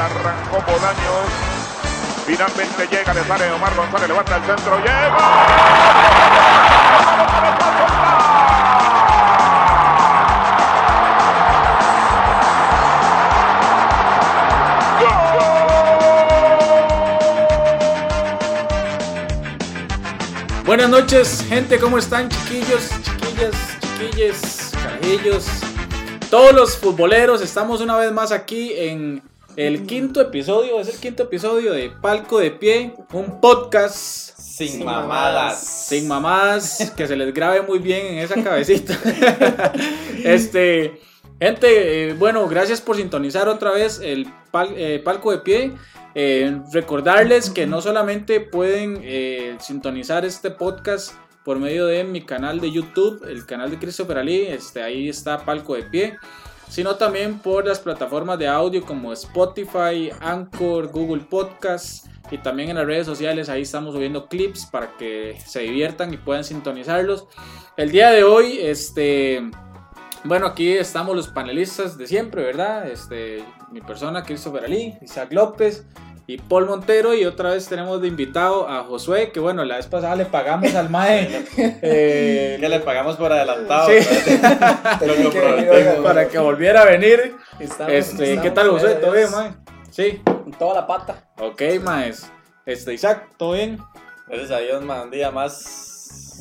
izquierda, 0.00 0.04
arrancó 0.06 0.62
Bolaños. 0.70 1.28
Finalmente 2.26 2.88
llega, 2.90 3.14
le 3.14 3.24
sale 3.24 3.50
Omar 3.52 3.74
González, 3.74 4.08
levanta 4.08 4.36
el 4.36 4.44
centro, 4.44 4.78
Buenas 20.64 20.88
noches, 20.88 21.44
gente, 21.48 21.80
¿cómo 21.80 21.98
están, 21.98 22.28
chiquillos, 22.28 22.90
chiquillas, 23.02 23.56
chiquillos, 23.80 24.70
carajillos? 24.80 25.46
Todos 26.30 26.52
los 26.52 26.78
futboleros, 26.78 27.42
estamos 27.42 27.80
una 27.80 27.96
vez 27.96 28.12
más 28.12 28.30
aquí 28.30 28.72
en 28.76 29.29
el 29.56 29.86
quinto 29.86 30.20
episodio, 30.20 30.80
es 30.80 30.88
el 30.88 31.00
quinto 31.00 31.24
episodio 31.24 31.72
de 31.72 31.90
Palco 31.90 32.38
de 32.38 32.50
Pie, 32.50 32.94
un 33.12 33.40
podcast 33.40 34.38
sin, 34.38 34.84
mamadas. 34.84 35.60
Sin 35.62 36.08
mamadas, 36.08 36.92
que 36.96 37.06
se 37.06 37.16
les 37.16 37.32
grabe 37.32 37.62
muy 37.62 37.78
bien 37.78 38.06
en 38.06 38.18
esa 38.18 38.42
cabecita. 38.42 38.98
este, 40.24 41.00
gente, 41.40 42.10
eh, 42.10 42.14
bueno, 42.14 42.46
gracias 42.48 42.80
por 42.80 42.96
sintonizar 42.96 43.48
otra 43.48 43.72
vez 43.72 44.00
el 44.02 44.32
eh, 44.76 45.00
Palco 45.04 45.32
de 45.32 45.38
Pie. 45.38 45.72
Eh, 46.14 46.60
recordarles 46.72 47.50
que 47.50 47.66
no 47.66 47.80
solamente 47.80 48.40
pueden 48.40 49.00
sintonizar 49.60 50.24
este 50.24 50.50
podcast 50.50 51.14
por 51.44 51.58
medio 51.58 51.86
de 51.86 52.04
mi 52.04 52.22
canal 52.22 52.60
de 52.60 52.70
YouTube, 52.70 53.24
el 53.28 53.46
canal 53.46 53.70
de 53.70 53.78
Christopher 53.78 54.18
Ali, 54.18 54.42
este, 54.42 54.82
ahí 54.82 55.08
está 55.08 55.44
Palco 55.44 55.74
de 55.74 55.84
Pie, 55.84 56.18
sino 56.70 56.94
también 56.94 57.40
por 57.40 57.66
las 57.66 57.80
plataformas 57.80 58.38
de 58.38 58.48
audio 58.48 58.86
como 58.86 59.12
Spotify, 59.12 60.10
Anchor, 60.20 60.86
Google 60.88 61.24
Podcasts 61.24 62.08
y 62.30 62.38
también 62.38 62.70
en 62.70 62.76
las 62.76 62.86
redes 62.86 63.06
sociales, 63.06 63.48
ahí 63.48 63.62
estamos 63.62 63.92
subiendo 63.92 64.28
clips 64.28 64.66
para 64.66 64.96
que 64.96 65.36
se 65.44 65.60
diviertan 65.60 66.14
y 66.14 66.16
puedan 66.16 66.44
sintonizarlos. 66.44 67.26
El 67.76 67.90
día 67.90 68.10
de 68.10 68.24
hoy, 68.24 68.58
este... 68.60 69.50
Bueno, 70.22 70.46
aquí 70.46 70.72
estamos 70.72 71.16
los 71.16 71.28
panelistas 71.28 71.96
de 71.96 72.06
siempre, 72.06 72.44
¿verdad? 72.44 72.86
Este, 72.88 73.42
mi 73.72 73.80
persona, 73.80 74.22
Christopher 74.22 74.66
Ali, 74.66 74.98
Isaac 75.00 75.32
López, 75.32 75.86
y 76.30 76.38
Paul 76.38 76.66
Montero. 76.66 77.14
Y 77.14 77.24
otra 77.24 77.50
vez 77.50 77.66
tenemos 77.66 78.00
de 78.00 78.08
invitado 78.08 78.68
a 78.68 78.84
Josué, 78.84 79.32
que 79.32 79.40
bueno, 79.40 79.64
la 79.64 79.76
vez 79.76 79.86
pasada 79.86 80.14
le 80.14 80.26
pagamos 80.26 80.74
al 80.74 80.88
MAE. 80.88 81.44
eh, 81.56 82.56
que 82.60 82.68
le 82.68 82.80
pagamos 82.80 83.16
por 83.16 83.32
adelantado. 83.32 83.88
Sí. 83.88 83.98
para 86.02 86.28
que 86.28 86.38
volviera 86.38 86.82
a 86.82 86.84
venir. 86.84 87.36
este, 87.58 88.40
¿Qué 88.40 88.50
tal, 88.52 88.70
Josué? 88.70 88.94
¿Todo 88.94 89.12
bien, 89.12 89.30
MAE? 89.30 89.52
Sí. 89.90 90.22
toda 90.58 90.74
la 90.74 90.86
pata. 90.86 91.28
Ok, 91.40 91.62
MAES. 91.82 92.30
Este, 92.64 92.94
Isaac, 92.94 93.28
¿todo 93.36 93.52
bien? 93.52 93.78
Gracias 94.28 94.52
a 94.52 94.58
Dios, 94.58 94.84
man. 94.84 95.02
Un 95.02 95.10
día 95.10 95.32
más 95.32 95.90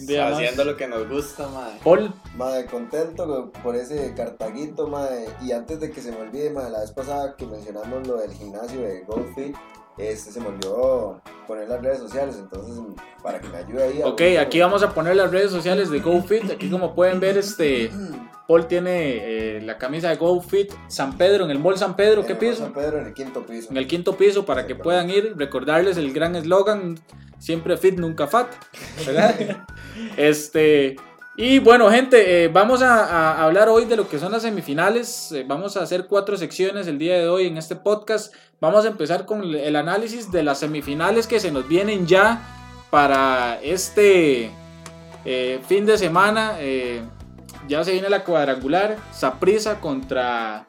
haciendo 0.08 0.64
lo 0.64 0.78
que 0.78 0.88
nos 0.88 1.08
gusta, 1.10 1.48
madre. 1.48 1.80
Paul. 1.84 2.14
Madre, 2.36 2.66
contento 2.66 3.52
por 3.64 3.76
ese 3.76 4.14
cartaguito, 4.16 4.88
madre. 4.88 5.26
Y 5.42 5.52
antes 5.52 5.80
de 5.80 5.92
que 5.92 6.02
se 6.02 6.12
me 6.12 6.18
olvide, 6.18 6.52
madre, 6.52 6.72
la 6.72 6.80
vez 6.82 6.92
pasada 6.92 7.36
que 7.36 7.46
mencionamos 7.46 8.08
lo 8.08 8.18
del 8.18 8.32
gimnasio 8.32 8.82
de 8.82 9.02
GoFit, 9.02 9.56
este 10.00 10.32
se 10.32 10.40
me 10.40 10.48
olvidó 10.48 11.22
poner 11.48 11.68
las 11.68 11.82
redes 11.82 12.00
sociales, 12.00 12.38
entonces 12.40 12.80
para 13.22 13.40
que 13.40 13.50
me 13.50 13.58
ayude 13.58 13.84
ahí. 13.84 14.02
ok, 14.04 14.22
aquí 14.40 14.60
vamos 14.60 14.82
a 14.84 14.94
poner 14.94 15.16
las 15.16 15.32
redes 15.32 15.52
sociales 15.52 15.90
de 15.90 16.00
GoFit. 16.00 16.50
Aquí 16.52 16.70
como 16.70 16.96
pueden 16.96 17.20
ver, 17.20 17.38
este 17.38 17.92
Paul 18.48 18.68
tiene 18.68 19.58
eh, 19.58 19.62
la 19.62 19.78
camisa 19.78 20.10
de 20.10 20.16
GoFit 20.16 20.74
San 20.88 21.18
Pedro, 21.18 21.46
en 21.46 21.52
el 21.52 21.60
Mall 21.60 21.78
San 21.78 21.96
Pedro, 21.96 22.26
¿qué 22.26 22.36
piso? 22.36 22.64
San 22.64 22.74
Pedro 22.74 23.00
en 23.00 23.08
el 23.08 23.14
quinto 23.14 23.46
piso. 23.46 23.70
En 23.70 23.78
el 23.78 23.88
quinto 23.88 24.18
piso 24.18 24.46
para 24.46 24.66
que 24.66 24.76
puedan 24.76 25.10
ir, 25.10 25.36
recordarles 25.38 25.98
el 25.98 26.14
gran 26.14 26.36
eslogan, 26.36 27.00
siempre 27.38 27.78
fit, 27.78 28.00
nunca 28.00 28.28
fat, 28.28 28.48
¿verdad? 29.06 29.66
este... 30.18 30.96
Y 31.42 31.60
bueno, 31.60 31.90
gente, 31.90 32.44
eh, 32.44 32.48
vamos 32.50 32.82
a, 32.82 33.42
hablar 33.42 33.70
hoy 33.70 33.86
de 33.86 33.96
lo 33.96 34.10
que 34.10 34.20
son 34.20 34.34
las 34.34 34.42
semifinales. 34.42 35.32
Eh, 35.32 35.46
vamos 35.48 35.78
a 35.78 35.84
hacer 35.84 36.06
cuatro 36.06 36.36
secciones 36.36 36.86
el 36.88 37.00
día 37.00 37.18
de 37.18 37.30
hoy 37.30 37.48
en 37.48 37.56
este 37.56 37.78
podcast. 37.78 38.36
Vamos 38.60 38.84
a 38.84 38.90
empezar 38.90 39.26
con 39.26 39.42
el 39.56 39.76
análisis 39.78 40.34
de 40.34 40.44
las 40.44 40.60
semifinales 40.60 41.28
que 41.28 41.40
se 41.40 41.50
nos 41.50 41.66
vienen 41.66 42.06
ya 42.06 42.42
para 42.90 43.58
este 43.64 44.52
eh, 45.24 45.62
fin 45.66 45.86
de 45.86 45.98
semana. 45.98 46.58
ya 47.70 47.86
se 47.86 47.94
viene 47.94 48.10
la 48.10 48.26
cuadrangular. 48.26 48.98
Saprisa 49.14 49.80
contra 49.80 50.68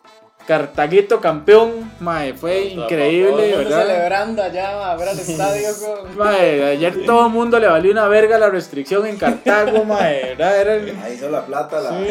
Cartaguito 0.51 1.21
campeón, 1.21 1.93
mae, 2.01 2.35
fue 2.35 2.65
increíble, 2.65 3.57
¿verdad? 3.57 3.87
celebrando 3.87 4.43
allá, 4.43 4.91
a 4.91 4.97
ver 4.97 5.11
al 5.11 5.19
estadio. 5.21 5.69
Mae, 6.17 6.65
ayer 6.65 7.07
todo 7.07 7.27
el 7.27 7.33
mundo 7.33 7.61
le 7.61 7.69
valió 7.69 7.93
una 7.93 8.09
verga 8.09 8.37
la 8.37 8.51
restricción 8.51 9.07
en 9.07 9.17
Cartago, 9.17 9.85
mae, 9.85 10.31
¿verdad? 10.31 10.61
Era 10.61 10.75
el, 10.75 10.99
Ahí 11.05 11.15
hizo 11.15 11.31
la 11.31 11.47
plata, 11.47 11.81
la... 11.81 12.05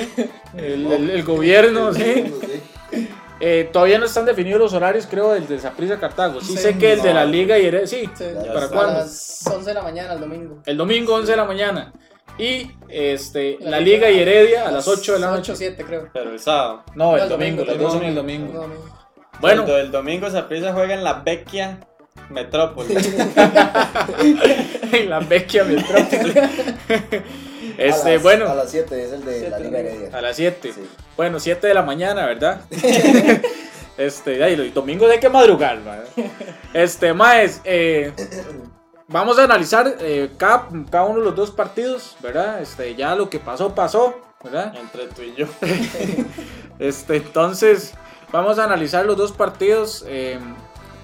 el, 0.55 1.23
gobierno, 1.25 1.93
sí. 1.93 2.33
Eh, 3.41 3.69
todavía 3.73 3.99
no 3.99 4.05
están 4.05 4.23
definidos 4.23 4.61
los 4.61 4.73
horarios, 4.73 5.05
creo, 5.05 5.33
del 5.33 5.45
de 5.45 5.59
Zaprisa 5.59 5.99
Cartago. 5.99 6.39
Sí, 6.39 6.55
sé 6.55 6.77
que 6.77 6.93
el 6.93 7.01
de 7.01 7.13
la 7.13 7.25
Liga 7.25 7.59
y 7.59 7.69
sí, 7.87 8.09
sí 8.15 8.23
¿para 8.53 8.69
cuándo? 8.69 8.99
A 8.99 8.99
las 8.99 9.43
11 9.53 9.69
de 9.69 9.73
la 9.73 9.81
mañana, 9.81 10.13
el 10.13 10.21
domingo. 10.21 10.61
El 10.65 10.77
domingo, 10.77 11.13
11 11.15 11.29
de 11.29 11.37
la 11.37 11.45
mañana. 11.45 11.91
Y 12.39 12.71
este, 12.87 13.57
la, 13.59 13.81
Liga 13.81 14.09
y 14.09 14.19
Heredia 14.19 14.67
a 14.69 14.71
las 14.71 14.87
8 14.87 15.13
de 15.13 15.19
la 15.19 15.31
noche. 15.31 15.51
8 15.51 15.55
7, 15.57 15.83
creo. 15.85 16.09
Pero 16.13 16.31
el 16.31 16.39
sábado. 16.39 16.83
No, 16.95 17.17
el, 17.17 17.27
domingo, 17.27 17.65
los 17.65 17.77
dos 17.77 17.93
son 17.93 18.05
el 18.05 18.15
domingo. 18.15 18.67
Bueno, 19.41 19.65
el, 19.65 19.71
el 19.71 19.91
domingo 19.91 20.29
Zaprisa 20.31 20.71
juega 20.71 20.93
en 20.93 21.03
la 21.03 21.15
Vecchia 21.15 21.79
Metrópoli. 22.29 22.95
en 24.93 25.09
la 25.09 25.19
Vecchia 25.19 25.63
Metrópoli. 25.65 26.33
Este, 27.77 28.17
bueno. 28.17 28.49
A 28.49 28.55
las 28.55 28.71
7 28.71 29.03
es 29.05 29.11
el 29.13 29.23
de 29.23 29.49
la 29.49 29.59
Liga 29.59 29.79
Heredia. 29.79 30.09
A 30.17 30.21
las 30.21 30.35
7. 30.35 30.73
Bueno, 31.15 31.39
7 31.39 31.65
de 31.65 31.73
la 31.73 31.81
mañana, 31.81 32.25
¿verdad? 32.25 32.61
este, 33.97 34.43
ay, 34.43 34.53
el 34.53 34.73
domingo 34.73 35.07
hay 35.07 35.19
que 35.19 35.29
madrugar, 35.29 35.81
¿verdad? 35.81 36.05
Este, 36.73 37.13
más, 37.13 37.61
eh, 37.63 38.11
vamos 39.09 39.37
a 39.39 39.43
analizar 39.43 39.97
eh, 39.99 40.31
cada, 40.37 40.67
cada, 40.89 41.05
uno 41.05 41.19
de 41.19 41.25
los 41.25 41.35
dos 41.35 41.51
partidos, 41.51 42.15
¿verdad? 42.21 42.61
Este, 42.61 42.95
ya 42.95 43.15
lo 43.15 43.29
que 43.29 43.39
pasó, 43.39 43.75
pasó, 43.75 44.19
¿verdad? 44.43 44.73
Entre 44.77 45.07
tú 45.07 45.21
y 45.21 45.35
yo. 45.35 45.47
este, 46.79 47.17
entonces, 47.17 47.93
vamos 48.31 48.59
a 48.59 48.63
analizar 48.63 49.05
los 49.05 49.17
dos 49.17 49.31
partidos. 49.31 50.05
Eh, 50.07 50.39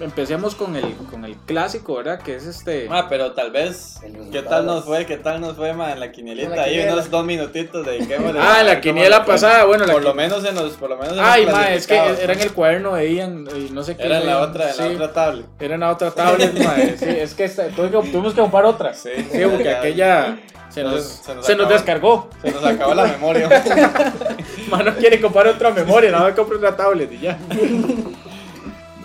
empecemos 0.00 0.54
con 0.54 0.76
el, 0.76 0.94
con 1.10 1.24
el 1.24 1.36
clásico, 1.36 1.96
¿verdad? 1.96 2.20
Que 2.20 2.36
es 2.36 2.46
este. 2.46 2.88
Ah, 2.90 3.06
pero 3.08 3.32
tal 3.32 3.50
vez. 3.50 4.00
¿Qué 4.32 4.42
tal 4.42 4.66
nos 4.66 4.84
fue? 4.84 5.06
¿Qué 5.06 5.16
tal 5.16 5.40
nos 5.40 5.56
fue, 5.56 5.72
ma, 5.72 5.92
en 5.92 6.00
la 6.00 6.12
quinielita? 6.12 6.62
Ahí 6.62 6.80
unos 6.80 7.10
dos 7.10 7.24
minutitos 7.24 7.84
de 7.86 7.96
Ah, 8.38 8.60
en 8.60 8.66
la 8.66 8.80
quiniela 8.80 9.24
pasada, 9.24 9.64
bueno. 9.64 9.86
Por 9.86 10.02
lo 10.02 10.14
menos 10.14 10.44
en 10.44 10.54
los. 10.54 10.72
Por 10.74 10.90
lo 10.90 10.98
menos 10.98 11.16
Ay, 11.20 11.46
ma, 11.46 11.72
es 11.72 11.86
que 11.86 11.96
era 11.96 12.32
en 12.32 12.40
el 12.40 12.52
cuaderno 12.52 12.94
de 12.94 13.14
Ian 13.14 13.48
y 13.56 13.72
no 13.72 13.82
sé 13.82 13.96
qué. 13.96 14.04
Era 14.04 14.20
en 14.20 14.26
la 14.26 14.40
otra, 14.40 14.70
en 14.70 14.76
la 14.78 14.86
otra 14.94 15.12
tablet. 15.12 15.46
Era 15.60 15.74
en 15.74 15.80
la 15.80 15.90
otra 15.90 16.10
tablet, 16.10 16.58
ma. 16.62 16.74
Sí, 16.96 17.08
es 17.08 17.34
que 17.34 17.48
tuvimos 17.48 18.34
que 18.34 18.40
comprar 18.40 18.64
otra. 18.64 18.94
Sí, 18.94 19.10
sí 19.30 19.42
porque 19.50 19.70
aquella. 19.70 20.38
Se 20.68 20.82
nos, 20.82 21.22
se 21.40 21.56
nos, 21.56 21.68
descargó. 21.70 22.28
Se 22.42 22.50
nos 22.50 22.62
acabó 22.62 22.92
la 22.92 23.04
memoria. 23.04 23.48
Mano 24.68 24.94
quiere 24.98 25.18
comprar 25.22 25.46
otra 25.46 25.70
memoria, 25.70 26.10
nada 26.10 26.24
más 26.24 26.34
comprar 26.34 26.58
otra 26.58 26.76
tablet 26.76 27.10
y 27.12 27.18
ya. 27.18 27.38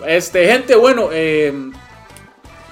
Este, 0.06 0.46
gente, 0.46 0.74
bueno, 0.74 1.10
eh, 1.12 1.52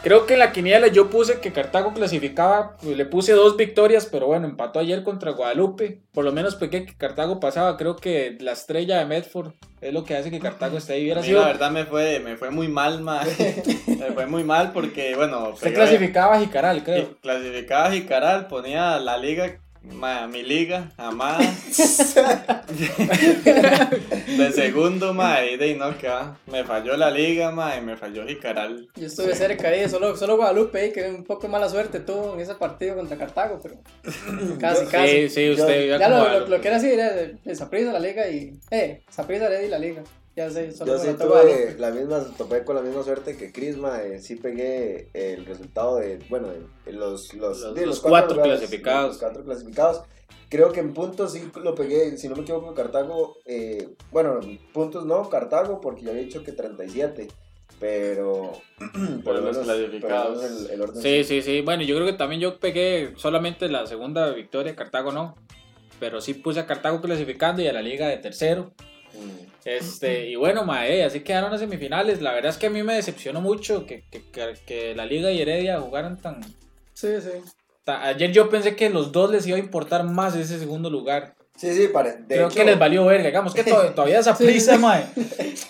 creo 0.03 0.27
que 0.27 0.35
en 0.35 0.38
la 0.41 0.53
quiniela 0.53 0.88
yo 0.88 1.11
puse 1.11 1.41
que 1.41 1.53
Cartago 1.53 1.93
clasificaba, 1.93 2.77
pues, 2.82 2.97
le 2.97 3.05
puse 3.05 3.32
dos 3.32 3.56
victorias, 3.56 4.06
pero 4.06 4.27
bueno, 4.27 4.47
empató 4.47 4.79
ayer 4.79 5.03
contra 5.03 5.32
Guadalupe. 5.32 6.00
Por 6.12 6.25
lo 6.25 6.32
menos 6.32 6.56
pequé 6.56 6.85
que 6.85 6.97
Cartago 6.97 7.41
pasaba. 7.41 7.77
Creo 7.77 7.97
que 7.97 8.37
la 8.41 8.53
estrella 8.53 8.99
de 8.99 9.06
Medford 9.06 9.53
es 9.81 9.93
lo 9.93 10.05
que 10.05 10.17
hace 10.17 10.31
que 10.31 10.41
Cartago 10.41 10.79
esté 10.79 10.94
ahí. 10.94 11.05
Hubiera 11.05 11.23
sido... 11.23 11.41
La 11.41 11.49
verdad 11.49 11.71
me 11.71 11.85
fue, 11.85 12.21
me 12.21 12.37
fue 12.37 12.50
muy 12.50 12.69
mal, 12.69 13.00
ma. 13.00 13.23
me 13.87 14.12
fue 14.12 14.27
muy 14.27 14.44
mal 14.44 14.73
porque, 14.73 15.15
bueno. 15.17 15.55
Se 15.56 15.73
clasificaba 15.73 16.37
a 16.37 16.41
Jicaral, 16.41 16.82
creo. 16.85 17.17
Clasificaba 17.21 17.87
a 17.87 17.93
Jicaral, 17.93 18.47
ponía 18.47 18.99
la 18.99 19.17
liga 19.17 19.59
mi 19.82 20.43
liga, 20.43 20.91
amada. 20.97 21.38
de 24.38 24.53
segundo, 24.53 25.15
ma, 25.15 25.43
y 25.44 25.56
de 25.56 25.75
no, 25.75 25.97
que 25.97 26.09
me 26.47 26.65
falló 26.65 26.97
la 26.97 27.11
liga, 27.11 27.50
ma, 27.50 27.77
y 27.77 27.81
me 27.81 27.97
falló 27.97 28.27
Jicaral. 28.27 28.88
Yo 28.97 29.06
estuve 29.06 29.35
cerca 29.35 29.69
ahí, 29.69 29.88
solo, 29.88 30.17
solo 30.17 30.37
Guadalupe, 30.37 30.93
que 30.93 31.09
un 31.09 31.25
poco 31.25 31.49
mala 31.49 31.69
suerte 31.69 32.00
tuvo 32.00 32.35
en 32.35 32.41
ese 32.41 32.55
partido 32.55 32.97
contra 32.97 33.17
Cartago, 33.17 33.59
pero 33.62 33.77
casi, 34.59 34.87
casi. 34.87 35.29
Sí, 35.29 35.35
sí, 35.35 35.50
usted. 35.50 35.99
ya 35.99 36.09
lo, 36.09 36.47
lo, 36.47 36.61
que 36.61 36.69
era 36.69 36.77
así 36.77 36.93
era 36.93 37.12
la 37.93 37.99
liga 37.99 38.29
y. 38.29 38.53
Eh, 38.71 39.03
Saprissa, 39.09 39.62
y 39.62 39.69
la 39.69 39.79
liga. 39.79 40.03
Ya 40.37 40.49
sé, 40.49 40.73
Yo 40.87 40.99
sí 40.99 41.09
tuve 41.19 41.75
la 41.79 41.91
misma, 41.91 42.25
topé 42.38 42.65
con 42.65 42.77
la 42.77 42.82
misma 42.82 43.03
suerte 43.03 43.37
que 43.37 43.50
Crisma, 43.50 44.03
eh, 44.03 44.21
sí 44.21 44.37
pegué 44.37 45.09
el 45.12 45.44
resultado 45.44 45.97
de, 45.97 46.21
bueno, 46.29 46.49
de 46.87 46.93
los, 46.93 47.35
los, 47.35 47.61
los, 47.61 48.00
cuatro, 48.00 48.41
clasificados. 48.41 49.09
Los 49.09 49.19
cuatro 49.19 49.44
clasificados. 49.44 50.03
Creo 50.49 50.73
que 50.73 50.81
en 50.81 50.94
puntos 50.94 51.32
sí 51.32 51.50
lo 51.62 51.75
pegué, 51.75 52.17
si 52.17 52.29
no 52.29 52.37
me 52.37 52.43
equivoco, 52.43 52.75
Cartago, 52.75 53.38
eh, 53.44 53.88
bueno, 54.12 54.41
puntos 54.73 55.05
no, 55.05 55.29
Cartago, 55.29 55.81
porque 55.81 56.03
ya 56.03 56.11
había 56.11 56.23
dicho 56.23 56.44
que 56.44 56.53
37. 56.53 57.29
pero 57.81 58.53
por 59.25 59.35
lo 59.35 59.41
los 59.41 59.56
menos, 59.56 59.65
clasificados. 59.65 60.38
por 60.38 60.49
menos 60.49 60.67
el, 60.67 60.71
el 60.71 60.82
orden 60.82 61.03
Sí, 61.03 61.25
sí, 61.25 61.43
sí. 61.43 61.61
Bueno, 61.61 61.82
yo 61.82 61.97
creo 61.97 62.06
que 62.06 62.12
también 62.12 62.41
yo 62.41 62.59
pegué 62.61 63.15
solamente 63.17 63.69
la 63.69 63.87
segunda 63.87 64.31
victoria, 64.31 64.77
Cartago 64.77 65.11
no. 65.12 65.35
Pero 65.99 66.21
sí 66.21 66.35
puse 66.35 66.61
a 66.61 66.67
Cartago 66.67 67.00
clasificando 67.00 67.62
y 67.62 67.67
a 67.67 67.73
la 67.73 67.82
liga 67.82 68.09
de 68.09 68.17
tercero. 68.17 68.73
Mm. 69.15 69.50
Este, 69.64 70.26
y 70.28 70.36
bueno, 70.36 70.64
mae, 70.64 71.04
así 71.04 71.20
quedaron 71.20 71.50
las 71.50 71.60
semifinales. 71.60 72.20
La 72.22 72.32
verdad 72.32 72.50
es 72.50 72.56
que 72.56 72.66
a 72.66 72.70
mí 72.70 72.82
me 72.82 72.94
decepcionó 72.94 73.40
mucho 73.40 73.84
que, 73.86 74.04
que, 74.10 74.22
que- 74.30 74.54
que 74.66 74.94
la 74.94 75.04
liga 75.06 75.30
y 75.30 75.40
Heredia 75.42 75.80
jugaran 75.80 76.16
tan, 76.20 76.40
Sí, 76.94 77.08
sí. 77.20 77.30
ta- 77.84 78.02
Ayer 78.04 78.32
yo 78.32 78.48
pensé 78.50 78.76
que 78.76 78.90
los 78.90 79.12
dos 79.12 79.30
les 79.30 79.46
iba 79.46 79.56
a 79.56 79.60
importar 79.60 80.04
más 80.04 80.34
ese 80.36 80.58
segundo 80.58 80.88
lugar. 80.90 81.34
Sí, 81.56 81.74
sí, 81.74 81.88
pare- 81.88 82.16
de 82.20 82.36
Creo 82.36 82.46
hecho, 82.46 82.56
que 82.56 82.64
les 82.64 82.78
valió 82.78 83.04
verga. 83.04 83.26
Digamos 83.26 83.52
que 83.54 83.64
to- 83.64 83.90
todavía 83.94 84.18
esa 84.20 84.36
prisa, 84.36 84.74
sí. 84.74 84.78
mae. 84.78 85.04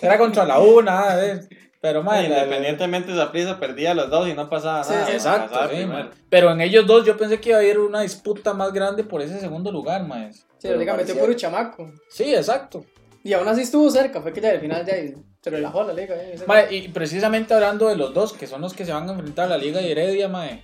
Era 0.01 0.17
contra 0.17 0.45
la 0.45 0.59
una, 0.59 1.11
a 1.11 1.15
ver. 1.17 1.47
Pero, 1.81 2.03
mae, 2.03 2.25
Independientemente 2.27 3.11
de 3.11 3.17
esa 3.17 3.31
prisa, 3.31 3.59
perdía 3.59 3.93
los 3.95 4.09
dos 4.09 4.27
y 4.29 4.33
no 4.35 4.47
pasaba 4.49 4.83
Sí, 4.83 4.93
nada. 4.93 5.05
sí. 5.07 5.11
Exacto, 5.13 5.49
Pasaba 5.49 5.67
sí, 5.69 5.75
primero. 5.77 6.03
mae. 6.05 6.09
Pero 6.29 6.51
en 6.51 6.61
ellos 6.61 6.85
dos 6.85 7.05
yo 7.05 7.17
pensé 7.17 7.41
que 7.41 7.49
iba 7.49 7.57
a 7.57 7.61
haber 7.61 7.79
una 7.79 8.01
disputa 8.01 8.53
más 8.53 8.71
grande 8.71 9.03
por 9.03 9.21
ese 9.21 9.39
segundo 9.39 9.71
lugar, 9.71 10.05
mae. 10.05 10.31
Sí, 10.59 10.67
liga 10.67 10.93
metió 10.93 11.15
parecía- 11.15 11.21
puro 11.21 11.33
chamaco. 11.33 11.91
Sí, 12.09 12.33
exacto. 12.35 12.85
Y 13.23 13.33
aún 13.33 13.47
así 13.47 13.61
estuvo 13.61 13.89
cerca, 13.91 14.21
fue 14.21 14.33
que 14.33 14.41
ya 14.41 14.49
al 14.49 14.59
final 14.59 14.85
ya 14.85 14.95
se 15.41 15.49
relajó 15.49 15.83
la 15.83 15.93
liga. 15.93 16.15
eh, 16.15 16.39
Mae, 16.47 16.75
y 16.75 16.87
precisamente 16.87 17.53
hablando 17.53 17.87
de 17.87 17.95
los 17.95 18.13
dos, 18.13 18.33
que 18.33 18.47
son 18.47 18.61
los 18.61 18.73
que 18.73 18.85
se 18.85 18.93
van 18.93 19.07
a 19.07 19.13
enfrentar, 19.13 19.47
la 19.49 19.57
Liga 19.57 19.81
y 19.81 19.91
Heredia, 19.91 20.27
mae, 20.27 20.63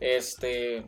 este, 0.00 0.84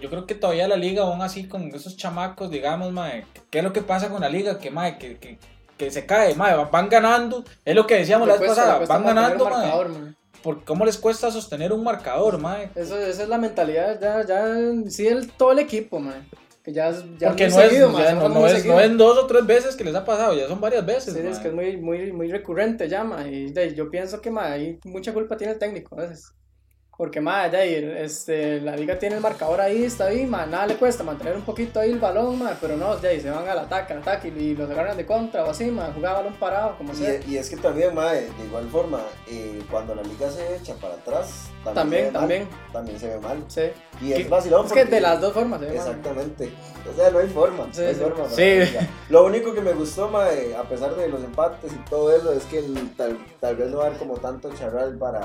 yo 0.00 0.08
creo 0.10 0.26
que 0.26 0.34
todavía 0.36 0.68
la 0.68 0.76
Liga, 0.76 1.02
aún 1.02 1.22
así 1.22 1.48
con 1.48 1.74
esos 1.74 1.96
chamacos, 1.96 2.50
digamos, 2.50 2.92
mae, 2.92 3.26
¿qué 3.50 3.58
es 3.58 3.64
lo 3.64 3.72
que 3.72 3.82
pasa 3.82 4.08
con 4.10 4.20
la 4.20 4.28
Liga? 4.28 4.58
Que, 4.58 4.70
mae, 4.70 4.96
que, 4.98 5.18
que, 5.18 5.38
que 5.76 5.90
se 5.90 6.06
cae, 6.06 6.34
mae, 6.36 6.54
van 6.70 6.88
ganando, 6.88 7.44
es 7.64 7.74
lo 7.74 7.86
que 7.86 7.96
decíamos 7.96 8.28
la 8.28 8.36
vez 8.36 8.48
pasada, 8.48 8.78
van 8.86 9.04
ganando, 9.04 9.44
mae, 9.44 9.54
marcador, 9.54 9.88
mae. 9.88 10.12
por 10.42 10.64
cómo 10.64 10.84
les 10.84 10.98
cuesta 10.98 11.30
sostener 11.32 11.72
un 11.72 11.82
marcador, 11.82 12.38
mae. 12.38 12.70
Eso, 12.76 12.96
esa 12.96 13.22
es 13.24 13.28
la 13.28 13.38
mentalidad 13.38 14.00
ya, 14.00 14.24
ya 14.24 14.54
sí 14.88 15.06
el, 15.08 15.30
todo 15.32 15.50
el 15.52 15.58
equipo, 15.58 15.98
man. 15.98 16.28
Que 16.62 16.72
ya, 16.74 16.92
Porque 17.18 17.48
no 17.48 17.60
es, 17.60 17.68
seguido, 17.70 17.98
ya 17.98 18.14
no, 18.14 18.28
no 18.28 18.46
es, 18.46 18.66
no 18.66 18.78
es 18.78 18.96
dos 18.98 19.18
o 19.18 19.26
tres 19.26 19.46
veces 19.46 19.76
que 19.76 19.84
les 19.84 19.94
ha 19.94 20.04
pasado, 20.04 20.34
ya 20.34 20.46
son 20.46 20.60
varias 20.60 20.84
veces. 20.84 21.14
Sí, 21.14 21.20
es 21.20 21.38
que 21.38 21.48
es 21.48 21.54
muy, 21.54 21.78
muy, 21.78 22.12
muy 22.12 22.30
recurrente 22.30 22.86
ya, 22.86 23.02
ma, 23.02 23.26
y 23.26 23.50
de, 23.50 23.74
yo 23.74 23.90
pienso 23.90 24.20
que 24.20 24.30
ma, 24.30 24.52
ahí 24.52 24.78
mucha 24.84 25.14
culpa 25.14 25.38
tiene 25.38 25.54
el 25.54 25.58
técnico 25.58 25.98
a 25.98 26.02
veces. 26.02 26.34
Porque 27.00 27.18
ma, 27.18 27.46
ya, 27.50 27.64
y, 27.64 27.76
este, 27.96 28.60
la 28.60 28.76
liga 28.76 28.98
tiene 28.98 29.14
el 29.16 29.22
marcador 29.22 29.58
ahí, 29.58 29.84
está 29.84 30.08
ahí, 30.08 30.26
ma, 30.26 30.44
nada 30.44 30.66
le 30.66 30.76
cuesta 30.76 31.02
mantener 31.02 31.34
un 31.34 31.40
poquito 31.40 31.80
ahí 31.80 31.92
el 31.92 31.98
balón, 31.98 32.38
ma, 32.38 32.54
pero 32.60 32.76
no, 32.76 33.00
ya, 33.00 33.10
y 33.10 33.22
se 33.22 33.30
van 33.30 33.48
al 33.48 33.58
ataque, 33.60 33.94
al 33.94 34.00
ataque, 34.00 34.28
y 34.28 34.54
los 34.54 34.68
agarran 34.68 34.98
de 34.98 35.06
contra 35.06 35.46
o 35.46 35.48
así, 35.48 35.70
ma, 35.70 35.90
jugar 35.94 36.16
balón 36.16 36.34
parado, 36.34 36.76
como 36.76 36.92
sea. 36.92 37.18
Y, 37.26 37.38
es 37.38 37.48
que 37.48 37.56
también, 37.56 37.94
mae, 37.94 38.20
de 38.30 38.44
igual 38.44 38.68
forma, 38.68 39.00
eh, 39.26 39.62
cuando 39.70 39.94
la 39.94 40.02
liga 40.02 40.30
se 40.30 40.56
echa 40.56 40.74
para 40.74 40.92
atrás, 40.92 41.48
también, 41.64 42.10
También, 42.10 42.10
se 42.10 42.10
ve 42.10 42.10
mal, 42.10 42.20
también. 42.20 42.48
también 42.72 42.98
se 42.98 43.08
ve 43.08 43.18
mal. 43.20 43.44
Sí. 43.48 43.62
Y 44.02 44.12
es 44.12 44.28
vacilón 44.28 44.66
Es 44.66 44.72
que 44.72 44.84
de 44.84 45.00
las 45.00 45.20
dos 45.22 45.32
formas, 45.32 45.60
se 45.60 45.66
ve 45.66 45.78
mal. 45.78 45.86
Exactamente. 45.88 46.50
O 46.90 46.96
sea, 46.96 47.10
no 47.10 47.18
hay 47.18 47.28
forma. 47.28 47.66
Sí, 47.72 47.80
no 47.82 47.88
hay 47.88 47.94
sí. 47.94 48.00
forma 48.00 48.28
Sí. 48.28 48.86
Lo 49.08 49.24
único 49.24 49.54
que 49.54 49.60
me 49.62 49.72
gustó, 49.72 50.08
mae, 50.08 50.54
a 50.54 50.62
pesar 50.64 50.94
de 50.96 51.08
los 51.08 51.22
empates 51.22 51.72
y 51.72 51.90
todo 51.90 52.14
eso, 52.14 52.32
es 52.32 52.44
que 52.44 52.58
el- 52.58 52.94
tal, 52.96 53.18
tal 53.40 53.56
vez 53.56 53.70
no 53.70 53.78
va 53.78 53.84
a 53.84 53.86
haber 53.88 53.98
como 53.98 54.14
tanto 54.18 54.50
charral 54.54 54.96
para, 54.96 55.20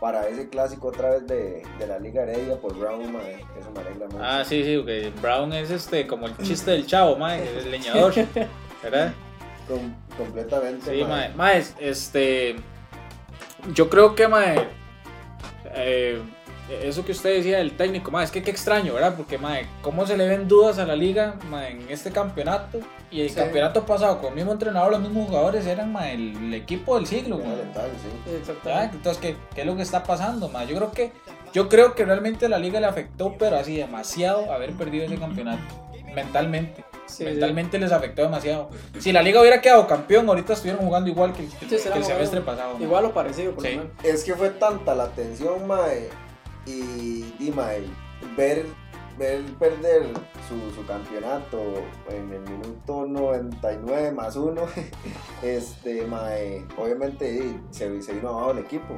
para 0.00 0.26
ese 0.28 0.48
clásico 0.48 0.88
otra 0.88 1.10
vez 1.10 1.26
de, 1.26 1.62
de 1.78 1.86
la 1.86 1.98
Liga 1.98 2.22
Heredia 2.22 2.56
por 2.56 2.76
Brown, 2.76 3.12
mae. 3.12 3.44
Eso 3.58 3.70
me 3.74 3.80
alegra 3.80 4.06
mucho. 4.06 4.18
Ah, 4.22 4.42
sí, 4.44 4.64
sí, 4.64 4.76
porque 4.78 5.12
Brown 5.20 5.52
es 5.52 5.70
este, 5.70 6.06
como 6.06 6.26
el 6.26 6.36
chiste 6.38 6.70
del 6.70 6.86
chavo, 6.86 7.16
mae, 7.16 7.46
el 7.58 7.70
leñador, 7.70 8.14
¿verdad? 8.82 9.12
Com- 9.68 9.94
completamente. 10.16 10.90
Sí, 10.90 11.02
mae. 11.04 11.28
mae. 11.28 11.34
Mae, 11.34 11.64
este. 11.80 12.56
Yo 13.74 13.90
creo 13.90 14.14
que, 14.14 14.26
mae. 14.26 14.68
eh, 15.74 16.20
eso 16.82 17.04
que 17.04 17.12
usted 17.12 17.34
decía 17.36 17.58
del 17.58 17.76
técnico, 17.76 18.10
mae, 18.10 18.24
es 18.24 18.30
que 18.30 18.42
qué 18.42 18.50
extraño, 18.50 18.94
¿verdad? 18.94 19.14
Porque, 19.16 19.38
mae, 19.38 19.66
¿cómo 19.82 20.06
se 20.06 20.16
le 20.16 20.26
ven 20.28 20.46
dudas 20.48 20.78
a 20.78 20.86
la 20.86 20.94
liga, 20.96 21.34
en 21.68 21.86
este 21.90 22.10
campeonato? 22.10 22.78
Y 23.10 23.22
el 23.22 23.28
Sí. 23.30 23.34
campeonato 23.36 23.84
pasado, 23.86 24.18
con 24.20 24.30
el 24.30 24.34
mismo 24.36 24.52
entrenador, 24.52 24.92
los 24.92 25.00
mismos 25.00 25.26
jugadores, 25.28 25.66
eran, 25.66 25.92
mae, 25.92 26.14
el, 26.14 26.36
el 26.36 26.54
equipo 26.54 26.96
del 26.96 27.06
siglo, 27.06 27.38
sí. 27.38 27.42
Sí. 28.44 28.52
Entonces, 28.92 29.18
¿qué, 29.20 29.36
¿qué 29.54 29.62
es 29.62 29.66
lo 29.66 29.76
que 29.76 29.82
está 29.82 30.04
pasando, 30.04 30.48
mae? 30.48 30.66
Yo 30.66 30.76
creo 30.76 30.92
que. 30.92 31.12
Yo 31.52 31.68
creo 31.68 31.96
que 31.96 32.04
realmente 32.04 32.46
a 32.46 32.48
la 32.48 32.58
liga 32.60 32.78
le 32.78 32.86
afectó, 32.86 33.34
pero 33.36 33.56
así 33.56 33.76
demasiado 33.76 34.52
haber 34.52 34.70
perdido 34.74 35.04
ese 35.06 35.16
campeonato. 35.16 35.60
Mentalmente. 36.14 36.84
Sí, 37.06 37.16
sí. 37.18 37.24
Mentalmente 37.24 37.78
les 37.80 37.90
afectó 37.90 38.22
demasiado. 38.22 38.70
Si 39.00 39.10
la 39.12 39.20
liga 39.22 39.40
hubiera 39.40 39.60
quedado 39.60 39.86
campeón, 39.88 40.28
ahorita 40.28 40.52
estuvieran 40.52 40.84
jugando 40.84 41.10
igual 41.10 41.32
que, 41.32 41.44
que- 41.46 41.50
Sí, 41.58 41.66
que 41.66 41.78
será 41.78 41.96
el 41.96 42.04
semestre 42.04 42.40
pasado. 42.40 42.76
Igual 42.78 43.06
o 43.06 43.12
parecido, 43.12 43.52
por 43.52 43.64
Sí. 43.64 43.72
lo 43.74 43.82
menos. 43.82 43.92
Es 44.04 44.22
que 44.22 44.34
fue 44.34 44.50
tanta 44.50 44.94
la 44.94 45.08
tensión, 45.08 45.66
mae, 45.66 46.08
y, 46.66 47.50
mae, 47.54 47.84
ver, 48.36 48.66
ver 49.18 49.44
perder 49.58 50.12
su, 50.48 50.70
su 50.74 50.86
campeonato 50.86 51.58
en 52.08 52.32
el 52.32 52.40
minuto 52.42 53.06
99 53.06 54.12
más 54.12 54.36
uno, 54.36 54.62
este, 55.42 56.06
mae, 56.06 56.66
obviamente 56.76 57.60
se, 57.70 58.02
se 58.02 58.14
vino 58.14 58.30
abajo 58.30 58.52
el 58.52 58.58
equipo. 58.58 58.94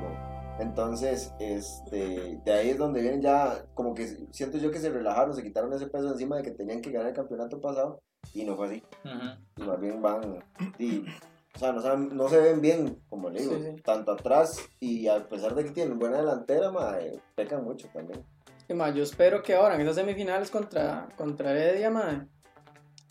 Entonces, 0.58 1.32
este, 1.40 2.38
de 2.44 2.52
ahí 2.52 2.70
es 2.70 2.78
donde 2.78 3.00
vienen 3.00 3.22
ya, 3.22 3.64
como 3.74 3.94
que 3.94 4.06
siento 4.30 4.58
yo 4.58 4.70
que 4.70 4.78
se 4.78 4.90
relajaron, 4.90 5.34
se 5.34 5.42
quitaron 5.42 5.72
ese 5.72 5.86
peso 5.86 6.12
encima 6.12 6.36
de 6.36 6.42
que 6.42 6.50
tenían 6.50 6.82
que 6.82 6.90
ganar 6.92 7.08
el 7.08 7.16
campeonato 7.16 7.60
pasado, 7.60 8.02
y 8.34 8.44
no 8.44 8.54
fue 8.54 8.66
así, 8.66 8.82
Ujú. 9.04 9.40
y 9.56 9.62
más 9.62 9.80
bien 9.80 10.02
van, 10.02 10.44
y, 10.78 11.04
o 11.54 11.58
sea, 11.58 11.72
no, 11.72 11.80
saben- 11.82 12.10
no 12.12 12.28
se 12.28 12.38
ven 12.40 12.60
bien, 12.60 12.98
como 13.08 13.30
le 13.30 13.40
digo, 13.40 13.56
Sí, 13.56 13.62
sí. 13.76 13.82
tanto 13.82 14.12
atrás 14.12 14.58
y 14.80 15.06
a 15.08 15.28
pesar 15.28 15.54
de 15.54 15.64
que 15.64 15.70
tienen 15.70 15.98
buena 15.98 16.18
delantera, 16.18 16.70
mae, 16.70 17.18
pecan 17.34 17.62
mucho 17.64 17.88
también. 17.92 18.24
Y 18.68 18.74
ma, 18.74 18.90
yo 18.90 19.02
espero 19.02 19.42
que 19.42 19.54
ahora 19.54 19.74
en 19.74 19.80
esas 19.82 19.96
semifinales 19.96 20.50
contra, 20.50 21.08
contra 21.16 21.50
Heredia, 21.50 21.90
ma, 21.90 22.26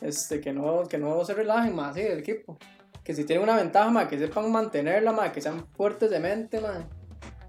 este, 0.01 0.41
que, 0.41 0.51
no, 0.53 0.83
que 0.87 0.97
no 0.97 1.23
se 1.25 1.33
relajen 1.33 1.75
más, 1.75 1.95
sí, 1.95 2.01
el 2.01 2.19
equipo. 2.19 2.57
Que 3.03 3.13
si 3.13 3.23
tienen 3.25 3.43
una 3.43 3.55
ventaja, 3.57 3.89
ma, 3.89 4.07
que 4.07 4.17
sepan 4.17 4.51
mantenerla, 4.51 5.11
ma, 5.11 5.31
que 5.31 5.41
sean 5.41 5.67
fuertes 5.75 6.09
de 6.09 6.19
mente, 6.19 6.59
ma, 6.61 6.87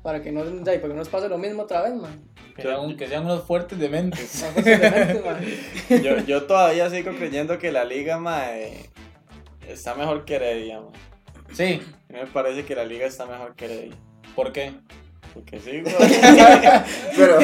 para 0.03 0.21
que 0.21 0.33
no, 0.33 0.43
para 0.65 0.81
que 0.81 0.89
no 0.89 0.95
nos 0.95 1.09
pase 1.09 1.29
lo 1.29 1.39
mismo 1.39 1.63
otra 1.63 1.83
vez, 1.83 1.95
ma. 1.95 2.09
Que, 2.57 2.63
sean, 2.63 2.97
que 2.97 3.07
sean 3.09 3.25
unos 3.25 3.45
fuertes 3.45 3.79
de 3.79 3.89
mente. 3.89 4.19
Más 4.21 4.53
fuertes 4.53 4.81
de 4.81 4.91
mente, 4.91 5.23
ma. 5.25 5.41
Yo, 6.03 6.19
yo 6.27 6.43
todavía 6.47 6.91
sigo 6.91 7.13
creyendo 7.13 7.59
que 7.59 7.71
la 7.73 7.85
liga, 7.85 8.19
mae, 8.19 8.91
está 9.73 9.95
mejor 9.95 10.25
que 10.25 10.37
Heredia, 10.37 10.81
mae. 10.81 10.93
Sí, 11.53 11.83
A 12.09 12.13
mí 12.13 12.19
me 12.21 12.27
parece 12.27 12.65
que 12.65 12.75
la 12.75 12.85
liga 12.85 13.07
está 13.07 13.27
mejor 13.27 13.55
que 13.55 13.67
Heredia. 13.67 13.97
¿por 14.35 14.53
qué? 14.53 14.73
Porque 15.35 15.59
sí, 15.61 15.81
güey. 15.83 15.95
Pero, 17.17 17.39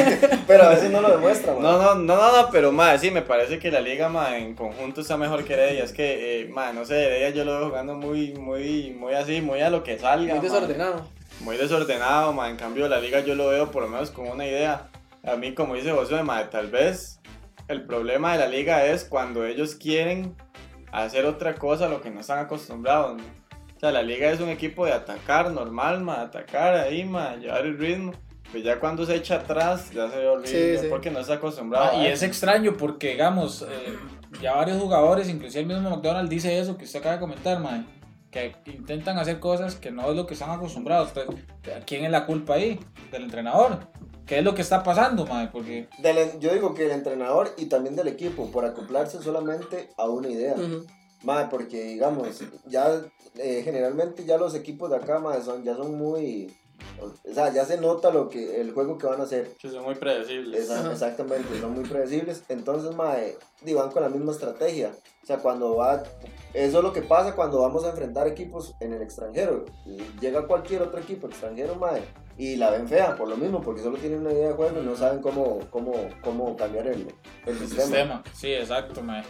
pero 0.45 0.63
a 0.63 0.69
veces 0.69 0.91
no 0.91 1.01
lo 1.01 1.09
demuestra, 1.09 1.53
mae. 1.53 1.61
No, 1.61 1.77
no, 1.77 1.95
no, 1.95 2.15
no, 2.15 2.41
no, 2.41 2.49
pero 2.51 2.71
mae, 2.71 2.99
sí, 2.99 3.09
me 3.11 3.21
parece 3.21 3.57
que 3.57 3.71
la 3.71 3.81
liga, 3.81 4.09
mae, 4.09 4.39
en 4.39 4.55
conjunto 4.55 5.01
está 5.01 5.17
mejor 5.17 5.43
que 5.43 5.53
Heredia. 5.53 5.83
Es 5.83 5.91
que, 5.91 6.41
eh, 6.41 6.51
no 6.73 6.85
sé, 6.85 7.05
Heredia 7.05 7.29
yo 7.31 7.45
lo 7.45 7.59
veo 7.59 7.69
jugando 7.69 7.95
muy, 7.95 8.33
muy, 8.33 8.91
muy 8.91 9.13
así, 9.13 9.41
muy 9.41 9.61
a 9.61 9.69
lo 9.69 9.83
que 9.83 9.97
salga. 9.97 10.35
Muy 10.35 10.43
desordenado. 10.43 11.07
Muy 11.41 11.57
desordenado, 11.57 12.33
mae. 12.33 12.51
En 12.51 12.57
cambio, 12.57 12.87
la 12.87 12.99
liga 12.99 13.21
yo 13.21 13.33
lo 13.35 13.47
veo 13.47 13.71
por 13.71 13.83
lo 13.83 13.89
menos 13.89 14.11
con 14.11 14.27
una 14.27 14.45
idea. 14.45 14.89
A 15.23 15.35
mí, 15.35 15.53
como 15.53 15.75
dice 15.75 15.91
José, 15.91 16.21
mae, 16.21 16.45
tal 16.45 16.67
vez 16.67 17.19
el 17.67 17.83
problema 17.85 18.33
de 18.33 18.39
la 18.39 18.47
liga 18.47 18.85
es 18.85 19.03
cuando 19.03 19.45
ellos 19.45 19.75
quieren 19.75 20.35
hacer 20.91 21.25
otra 21.25 21.55
cosa 21.55 21.85
a 21.85 21.89
lo 21.89 22.01
que 22.01 22.09
no 22.09 22.19
están 22.21 22.39
acostumbrados. 22.39 23.17
¿no? 23.17 23.23
O 23.75 23.79
sea, 23.79 23.91
la 23.91 24.01
liga 24.01 24.29
es 24.29 24.39
un 24.41 24.49
equipo 24.49 24.85
de 24.85 24.91
atacar 24.93 25.51
normal, 25.51 26.01
mae, 26.01 26.19
atacar 26.19 26.75
ahí, 26.75 27.05
mae, 27.05 27.37
llevar 27.37 27.65
el 27.65 27.77
ritmo. 27.77 28.11
Pues 28.51 28.63
ya 28.63 28.79
cuando 28.79 29.05
se 29.05 29.15
echa 29.15 29.35
atrás, 29.35 29.91
ya 29.91 30.09
se 30.09 30.17
ve 30.17 30.27
horrible 30.27 30.75
Sí, 30.77 30.81
sí. 30.81 30.87
porque 30.89 31.11
no 31.11 31.19
está 31.19 31.35
acostumbrado. 31.35 31.91
Ah, 31.93 31.95
y 31.97 32.07
eso. 32.07 32.15
es 32.15 32.23
extraño 32.23 32.73
porque, 32.73 33.09
digamos, 33.11 33.61
eh, 33.61 33.95
ya 34.41 34.55
varios 34.55 34.81
jugadores, 34.81 35.29
inclusive 35.29 35.61
el 35.61 35.67
mismo 35.67 35.89
McDonald, 35.89 36.27
dice 36.29 36.57
eso 36.59 36.75
que 36.75 36.85
usted 36.85 36.99
acaba 36.99 37.15
de 37.15 37.21
comentar, 37.21 37.59
man. 37.59 37.85
Que 38.31 38.55
intentan 38.65 39.17
hacer 39.17 39.39
cosas 39.39 39.75
que 39.75 39.91
no 39.91 40.09
es 40.09 40.15
lo 40.15 40.25
que 40.25 40.33
están 40.33 40.49
acostumbrados. 40.49 41.09
Entonces, 41.15 41.45
¿quién 41.85 42.05
es 42.05 42.11
la 42.11 42.25
culpa 42.25 42.55
ahí? 42.55 42.79
Del 43.11 43.23
entrenador. 43.23 43.79
¿Qué 44.29 44.37
es 44.37 44.43
lo 44.43 44.53
que 44.53 44.61
está 44.61 44.83
pasando, 44.83 45.25
man? 45.25 45.49
Porque 45.51 45.89
Del- 45.97 46.39
yo 46.39 46.53
digo 46.53 46.75
que 46.75 46.85
el 46.85 46.91
entrenador 46.91 47.49
y 47.57 47.65
también 47.65 47.95
del 47.95 48.07
equipo, 48.07 48.51
por 48.51 48.63
acoplarse 48.63 49.21
solamente 49.23 49.89
a 49.97 50.07
una 50.07 50.29
idea. 50.29 50.53
Ujú. 50.53 50.85
Mae, 51.23 51.47
porque 51.49 51.83
digamos, 51.83 52.27
ya 52.67 53.01
eh, 53.35 53.61
generalmente 53.63 54.23
ya 54.25 54.37
los 54.37 54.53
equipos 54.53 54.89
de 54.91 54.97
acá, 54.97 55.17
mae, 55.19 55.41
son, 55.41 55.63
ya 55.63 55.75
son 55.75 55.97
muy... 55.97 56.55
O 57.01 57.33
sea, 57.33 57.51
ya 57.51 57.65
se 57.65 57.77
nota 57.77 58.09
lo 58.11 58.29
que 58.29 58.61
el 58.61 58.71
juego 58.71 58.97
que 58.97 59.07
van 59.07 59.19
a 59.19 59.23
hacer. 59.23 59.51
Que 59.59 59.69
son 59.69 59.83
muy 59.83 59.95
predecibles. 59.95 60.61
Esa- 60.61 60.91
exactamente, 60.91 61.59
son 61.59 61.73
muy 61.73 61.83
predecibles. 61.83 62.43
Entonces, 62.49 62.95
mae, 62.95 63.35
di, 63.63 63.73
van 63.73 63.91
con 63.91 64.03
la 64.03 64.09
misma 64.09 64.31
estrategia. 64.31 64.91
O 65.23 65.25
sea, 65.25 65.37
cuando 65.39 65.75
va. 65.75 66.03
Eso 66.53 66.77
es 66.77 66.83
lo 66.83 66.93
que 66.93 67.01
pasa 67.01 67.35
cuando 67.35 67.59
vamos 67.61 67.83
a 67.83 67.89
enfrentar 67.89 68.27
equipos 68.27 68.75
en 68.79 68.93
el 68.93 69.01
extranjero. 69.01 69.65
Llega 70.21 70.47
cualquier 70.47 70.81
otro 70.83 70.99
equipo 70.99 71.27
extranjero, 71.27 71.75
mae, 71.75 72.01
y 72.39 72.55
la 72.55 72.69
ven 72.71 72.87
fea 72.87 73.15
por 73.15 73.27
lo 73.27 73.35
mismo, 73.37 73.61
porque 73.61 73.81
solo 73.83 73.97
tienen 73.97 74.21
una 74.21 74.31
idea 74.31 74.47
de 74.47 74.53
juego 74.53 74.81
y 74.81 74.85
no 74.85 74.95
saben 74.95 75.21
cómo, 75.21 75.59
cómo, 75.69 75.91
cómo 76.21 76.55
cambiar 76.57 76.87
el, 76.87 77.01
el 77.01 77.07
el 77.45 77.59
sistema. 77.59 77.83
sistema. 77.85 78.23
Sí, 78.33 78.53
exacto, 78.53 79.03
man. 79.03 79.23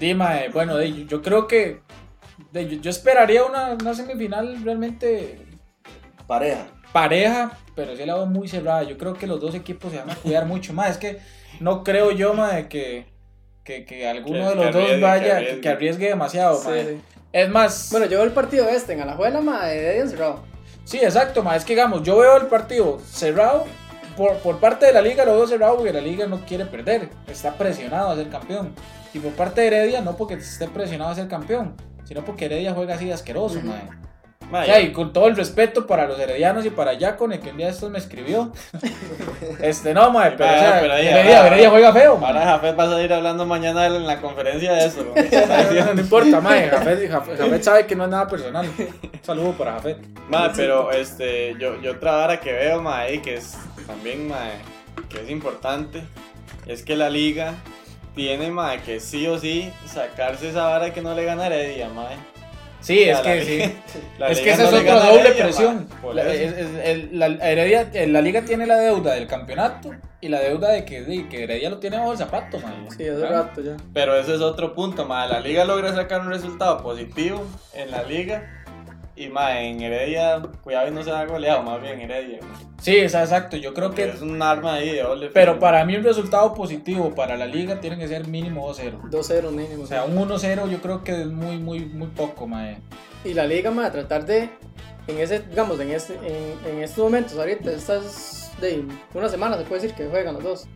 Dime, 0.00 0.48
bueno, 0.52 0.76
de- 0.76 1.06
yo 1.06 1.22
creo 1.22 1.46
que 1.46 1.80
de- 2.50 2.68
yo, 2.68 2.80
yo 2.80 2.90
esperaría 2.90 3.44
una, 3.44 3.74
una 3.74 3.94
semifinal 3.94 4.62
realmente 4.64 5.38
Pareja. 6.26 6.66
pareja, 6.92 7.58
pero 7.76 7.94
sí 7.96 8.04
la 8.04 8.14
veo 8.16 8.26
muy 8.26 8.48
cerrada. 8.48 8.82
Yo 8.82 8.98
creo 8.98 9.14
que 9.14 9.26
los 9.26 9.40
dos 9.40 9.54
equipos 9.54 9.92
se 9.92 9.98
van 9.98 10.10
a 10.10 10.16
cuidar 10.16 10.46
mucho 10.46 10.72
más. 10.72 10.90
Es 10.90 10.98
que 10.98 11.18
no 11.60 11.84
creo 11.84 12.10
yo, 12.10 12.34
mae, 12.34 12.68
que, 12.68 13.06
que, 13.64 13.84
que 13.84 14.08
alguno 14.08 14.38
Que- 14.38 14.48
de 14.48 14.54
los 14.56 14.66
que 14.66 14.72
dos 14.72 14.82
arriesgue, 14.82 15.00
vaya, 15.00 15.22
que 15.24 15.32
arriesgue. 15.32 15.60
que 15.60 15.68
arriesgue, 15.68 16.08
demasiado, 16.08 16.56
Sí, 16.60 16.68
mae. 16.68 16.84
sí. 16.86 17.00
Es 17.32 17.48
más, 17.48 17.88
Bueno, 17.92 18.06
yo 18.06 18.18
veo 18.18 18.24
el 18.26 18.32
partido 18.32 18.68
este 18.68 18.92
en 18.94 19.00
Alajuela, 19.00 19.40
ma, 19.40 19.66
de 19.66 19.98
encerrado. 20.00 20.50
Sí, 20.84 20.98
exacto, 20.98 21.42
mae. 21.42 21.58
Es 21.58 21.64
que 21.64 21.74
digamos, 21.74 22.02
yo 22.02 22.18
veo 22.18 22.36
el 22.36 22.46
partido 22.46 23.00
cerrado. 23.06 23.64
Por, 24.16 24.36
por 24.38 24.60
parte 24.60 24.84
de 24.84 24.92
la 24.92 25.00
liga 25.00 25.24
lo 25.24 25.34
veo 25.36 25.46
cerrado 25.46 25.76
porque 25.76 25.92
la 25.92 26.00
liga 26.00 26.26
no 26.26 26.44
quiere 26.44 26.66
perder. 26.66 27.08
Está 27.26 27.54
presionado 27.54 28.10
a 28.10 28.16
ser 28.16 28.28
campeón. 28.28 28.74
Y 29.14 29.18
por 29.18 29.32
parte 29.32 29.60
de 29.60 29.66
Heredia, 29.68 30.00
no 30.00 30.16
porque 30.16 30.34
esté 30.34 30.68
presionado 30.68 31.10
a 31.10 31.14
ser 31.14 31.28
campeón, 31.28 31.74
sino 32.04 32.24
porque 32.24 32.46
Heredia 32.46 32.74
juega 32.74 32.94
así 32.94 33.06
de 33.06 33.12
asqueroso. 33.14 33.60
Ma, 33.62 33.74
O 34.60 34.64
sea, 34.64 34.80
y 34.80 34.92
con 34.92 35.12
todo 35.12 35.28
el 35.28 35.36
respeto 35.36 35.86
para 35.86 36.06
los 36.06 36.18
heredianos 36.20 36.64
y 36.66 36.70
para 36.70 36.92
Yacone, 36.92 37.40
que 37.40 37.50
un 37.50 37.56
día 37.56 37.68
estos 37.70 37.90
me 37.90 37.98
escribió. 37.98 38.52
este, 39.60 39.94
no, 39.94 40.10
mae, 40.10 40.32
pero, 40.32 40.50
o 40.50 40.58
sea, 40.58 40.80
Heredia, 40.84 41.38
ahora- 41.38 41.46
Heredia 41.48 41.70
juega 41.70 41.92
feo. 41.92 42.20
Ahora 42.24 42.42
Jafet 42.42 42.78
va 42.78 42.84
a 42.84 42.90
salir 42.90 43.12
hablando 43.12 43.46
mañana 43.46 43.86
en 43.86 44.06
la 44.06 44.20
conferencia 44.20 44.72
de 44.74 44.86
eso. 44.86 45.04
¿no? 45.04 45.94
No, 45.94 46.00
importa, 46.00 46.40
mae. 46.40 46.68
Jafet, 46.68 47.10
Jafet- 47.10 47.36
Jafet 47.38 47.62
sabe 47.62 47.86
que 47.86 47.96
no 47.96 48.04
es 48.04 48.10
nada 48.10 48.26
personal. 48.28 48.66
Un 48.78 49.20
saludo 49.22 49.52
para 49.52 49.72
Jafet. 49.72 49.98
Ma, 50.28 50.52
pero 50.54 50.90
este, 50.92 51.54
yo, 51.58 51.80
yo 51.80 51.92
otra 51.92 52.12
vara 52.12 52.40
que 52.40 52.52
veo, 52.52 52.80
ma, 52.82 53.00
ahí, 53.00 53.18
que 53.20 53.34
es 53.34 53.56
también, 53.86 54.28
ma, 54.28 54.38
que 55.08 55.20
es 55.22 55.30
importante, 55.30 56.02
es 56.66 56.82
que 56.82 56.96
la 56.96 57.10
liga 57.10 57.54
tiene, 58.14 58.50
ma, 58.50 58.76
que 58.78 59.00
sí 59.00 59.26
o 59.26 59.38
sí 59.38 59.70
sacarse 59.86 60.50
esa 60.50 60.64
vara 60.64 60.92
que 60.92 61.00
no 61.02 61.14
le 61.14 61.24
gana 61.24 61.46
Heredia, 61.46 61.88
ma. 61.88 62.08
Sí, 62.82 63.02
es 63.04 63.18
que 63.20 63.44
sí. 63.44 63.74
Es 64.28 64.40
que 64.40 64.50
esa 64.50 64.68
es 64.68 64.72
otra 64.72 65.06
doble 65.06 65.30
presión. 65.32 65.88
La, 66.12 67.50
Heredia, 67.50 67.90
eh, 67.92 68.06
la 68.06 68.20
liga 68.20 68.42
tiene 68.42 68.66
la 68.66 68.76
deuda 68.76 69.14
del 69.14 69.26
campeonato 69.26 69.92
y 70.20 70.28
la 70.28 70.40
deuda 70.40 70.70
de 70.70 70.84
que, 70.84 71.02
de 71.02 71.28
que 71.28 71.44
Heredia 71.44 71.70
lo 71.70 71.78
tiene 71.78 71.98
bajo 71.98 72.12
el 72.12 72.18
zapato, 72.18 72.60
mae. 72.60 72.72
Sí, 72.90 73.02
hace 73.02 73.14
¿Verdad? 73.14 73.48
rato 73.48 73.62
ya. 73.62 73.76
Pero 73.92 74.14
ese 74.16 74.34
es 74.34 74.40
otro 74.40 74.74
punto, 74.74 75.06
ma. 75.06 75.26
La 75.26 75.40
liga 75.40 75.64
logra 75.64 75.94
sacar 75.94 76.20
un 76.20 76.30
resultado 76.30 76.82
positivo 76.82 77.44
en 77.72 77.90
la 77.90 78.02
liga. 78.02 78.61
Y 79.14 79.28
ma, 79.28 79.60
en 79.60 79.82
Heredia, 79.82 80.40
cuidado 80.62 80.88
y 80.88 80.90
no 80.90 81.02
se 81.04 81.10
da 81.10 81.26
goleado, 81.26 81.62
más 81.62 81.82
bien 81.82 82.00
Heredia. 82.00 82.38
ma. 82.40 82.58
Sí, 82.80 82.96
es 82.96 83.14
exacto. 83.14 83.56
Yo 83.58 83.74
creo 83.74 83.90
Que 83.90 84.04
que. 84.04 84.08
es 84.10 84.22
un 84.22 84.40
arma 84.40 84.74
ahí 84.74 84.90
de 84.90 85.02
doble 85.02 85.30
Pero 85.32 85.58
para 85.58 85.84
mí 85.84 85.94
un 85.96 86.02
resultado 86.02 86.54
positivo 86.54 87.14
para 87.14 87.36
la 87.36 87.46
liga 87.46 87.78
tiene 87.80 87.98
que 87.98 88.08
ser 88.08 88.26
mínimo 88.26 88.68
2-0. 88.72 89.10
2-0 89.10 89.50
mínimo. 89.50 89.84
O 89.84 89.86
sea, 89.86 90.04
un 90.04 90.16
1-0 90.16 90.68
yo 90.70 90.78
creo 90.80 91.04
que 91.04 91.20
es 91.20 91.26
muy, 91.26 91.58
muy, 91.58 91.80
muy 91.84 92.08
poco, 92.08 92.46
mae. 92.46 92.78
Y 93.24 93.34
la 93.34 93.46
liga, 93.46 93.70
ma, 93.70 93.92
tratar 93.92 94.24
de, 94.24 94.48
en 95.06 95.18
ese, 95.18 95.40
digamos, 95.40 95.78
en, 95.78 95.90
este, 95.90 96.14
en, 96.14 96.74
en 96.76 96.82
estos 96.82 97.04
momentos, 97.04 97.38
ahorita, 97.38 97.70
estas, 97.70 98.50
de 98.60 98.82
una 99.14 99.28
semana 99.28 99.56
se 99.58 99.64
puede 99.64 99.82
decir 99.82 99.94
que 99.96 100.06
juegan 100.06 100.34
los 100.34 100.42
dos. 100.42 100.66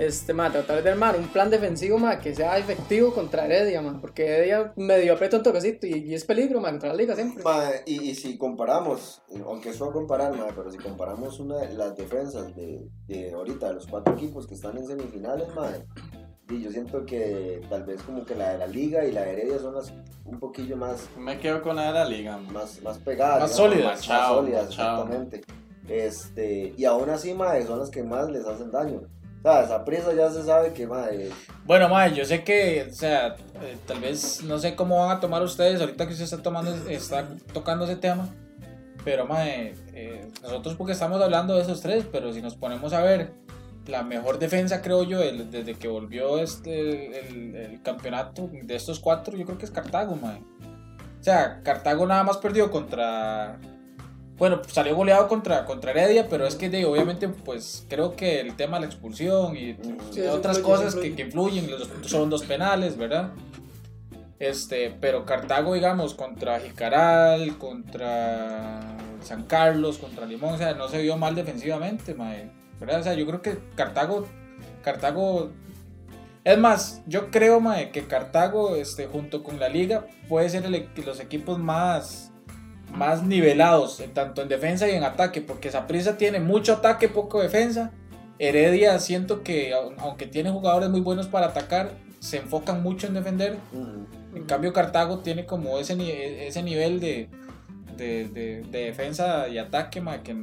Este, 0.00 0.32
ma, 0.32 0.50
tratar 0.50 0.82
de 0.82 0.90
armar 0.90 1.14
un 1.18 1.28
plan 1.28 1.50
defensivo, 1.50 1.98
ma, 1.98 2.18
que 2.18 2.34
sea 2.34 2.56
efectivo 2.56 3.12
contra 3.12 3.44
Heredia, 3.44 3.82
ma, 3.82 4.00
porque 4.00 4.26
Heredia 4.26 4.72
medio 4.76 5.12
aprieta 5.12 5.36
un 5.36 5.42
toquecito 5.42 5.86
y, 5.86 5.92
y 6.08 6.14
es 6.14 6.24
peligro, 6.24 6.58
ma, 6.58 6.70
contra 6.70 6.88
la 6.88 6.94
liga 6.94 7.14
siempre. 7.14 7.44
Mae, 7.44 7.82
y, 7.84 8.10
y 8.10 8.14
si 8.14 8.38
comparamos, 8.38 9.20
aunque 9.44 9.68
es 9.70 9.82
a 9.82 9.90
comparar, 9.90 10.34
mae, 10.36 10.52
pero 10.56 10.70
si 10.70 10.78
comparamos 10.78 11.38
una 11.38 11.58
de 11.58 11.74
las 11.74 11.94
defensas 11.96 12.56
de, 12.56 12.88
de 13.08 13.32
ahorita, 13.32 13.68
de 13.68 13.74
los 13.74 13.86
cuatro 13.86 14.14
equipos 14.14 14.46
que 14.46 14.54
están 14.54 14.78
en 14.78 14.86
semifinales, 14.86 15.54
mae, 15.54 15.84
y 16.48 16.62
yo 16.62 16.70
siento 16.72 17.04
que 17.04 17.60
tal 17.68 17.84
vez 17.84 18.02
como 18.02 18.24
que 18.24 18.34
la 18.34 18.52
de 18.52 18.58
la 18.58 18.66
Liga 18.66 19.04
y 19.04 19.12
la 19.12 19.20
de 19.22 19.32
Heredia 19.34 19.58
son 19.58 19.74
las 19.74 19.92
un 20.24 20.38
poquillo 20.40 20.76
más, 20.76 21.08
Me 21.18 21.38
quedo 21.38 21.60
con 21.60 21.76
la 21.76 21.88
de 21.88 21.92
la 21.92 22.04
liga. 22.06 22.38
ma. 22.38 22.52
más, 22.60 22.80
más 22.82 22.98
pegadas. 22.98 23.40
Más 23.42 23.56
digamos, 23.56 23.72
sólidas. 23.74 24.08
Más, 24.08 24.28
sólidas, 24.28 24.68
exactamente. 24.70 25.40
Este, 25.88 26.72
y 26.76 26.84
aún 26.86 27.10
así, 27.10 27.34
mae, 27.34 27.66
son 27.66 27.80
las 27.80 27.90
que 27.90 28.02
más 28.02 28.30
les 28.30 28.46
hacen 28.46 28.70
daño. 28.70 29.02
O 29.40 29.42
sea, 29.42 29.62
esa 29.64 29.84
prisa 29.84 30.12
ya 30.14 30.30
se 30.30 30.42
sabe 30.42 30.72
que, 30.74 30.86
mae, 30.86 31.30
Bueno, 31.64 31.88
mae, 31.88 32.14
yo 32.14 32.24
sé 32.26 32.44
que, 32.44 32.86
o 32.90 32.92
sea, 32.92 33.36
eh, 33.62 33.76
tal 33.86 34.00
vez 34.00 34.42
no 34.44 34.58
sé 34.58 34.74
cómo 34.76 34.98
van 35.00 35.16
a 35.16 35.20
tomar 35.20 35.42
ustedes 35.42 35.80
ahorita 35.80 36.06
que 36.06 36.12
usted 36.12 36.24
está 36.24 36.42
tomando, 36.42 36.74
está 36.88 37.26
tocando 37.54 37.84
ese 37.86 37.96
tema. 37.96 38.28
Pero, 39.02 39.26
mae, 39.26 39.74
eh, 39.94 40.28
nosotros 40.42 40.74
porque 40.76 40.92
estamos 40.92 41.22
hablando 41.22 41.56
de 41.56 41.62
esos 41.62 41.80
tres, 41.80 42.04
pero 42.12 42.32
si 42.34 42.42
nos 42.42 42.54
ponemos 42.54 42.92
a 42.92 43.00
ver, 43.02 43.32
la 43.86 44.02
mejor 44.02 44.38
defensa, 44.38 44.82
creo 44.82 45.04
yo, 45.04 45.22
el- 45.22 45.50
desde 45.50 45.72
que 45.74 45.88
volvió 45.88 46.38
este, 46.38 47.28
el, 47.28 47.56
el 47.56 47.82
campeonato 47.82 48.50
de 48.52 48.76
estos 48.76 49.00
cuatro, 49.00 49.38
yo 49.38 49.46
creo 49.46 49.56
que 49.56 49.64
es 49.64 49.70
Cartago, 49.70 50.16
mae. 50.16 50.42
O 51.18 51.22
sea, 51.22 51.62
Cartago 51.62 52.06
nada 52.06 52.24
más 52.24 52.36
perdió 52.36 52.70
contra... 52.70 53.58
Bueno, 54.40 54.62
salió 54.66 54.96
goleado 54.96 55.28
contra, 55.28 55.66
contra 55.66 55.90
Heredia, 55.90 56.26
pero 56.26 56.46
es 56.46 56.54
que 56.54 56.86
obviamente 56.86 57.28
pues 57.28 57.84
creo 57.90 58.16
que 58.16 58.40
el 58.40 58.56
tema 58.56 58.78
de 58.78 58.80
la 58.80 58.86
expulsión 58.86 59.54
y 59.54 59.76
Sí, 60.12 60.22
otras 60.22 60.56
influye, 60.56 60.76
cosas 60.78 60.94
que, 60.94 61.14
que 61.14 61.22
influyen, 61.24 61.70
los, 61.70 61.90
son 62.06 62.30
dos 62.30 62.44
penales, 62.44 62.96
¿verdad? 62.96 63.32
Este, 64.38 64.96
pero 64.98 65.26
Cartago, 65.26 65.74
digamos, 65.74 66.14
contra 66.14 66.58
Jicaral, 66.58 67.58
contra 67.58 68.96
San 69.20 69.42
Carlos, 69.42 69.98
contra 69.98 70.24
Limón, 70.24 70.54
o 70.54 70.56
sea, 70.56 70.72
no 70.72 70.88
se 70.88 71.02
vio 71.02 71.18
mal 71.18 71.34
defensivamente, 71.34 72.14
mae, 72.14 72.50
¿verdad? 72.80 73.00
O 73.00 73.02
sea, 73.02 73.12
yo 73.12 73.26
creo 73.26 73.42
que 73.42 73.58
Cartago, 73.74 74.26
Cartago, 74.82 75.50
es 76.44 76.56
más, 76.56 77.02
yo 77.06 77.30
creo, 77.30 77.60
mae, 77.60 77.90
que 77.90 78.06
Cartago, 78.06 78.74
este, 78.76 79.06
junto 79.06 79.42
con 79.42 79.60
la 79.60 79.68
Liga, 79.68 80.06
puede 80.30 80.48
ser 80.48 80.64
el 80.64 80.88
los 81.04 81.20
equipos 81.20 81.58
más 81.58 82.29
más 83.00 83.22
nivelados, 83.22 84.02
tanto 84.12 84.42
en 84.42 84.48
defensa 84.48 84.86
y 84.86 84.92
en 84.94 85.04
ataque, 85.04 85.40
porque 85.40 85.70
Saprissa 85.70 86.18
tiene 86.18 86.38
mucho 86.38 86.74
ataque, 86.74 87.08
poco 87.08 87.40
defensa. 87.40 87.92
Heredia 88.38 88.98
siento 88.98 89.42
que, 89.42 89.72
au- 89.74 89.94
aunque 89.98 90.26
tiene 90.26 90.50
jugadores 90.50 90.90
muy 90.90 91.00
buenos 91.00 91.26
para 91.26 91.46
atacar, 91.46 91.92
se 92.18 92.36
enfocan 92.36 92.82
mucho 92.82 93.06
en 93.06 93.14
defender. 93.14 93.56
mm, 93.72 94.36
En 94.36 94.44
cambio, 94.44 94.72
Cartago 94.74 95.18
tiene 95.20 95.44
como 95.46 95.78
ese, 95.78 96.46
ese 96.46 96.62
nivel 96.62 97.00
de, 97.00 97.28
de, 97.96 98.28
de- 98.28 98.60
de 98.70 98.78
defensa 98.84 99.48
y 99.48 99.56
ataque, 99.58 100.00
ma, 100.02 100.22
que, 100.22 100.36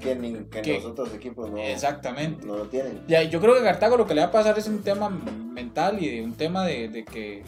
que, 0.00 0.14
ni- 0.16 0.44
que 0.50 0.62
Que- 0.62 0.74
los 0.74 0.86
otros 0.86 1.12
equipos 1.14 1.50
no, 1.50 1.58
exactamente. 1.58 2.44
no 2.46 2.56
lo 2.56 2.64
tienen. 2.68 3.00
Ya, 3.06 3.22
yo 3.22 3.38
creo 3.40 3.54
que 3.54 3.62
Cartago 3.62 3.96
lo 3.98 4.06
que 4.06 4.14
le 4.14 4.22
va 4.22 4.28
a 4.28 4.32
pasar 4.32 4.58
es 4.58 4.66
un 4.66 4.82
tema 4.82 5.08
mental 5.10 6.02
y 6.02 6.08
de 6.16 6.22
un 6.22 6.32
tema 6.34 6.64
de, 6.64 6.88
de 6.88 7.04
que 7.04 7.44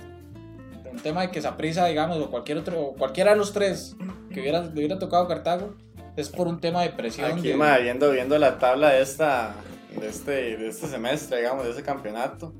un 0.93 0.99
tema 1.01 1.23
de 1.23 1.31
que 1.31 1.41
Saprissa, 1.43 1.87
digamos, 1.87 2.19
o 2.19 2.31
cualquier 2.31 2.59
otro, 2.59 2.81
o 2.81 2.95
cualquiera 2.95 3.33
de 3.33 3.37
los 3.37 3.53
tres 3.53 3.97
que 4.33 4.41
hubiera, 4.41 4.63
le 4.63 4.71
hubiera 4.73 4.99
tocado 4.99 5.27
Cartago, 5.29 5.75
es 6.17 6.29
por 6.29 6.47
un 6.49 6.61
tema 6.61 6.83
de 6.83 6.91
presión. 6.91 7.33
Aquí, 7.33 7.49
de- 7.49 7.57
ma, 7.57 7.79
viendo, 7.79 8.11
viendo 8.11 8.39
la 8.39 8.59
tabla 8.59 8.91
de 8.91 9.03
esta 9.03 9.55
de 9.99 10.09
este, 10.09 10.57
de 10.57 10.69
este 10.69 10.87
semestre, 10.87 11.39
digamos, 11.39 11.65
de 11.65 11.71
ese 11.73 11.83
campeonato. 11.83 12.53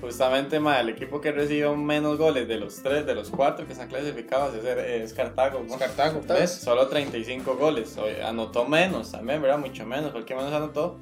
Justamente, 0.00 0.60
ma, 0.60 0.80
el 0.80 0.88
equipo 0.88 1.20
que 1.20 1.30
recibió 1.30 1.76
menos 1.76 2.16
goles 2.16 2.48
de 2.48 2.56
los 2.56 2.82
tres, 2.82 3.04
de 3.04 3.14
los 3.14 3.28
cuatro 3.28 3.66
que 3.66 3.72
están 3.72 3.88
clasificados 3.88 4.54
es, 4.54 4.64
es 4.64 5.12
Cartago. 5.12 5.62
¿no? 5.66 5.74
es 5.74 5.78
Cartago. 5.80 6.20
¿ves? 6.26 6.50
Solo 6.50 6.88
35 6.88 7.56
goles. 7.56 7.96
Anotó 8.24 8.64
menos 8.64 9.12
también, 9.12 9.42
¿verdad? 9.42 9.58
Mucho 9.58 9.84
menos. 9.84 10.12
Fue 10.12 10.20
el 10.20 10.26
que 10.26 10.34
menos 10.34 10.52
anotó. 10.52 10.96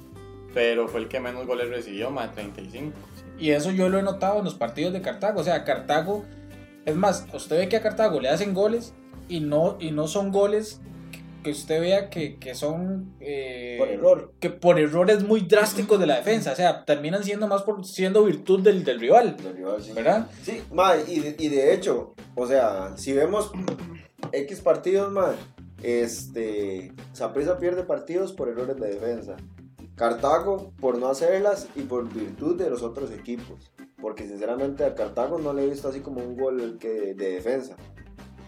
Pero 0.53 0.87
fue 0.87 0.99
el 1.01 1.07
que 1.07 1.19
menos 1.19 1.45
goles 1.45 1.69
recibió, 1.69 2.09
más 2.09 2.33
35. 2.33 2.91
Y 3.37 3.51
eso 3.51 3.71
yo 3.71 3.87
lo 3.87 3.99
he 3.99 4.01
notado 4.01 4.39
en 4.39 4.45
los 4.45 4.55
partidos 4.55 4.91
de 4.91 5.01
Cartago. 5.01 5.39
O 5.39 5.43
sea, 5.43 5.63
Cartago, 5.63 6.25
es 6.89 6.95
más, 6.95 7.25
usted 7.33 7.57
ve 7.57 7.69
que 7.69 7.77
a 7.77 7.81
Cartago 7.81 8.19
le 8.19 8.29
hacen 8.29 8.53
goles 8.53 8.93
y 9.27 9.39
no, 9.39 9.77
y 9.79 9.91
no 9.91 10.07
son 10.07 10.31
goles 10.31 10.81
que- 11.43 11.51
usted 11.51 11.79
vea 11.79 12.09
que, 12.09 12.35
que 12.37 12.53
son... 12.55 13.13
eh, 13.21 13.75
Por 13.79 13.87
error. 13.87 14.33
Que 14.39 14.49
por 14.49 14.77
errores 14.79 15.23
muy 15.23 15.41
drásticos 15.41 15.99
de 15.99 16.05
la 16.07 16.17
defensa. 16.17 16.51
O 16.51 16.55
sea, 16.55 16.83
terminan 16.85 17.23
siendo 17.23 17.47
más 17.47 17.63
por 17.63 17.85
siendo 17.85 18.23
virtud 18.25 18.61
del, 18.61 18.83
del 18.83 18.99
rival. 18.99 19.37
Del 19.37 19.55
rival, 19.55 19.81
sí. 19.81 19.93
¿Verdad? 19.93 20.27
Sí, 20.43 20.61
mae, 20.73 21.03
y, 21.07 21.19
de- 21.21 21.35
y 21.39 21.47
de 21.47 21.73
hecho, 21.73 22.13
o 22.35 22.45
sea, 22.45 22.93
si 22.97 23.13
vemos 23.13 23.51
X 24.33 24.59
partidos, 24.61 25.11
mae, 25.13 25.35
este, 25.81 26.91
Saprissa 27.13 27.57
pierde 27.57 27.83
partidos 27.83 28.33
por 28.33 28.49
errores 28.49 28.75
de 28.77 28.87
defensa. 28.89 29.37
Cartago 29.95 30.71
por 30.79 30.97
no 30.97 31.07
hacerlas 31.07 31.67
y 31.75 31.81
por 31.81 32.11
virtud 32.13 32.57
de 32.57 32.69
los 32.69 32.83
otros 32.83 33.11
equipos. 33.11 33.71
Porque 34.01 34.27
sinceramente 34.27 34.83
a 34.85 34.95
Cartago 34.95 35.39
no 35.39 35.53
le 35.53 35.63
he 35.63 35.69
visto 35.69 35.89
así 35.89 35.99
como 36.01 36.21
un 36.21 36.37
gol 36.37 36.77
que 36.79 37.13
de 37.13 37.31
defensa. 37.33 37.75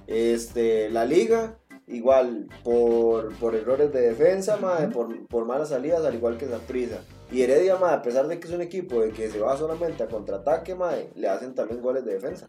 Este, 0.08 0.90
la 0.90 1.06
liga, 1.06 1.58
igual, 1.88 2.48
por, 2.64 3.34
por 3.36 3.56
errores 3.56 3.92
de 3.94 4.02
defensa, 4.02 4.58
mae, 4.58 4.88
por, 4.88 5.28
por 5.28 5.46
malas 5.46 5.70
salidas, 5.70 6.04
al 6.06 6.16
igual 6.16 6.38
que 6.38 6.48
Saprissa. 6.48 7.00
Y 7.32 7.42
Heredia, 7.42 7.76
mae, 7.78 7.94
a 7.96 8.02
pesar 8.02 8.28
de 8.28 8.40
que 8.40 8.48
es 8.48 8.54
un 8.54 8.62
equipo 8.62 9.02
de 9.02 9.12
que 9.12 9.30
se 9.30 9.40
va 9.40 9.56
solamente 9.58 10.04
a 10.04 10.08
contraataque, 10.08 10.76
mae, 10.76 11.10
le 11.16 11.28
hacen 11.30 11.54
también 11.56 11.82
goles 11.82 12.04
de 12.06 12.14
defensa. 12.16 12.46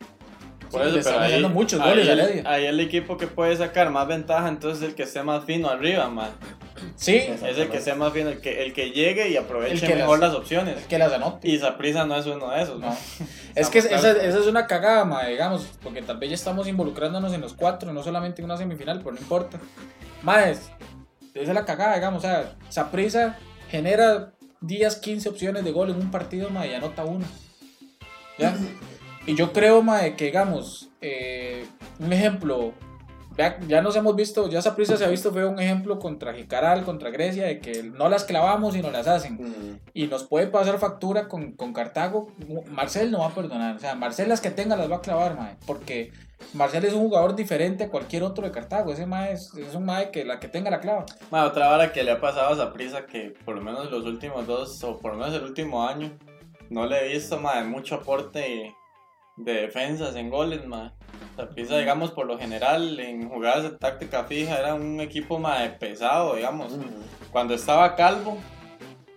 Por 0.71 0.83
Sí, 0.83 0.89
eso, 0.89 0.97
le 0.97 1.03
pero 1.03 1.17
están 1.17 1.23
ahí, 1.23 1.27
haciendo 1.27 1.49
muchos 1.51 1.81
ahí 1.81 1.91
goles 1.91 2.09
a 2.09 2.13
el, 2.13 2.21
Heredia. 2.21 2.43
ahí 2.47 2.67
el 2.67 2.81
equipo 2.81 3.17
que 3.17 3.27
puede 3.27 3.57
sacar 3.57 3.91
más 3.91 4.09
ventaja, 4.09 4.49
entonces 4.49 4.83
es 4.83 4.89
el 4.91 4.95
que 4.95 5.03
esté 5.05 5.23
más 5.23 5.45
fino 5.45 5.69
arriba, 5.69 6.09
man. 6.09 6.31
Sí, 6.97 7.17
Es 7.17 7.43
el 7.59 7.69
que 7.69 7.79
esté 7.79 7.95
más 7.95 8.13
fino, 8.13 8.29
el 8.31 8.41
que, 8.41 8.63
el 8.65 8.73
que 8.73 8.91
llegue 8.91 9.29
y 9.29 9.37
aproveche 9.37 9.87
que 9.87 9.95
mejor 9.97 10.19
las- 10.21 10.31
las 10.31 10.39
opciones. 10.39 10.77
el 10.79 10.85
que 10.85 10.99
las 10.99 11.13
anote. 11.13 11.49
Y 11.49 11.59
Saprisa 11.59 12.05
no 12.07 12.17
es 12.17 12.27
uno 12.27 12.51
de 12.51 12.63
esos, 12.63 12.79
No. 12.81 12.89
¿no? 12.89 12.97
Es 13.55 13.69
que 13.69 13.79
esa, 13.81 13.97
esa 13.97 14.39
es 14.39 14.47
una 14.47 14.67
cagada, 14.67 15.05
ma, 15.05 15.27
digamos, 15.27 15.67
porque 15.83 16.01
tal 16.03 16.17
vez 16.19 16.31
ya 16.31 16.35
estamos 16.37 16.67
involucrándonos 16.69 17.33
en 17.35 17.41
los 17.41 17.53
cuatro, 17.55 17.93
no 17.93 18.03
solamente 18.03 18.41
en 18.41 18.47
una 18.47 18.57
semifinal, 18.57 18.99
pero 19.01 19.13
no 19.13 19.21
importa. 19.21 19.59
Más, 20.23 20.49
esa 20.49 20.71
es 21.35 21.49
la 21.49 21.65
cagada, 21.65 21.95
digamos. 21.97 22.25
O 22.25 22.27
sea, 22.27 22.55
Saprisa 22.71 23.39
genera 23.71 24.33
10, 24.61 24.97
15 24.97 25.29
opciones 25.29 25.65
de 25.65 25.73
gol 25.73 25.91
en 25.91 25.97
un 25.97 26.11
partido, 26.11 26.49
ma, 26.51 26.67
y 26.67 26.73
anota 26.75 27.05
una. 27.05 27.27
¿Ya? 28.39 28.57
Y 29.27 29.35
yo 29.35 29.53
creo, 29.53 29.83
ma, 29.83 30.01
que 30.17 30.25
digamos, 30.27 30.89
eh, 31.01 31.67
un 31.99 32.13
ejemplo, 32.13 32.73
ya, 33.37 33.59
ya 33.67 33.81
nos 33.83 33.97
hemos 33.97 34.15
visto, 34.17 34.49
ya 34.49 34.63
Saprisa 34.63 34.97
se 34.97 35.05
ha 35.05 35.09
visto, 35.09 35.33
fue 35.33 35.45
un 35.47 35.59
ejemplo 35.59 35.99
contra 35.99 36.35
Jicaral, 36.35 36.85
contra 36.85 37.11
Grecia, 37.11 37.47
de 37.47 37.61
que 37.61 37.83
no 37.83 38.09
las 38.09 38.25
clavamos 38.25 38.77
y 38.77 38.83
no 38.83 38.91
las 38.91 39.07
hacen. 39.07 39.35
Mm, 39.35 39.81
Y 39.95 40.07
nos 40.07 40.25
puede 40.25 40.47
pasar 40.47 40.79
factura 40.79 41.29
con, 41.29 41.53
con 41.53 41.73
Cartago. 41.73 42.29
Marcel 42.71 43.11
no 43.11 43.21
va 43.21 43.27
a 43.27 43.35
perdonar. 43.35 43.77
O 43.77 43.79
sea, 43.79 43.95
Marcel 43.95 44.29
las 44.29 44.41
que 44.41 44.51
tenga 44.51 44.77
las 44.77 44.91
va 44.91 44.97
a 44.97 45.01
clavar, 45.01 45.37
mae. 45.37 45.57
Porque 45.67 46.13
Marcel 46.55 46.85
es 46.85 46.93
un 46.93 47.01
jugador 47.01 47.35
diferente 47.35 47.85
a 47.85 47.89
cualquier 47.91 48.23
otro 48.23 48.45
de 48.45 48.53
Cartago. 48.53 48.93
Ese 48.93 49.07
mae 49.07 49.33
es, 49.33 49.55
es 49.55 49.75
un 49.75 49.85
mae 49.85 50.11
que 50.11 50.25
la 50.25 50.41
que 50.41 50.49
tenga 50.49 50.71
la 50.71 50.81
clava. 50.81 51.07
Ma, 51.31 51.45
otra 51.45 51.71
hora 51.71 51.93
que 51.93 52.03
le 52.03 52.11
ha 52.13 52.21
pasado 52.21 52.53
a 52.53 52.57
Saprisa 52.57 53.07
que 53.07 53.35
por 53.45 53.57
lo 53.57 53.63
menos 53.63 53.91
los 53.91 54.05
últimos 54.05 54.47
dos, 54.47 54.83
o 54.85 54.99
por 54.99 55.13
lo 55.13 55.19
menos 55.19 55.35
el 55.35 55.45
último 55.45 55.87
año, 55.87 56.11
no 56.71 56.87
le 56.87 57.07
he 57.07 57.15
visto 57.15 57.39
ma, 57.39 57.63
mucho 57.65 57.97
aporte 57.97 58.75
de 59.37 59.53
defensas 59.53 60.15
en 60.17 60.31
goles. 60.31 60.63
Ma. 61.37 61.45
Saprissa, 61.45 61.79
digamos, 61.79 62.11
por 62.11 62.27
lo 62.27 62.39
general 62.39 62.99
en 63.01 63.29
jugadas 63.29 63.63
de 63.65 63.71
táctica 63.71 64.25
fija 64.25 64.59
era 64.59 64.75
un 64.75 65.01
equipo 65.01 65.39
ma, 65.39 65.57
pesado, 65.79 66.35
digamos. 66.37 66.73
mm. 66.77 66.83
Cuando 67.31 67.55
estaba 67.55 67.95
Calvo, 67.97 68.39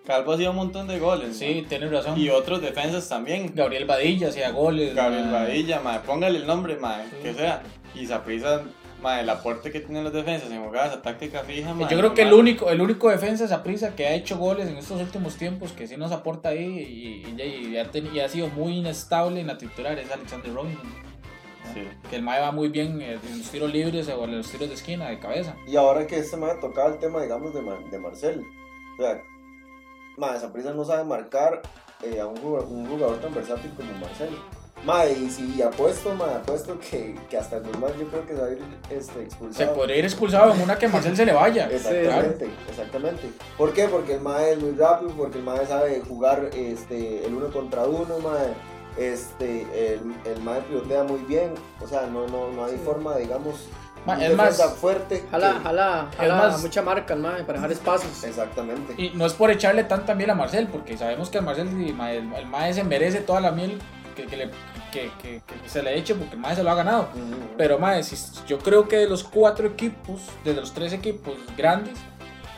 Calvo 0.06 0.34
hacía 0.34 0.52
un 0.52 0.56
montón 0.58 0.88
de 0.88 1.00
goles. 1.00 1.30
ma. 1.30 1.34
Sí, 1.34 1.66
tienes 1.68 1.92
razón. 1.92 2.18
Y 2.20 2.30
otros 2.30 2.62
defensas 2.62 3.08
también. 3.10 3.52
Gabriel 3.56 3.86
Badilla 3.86 4.28
hacía 4.30 4.52
goles. 4.52 4.94
Gabriel 4.96 5.26
mae. 5.26 5.32
Badilla, 5.48 5.80
ma, 5.82 6.02
póngale 6.04 6.38
el 6.40 6.46
nombre, 6.48 6.76
ma, 6.78 7.02
que 7.24 7.34
sea. 7.34 7.64
Y 7.96 8.06
Saprissa, 8.06 8.62
ma, 9.02 9.20
el 9.20 9.30
aporte 9.30 9.72
que 9.72 9.80
tienen 9.80 10.04
los 10.04 10.14
defensas 10.14 10.52
en 10.52 10.64
jugadas 10.64 10.92
de 10.92 10.98
táctica 11.02 11.40
fija, 11.44 11.74
ma, 11.74 11.88
Yo 11.90 11.98
creo 11.98 12.14
que 12.14 12.22
el 12.22 12.34
único, 12.34 12.70
el 12.70 12.82
único 12.82 13.10
defensa 13.10 13.48
Saprissa 13.48 13.96
que 13.96 14.06
ha 14.08 14.14
hecho 14.14 14.38
goles 14.38 14.68
en 14.68 14.78
estos 14.78 15.02
últimos 15.02 15.36
tiempos, 15.38 15.72
que 15.72 15.88
sí 15.88 15.98
nos 15.98 16.12
aporta 16.12 16.50
ahí 16.50 17.24
y, 17.36 17.42
y- 17.42 17.72
y 17.72 17.78
ha, 17.78 17.92
teni- 17.92 18.14
y 18.14 18.20
ha 18.20 18.30
sido 18.30 18.48
muy 18.50 18.78
inestable 18.78 19.40
en 19.42 19.48
la 19.48 19.58
titular, 19.58 19.98
es 19.98 20.12
Alexander 20.12 20.54
Robinson. 20.54 20.86
Sí. 21.74 21.88
Que 22.10 22.16
el 22.18 22.22
mae 22.24 22.40
va 22.42 22.52
muy 22.52 22.70
bien 22.70 23.02
eh, 23.02 23.20
en 23.28 23.38
los 23.40 23.50
tiros 23.50 23.72
libres 23.72 24.08
o 24.10 24.24
en 24.26 24.38
los 24.38 24.50
tiros 24.52 24.70
de 24.70 24.76
esquina, 24.76 25.10
de 25.10 25.20
cabeza. 25.20 25.56
Y 25.68 25.76
ahora 25.76 26.06
que 26.08 26.18
este 26.20 26.38
me 26.38 26.48
tocaba 26.56 26.90
el 26.90 27.00
tema, 27.00 27.22
digamos, 27.22 27.54
de, 27.54 27.62
Mar- 27.62 27.84
de 27.90 28.00
Marcel. 28.00 28.44
O 28.98 29.02
sea, 29.02 29.22
ma, 30.18 30.38
Saprissa 30.40 30.74
no 30.74 30.86
sabe 30.86 31.04
marcar 31.04 31.62
eh, 32.04 32.20
a 32.20 32.28
un 32.28 32.38
jugador, 32.38 32.68
un 32.70 32.86
jugador 32.88 33.18
tan 33.20 33.34
versátil 33.34 33.72
como 33.76 33.92
Marcel. 34.00 34.30
Ma, 34.84 35.06
y 35.08 35.30
si 35.32 35.62
apuesto, 35.64 36.14
ma, 36.14 36.36
apuesto 36.36 36.78
que, 36.80 37.16
que 37.30 37.38
hasta 37.38 37.58
el 37.58 37.64
Guzmán 37.64 37.92
yo 37.98 38.06
creo 38.08 38.26
que 38.28 38.36
se 38.36 38.42
va 38.42 38.48
a 38.48 38.52
ir 38.52 38.60
este, 38.92 39.14
Se 39.14 39.24
expulsado. 39.24 39.74
podría 39.74 39.98
ir 39.98 40.06
expulsado 40.06 40.54
en 40.54 40.62
una 40.62 40.78
que 40.78 40.88
Marcel 40.88 41.16
se 41.18 41.26
le 41.26 41.34
vaya. 41.34 41.68
Exactamente, 41.72 42.50
exactamente. 42.70 43.30
¿Por 43.58 43.74
qué? 43.74 43.88
Porque 43.88 44.16
el 44.16 44.22
mae 44.22 44.52
es 44.52 44.60
muy 44.62 44.72
rápido, 44.72 45.12
porque 45.18 45.40
el 45.40 45.44
mae 45.44 45.66
sabe 45.66 46.02
jugar 46.08 46.50
este, 46.54 47.26
el 47.26 47.34
uno 47.34 47.48
contra 47.48 47.86
uno, 47.86 48.20
mae. 48.20 48.54
Este, 48.98 49.96
el, 49.96 50.16
el 50.26 50.42
mae 50.42 50.62
pilotea 50.62 51.04
muy 51.04 51.20
bien, 51.22 51.54
o 51.82 51.88
sea, 51.88 52.04
no, 52.08 52.28
no, 52.28 52.50
no 52.52 52.66
hay 52.66 52.78
forma, 52.78 53.16
digamos, 53.18 53.68
Ma, 54.06 54.24
es 54.24 54.36
más- 54.36 54.62
fuerte. 54.76 55.24
Jala, 55.32 55.54
que- 55.54 55.60
jala, 55.64 56.10
jala 56.16 56.36
más- 56.36 56.62
mucha 56.62 56.82
marca, 56.82 57.14
el 57.16 57.20
mae, 57.22 57.44
para 57.44 57.54
dejar 57.60 57.72
espacios. 57.72 58.24
Exactamente. 58.24 58.94
Y 59.02 59.10
no 59.16 59.26
es 59.26 59.34
por 59.34 59.50
echarle 59.52 59.84
tan 59.84 60.06
también 60.06 60.30
a 60.30 60.36
Marcel, 60.36 60.68
porque 60.68 60.96
sabemos 60.98 61.30
que 61.30 61.40
el 61.40 61.44
Marcel, 61.44 61.68
el, 61.70 62.34
el 62.34 62.46
mae 62.48 62.74
se 62.74 62.84
merece 62.84 63.20
toda 63.22 63.42
la 63.42 63.52
miel 63.52 63.80
que, 64.16 64.28
que 64.28 64.38
le- 64.38 64.52
que- 64.92 65.12
que- 65.22 65.42
que 65.46 65.70
se 65.70 65.82
le 65.84 65.98
eche, 65.98 66.14
porque 66.16 66.36
el 66.36 66.40
mae 66.40 66.56
se 66.56 66.64
lo 66.64 66.70
ha 66.72 66.76
ganado. 66.76 67.10
Ujú. 67.16 67.56
Pero 67.58 67.80
mae, 67.80 68.04
si- 68.04 68.16
yo 68.48 68.60
creo 68.60 68.88
que 68.88 68.98
de 68.98 69.10
los 69.10 69.24
cuatro 69.24 69.68
equipos, 69.68 70.22
de 70.44 70.54
los 70.54 70.72
tres 70.74 70.94
equipos 70.94 71.34
grandes, 71.58 71.98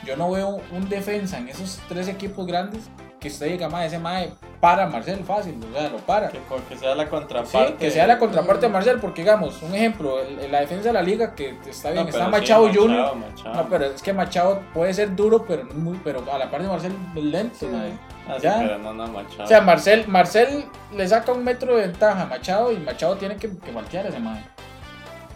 yo 0.06 0.16
no 0.18 0.30
veo 0.30 0.60
un 0.72 0.88
defensa 0.90 1.38
en 1.38 1.48
esos 1.50 1.80
tres 1.90 2.08
equipos 2.10 2.46
grandes 2.46 2.84
que 3.28 3.34
usted 3.34 3.48
diga, 3.52 3.70
mae, 3.70 3.88
ese 3.88 4.00
mae 4.00 4.32
para 4.60 4.88
Marcel 4.88 5.24
fácil, 5.24 5.60
o 5.70 5.78
sea, 5.78 5.90
lo 5.90 5.98
para. 5.98 6.30
Que, 6.30 6.40
que 6.70 6.76
sea 6.78 6.96
la 6.96 7.04
Sí, 7.04 7.10
contraparte. 7.10 7.74
que 7.76 7.92
sea 7.92 8.08
la 8.08 8.18
contraparte 8.18 8.66
de 8.68 8.72
Marcel, 8.72 9.00
porque 9.00 9.22
digamos, 9.22 9.62
un 9.62 9.74
ejemplo, 9.76 10.20
el- 10.22 10.40
el- 10.40 10.52
la 10.52 10.62
defensa 10.62 10.86
de 10.90 10.94
la 10.94 11.02
liga 11.02 11.36
que 11.36 11.58
está 11.70 11.92
bien, 11.92 12.04
No, 12.04 12.10
está 12.10 12.28
Machado 12.30 12.70
sí, 12.72 12.78
Junior. 12.78 13.16
Machado. 13.16 13.54
No, 13.56 13.70
pero 13.70 13.86
es 13.86 14.02
que 14.02 14.14
Machado 14.14 14.62
puede 14.74 14.94
ser 14.94 15.16
duro, 15.16 15.46
pero 15.48 15.64
muy, 15.66 16.00
pero 16.04 16.24
a 16.32 16.38
la 16.38 16.50
par 16.50 16.62
de 16.62 16.68
Marcel 16.68 16.92
es 17.16 17.24
lento, 17.24 17.56
Sí. 17.60 17.66
mae. 17.68 17.92
Ah, 18.28 18.34
sí, 18.38 18.42
ya. 18.44 18.58
pero 18.60 18.78
no, 18.80 18.94
no, 18.94 19.08
Machado. 19.08 19.44
O 19.44 19.48
sea, 19.48 19.62
Marcel, 19.62 20.08
Marcel 20.08 20.66
le 20.96 21.08
saca 21.08 21.32
un 21.32 21.44
metro 21.44 21.76
de 21.76 21.88
ventaja 21.88 22.24
a 22.24 22.26
Machado 22.26 22.72
y 22.72 22.78
Machado 22.78 23.16
tiene 23.18 23.36
que, 23.38 23.50
que 23.58 23.72
voltear 23.72 24.06
a 24.06 24.10
ese 24.10 24.20
mae 24.20 24.44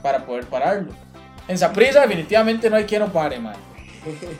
para 0.02 0.20
poder 0.26 0.46
pararlo. 0.48 0.92
En 1.48 1.58
Saprissa 1.58 2.02
definitivamente 2.02 2.70
no 2.70 2.76
hay 2.76 2.86
quien 2.86 3.02
lo 3.02 3.08
pare, 3.10 3.40
mae. 3.40 3.56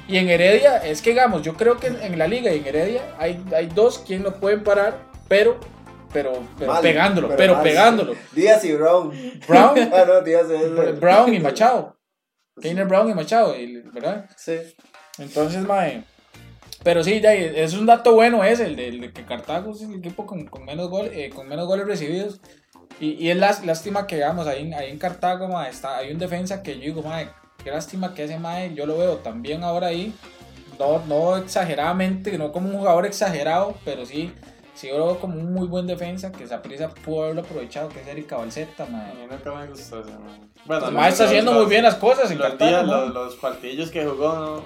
Y 0.08 0.18
en 0.18 0.30
Heredia, 0.30 0.78
es 0.78 1.02
que 1.02 1.12
digamos, 1.12 1.42
yo 1.42 1.56
creo 1.56 1.78
que 1.78 1.88
en, 1.88 2.18
la 2.18 2.28
liga 2.28 2.52
y 2.54 2.60
en 2.60 2.66
Heredia 2.66 3.16
hay, 3.18 3.44
hay 3.56 3.68
dos 3.68 4.00
quien 4.00 4.24
lo 4.24 4.36
pueden 4.40 4.64
parar, 4.64 4.98
pero, 5.28 5.60
pero, 6.12 6.34
pero 6.58 6.74
Mal, 6.74 6.82
pegándolo, 6.82 7.28
pero 7.30 7.38
pero, 7.38 7.64
pegándolo. 7.64 8.16
Díaz 8.34 8.64
y 8.66 8.74
Brown. 8.74 9.12
Brown, 9.48 9.78
ah, 9.94 10.04
no, 10.08 10.22
Díaz 10.22 10.50
es. 10.50 11.00
Brown 11.00 11.34
y 11.34 11.40
Machado. 11.40 11.98
Keiner 12.62 12.86
Brown 12.86 13.10
y 13.10 13.14
Machado, 13.14 13.56
¿verdad? 13.94 14.30
Sí. 14.36 14.58
Entonces, 15.18 15.62
mae. 15.64 16.04
Pero 16.84 17.04
sí, 17.04 17.22
ya, 17.22 17.34
es 17.34 17.74
un 17.74 17.86
dato 17.86 18.14
bueno 18.14 18.44
ese, 18.44 18.66
el 18.66 18.76
de, 18.76 18.88
el 18.88 19.02
de 19.02 19.14
que 19.14 19.24
Cartago 19.24 19.72
es 19.72 19.82
el 19.84 19.96
equipo 19.96 20.26
con, 20.26 20.48
con 20.48 20.66
menos, 20.66 20.90
gol, 20.90 21.10
eh, 21.14 21.30
con 21.30 21.48
menos 21.48 21.68
goles 21.68 21.86
recibidos. 21.86 22.42
Y, 23.00 23.12
y 23.24 23.30
es 23.30 23.38
lás- 23.38 23.64
lástima 23.64 24.08
que, 24.08 24.16
digamos, 24.16 24.48
ahí, 24.48 24.72
ahí 24.74 24.90
en 24.90 24.98
Cartago, 24.98 25.48
mae, 25.48 25.70
está, 25.70 25.98
hay 25.98 26.12
un 26.12 26.18
defensa 26.20 26.64
que 26.64 26.76
yo 26.76 26.82
digo, 26.82 27.04
mae, 27.04 27.30
qué 27.64 27.72
lástima 27.72 28.14
que 28.14 28.24
ese 28.24 28.40
mae, 28.40 28.74
yo 28.74 28.86
lo 28.86 28.98
veo 28.98 29.18
también 29.18 29.64
ahora 29.64 29.88
ahí. 29.88 30.14
No, 30.80 31.00
no 31.08 31.38
exageradamente, 31.38 32.38
no 32.38 32.52
como 32.52 32.70
un 32.70 32.78
jugador 32.78 33.06
exagerado, 33.06 33.76
pero 33.86 34.06
sí, 34.06 34.34
sí 34.74 34.88
yo 34.88 34.98
lo 34.98 35.06
veo 35.08 35.20
como 35.20 35.36
un 35.40 35.54
muy 35.54 35.68
buen 35.68 35.86
defensa 35.86 36.32
que 36.32 36.44
esa 36.44 36.62
prisa 36.64 36.90
pudo 36.90 37.24
haberlo 37.26 37.42
aprovechado, 37.42 37.90
que 37.90 38.02
es 38.02 38.08
Eric 38.08 38.28
Cabalceta, 38.28 38.84
A 38.84 38.88
mae. 38.88 39.14
mí 39.14 39.28
nunca 39.30 39.54
me 39.54 39.68
gustó 39.68 40.02
ese, 40.02 40.10
man. 40.12 40.50
Bueno, 40.66 40.88
El 40.88 40.94
mae 40.96 41.10
está 41.10 41.26
haciendo 41.26 41.54
muy 41.54 41.66
bien 41.66 41.84
las 41.84 41.96
cosas 41.96 42.32
en 42.32 42.40
Los, 42.40 42.48
Cartago, 42.50 42.70
días, 42.72 42.86
¿no? 42.86 43.06
los, 43.06 43.14
los 43.14 43.36
partidos 43.36 43.92
que 43.92 44.06
jugó, 44.06 44.64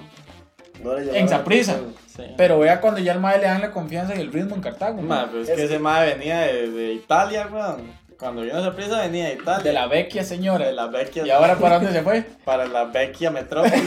no. 0.83 0.97
En 0.97 1.33
atención. 1.33 1.93
Sí. 2.15 2.23
Pero 2.37 2.59
vea 2.59 2.79
cuando 2.79 2.99
ya 2.99 3.13
el 3.13 3.19
mae 3.19 3.37
le 3.39 3.45
dan 3.45 3.61
la 3.61 3.71
confianza 3.71 4.15
y 4.15 4.21
el 4.21 4.31
ritmo 4.31 4.55
en 4.55 4.61
Cartago. 4.61 5.01
mae. 5.01 5.05
Ma, 5.05 5.27
pero 5.29 5.41
es 5.43 5.49
que 5.49 5.63
ese 5.65 5.79
mae 5.79 6.15
venía 6.15 6.39
de, 6.41 6.69
de 6.69 6.93
Italia, 6.93 7.49
weón. 7.51 8.04
Cuando 8.17 8.41
vino 8.43 8.57
esa 8.57 8.73
prisa 8.75 9.01
venía 9.01 9.25
de 9.25 9.33
Italia. 9.33 9.63
De 9.63 9.73
la 9.73 9.87
vecchia 9.87 10.23
señora. 10.23 10.65
de 10.67 10.73
la 10.73 10.87
vecchia. 10.87 11.25
¿Y 11.25 11.29
ahora 11.29 11.55
para 11.57 11.75
dónde 11.75 11.91
se 11.91 12.01
fue? 12.01 12.23
Para 12.45 12.65
la 12.65 12.85
vecchia 12.85 13.29
metrópoli. 13.31 13.73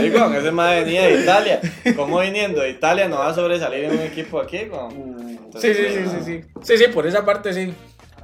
Digo, 0.00 0.32
ese 0.34 0.50
mae 0.50 0.82
venía 0.84 1.02
de 1.06 1.22
Italia. 1.22 1.60
¿Cómo 1.96 2.20
viniendo 2.20 2.60
de 2.62 2.70
Italia 2.70 3.08
no 3.08 3.18
va 3.18 3.28
a 3.28 3.34
sobresalir 3.34 3.84
en 3.84 3.92
un 3.92 4.00
equipo 4.00 4.40
aquí, 4.40 4.64
weón? 4.70 4.88
Mm, 5.24 5.38
Sí, 5.58 5.74
sí, 5.74 5.84
sí, 5.88 6.04
sí, 6.06 6.18
sí. 6.24 6.40
Sí, 6.62 6.78
sí, 6.78 6.84
por 6.92 7.06
esa 7.06 7.24
parte 7.24 7.52
sí. 7.52 7.72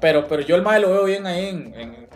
Pero, 0.00 0.26
pero 0.28 0.42
yo 0.42 0.56
el 0.56 0.62
mae 0.62 0.80
lo 0.80 0.90
veo 0.90 1.04
bien 1.04 1.26
ahí 1.26 1.46
en, 1.46 1.74
en, 1.74 2.08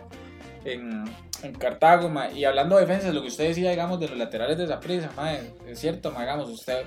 en, 0.65 1.03
en 1.43 1.53
Cartago, 1.55 2.09
mae. 2.09 2.33
Y 2.37 2.45
hablando 2.45 2.75
de 2.75 2.81
defensas, 2.85 3.13
lo 3.13 3.21
que 3.21 3.29
usted 3.29 3.47
decía, 3.47 3.71
digamos, 3.71 3.99
de 3.99 4.07
los 4.07 4.17
laterales 4.17 4.57
de 4.57 4.67
Zaprisa, 4.67 5.09
mae, 5.17 5.39
es 5.67 5.79
cierto, 5.79 6.11
mae, 6.11 6.21
digamos, 6.21 6.49
usted... 6.49 6.83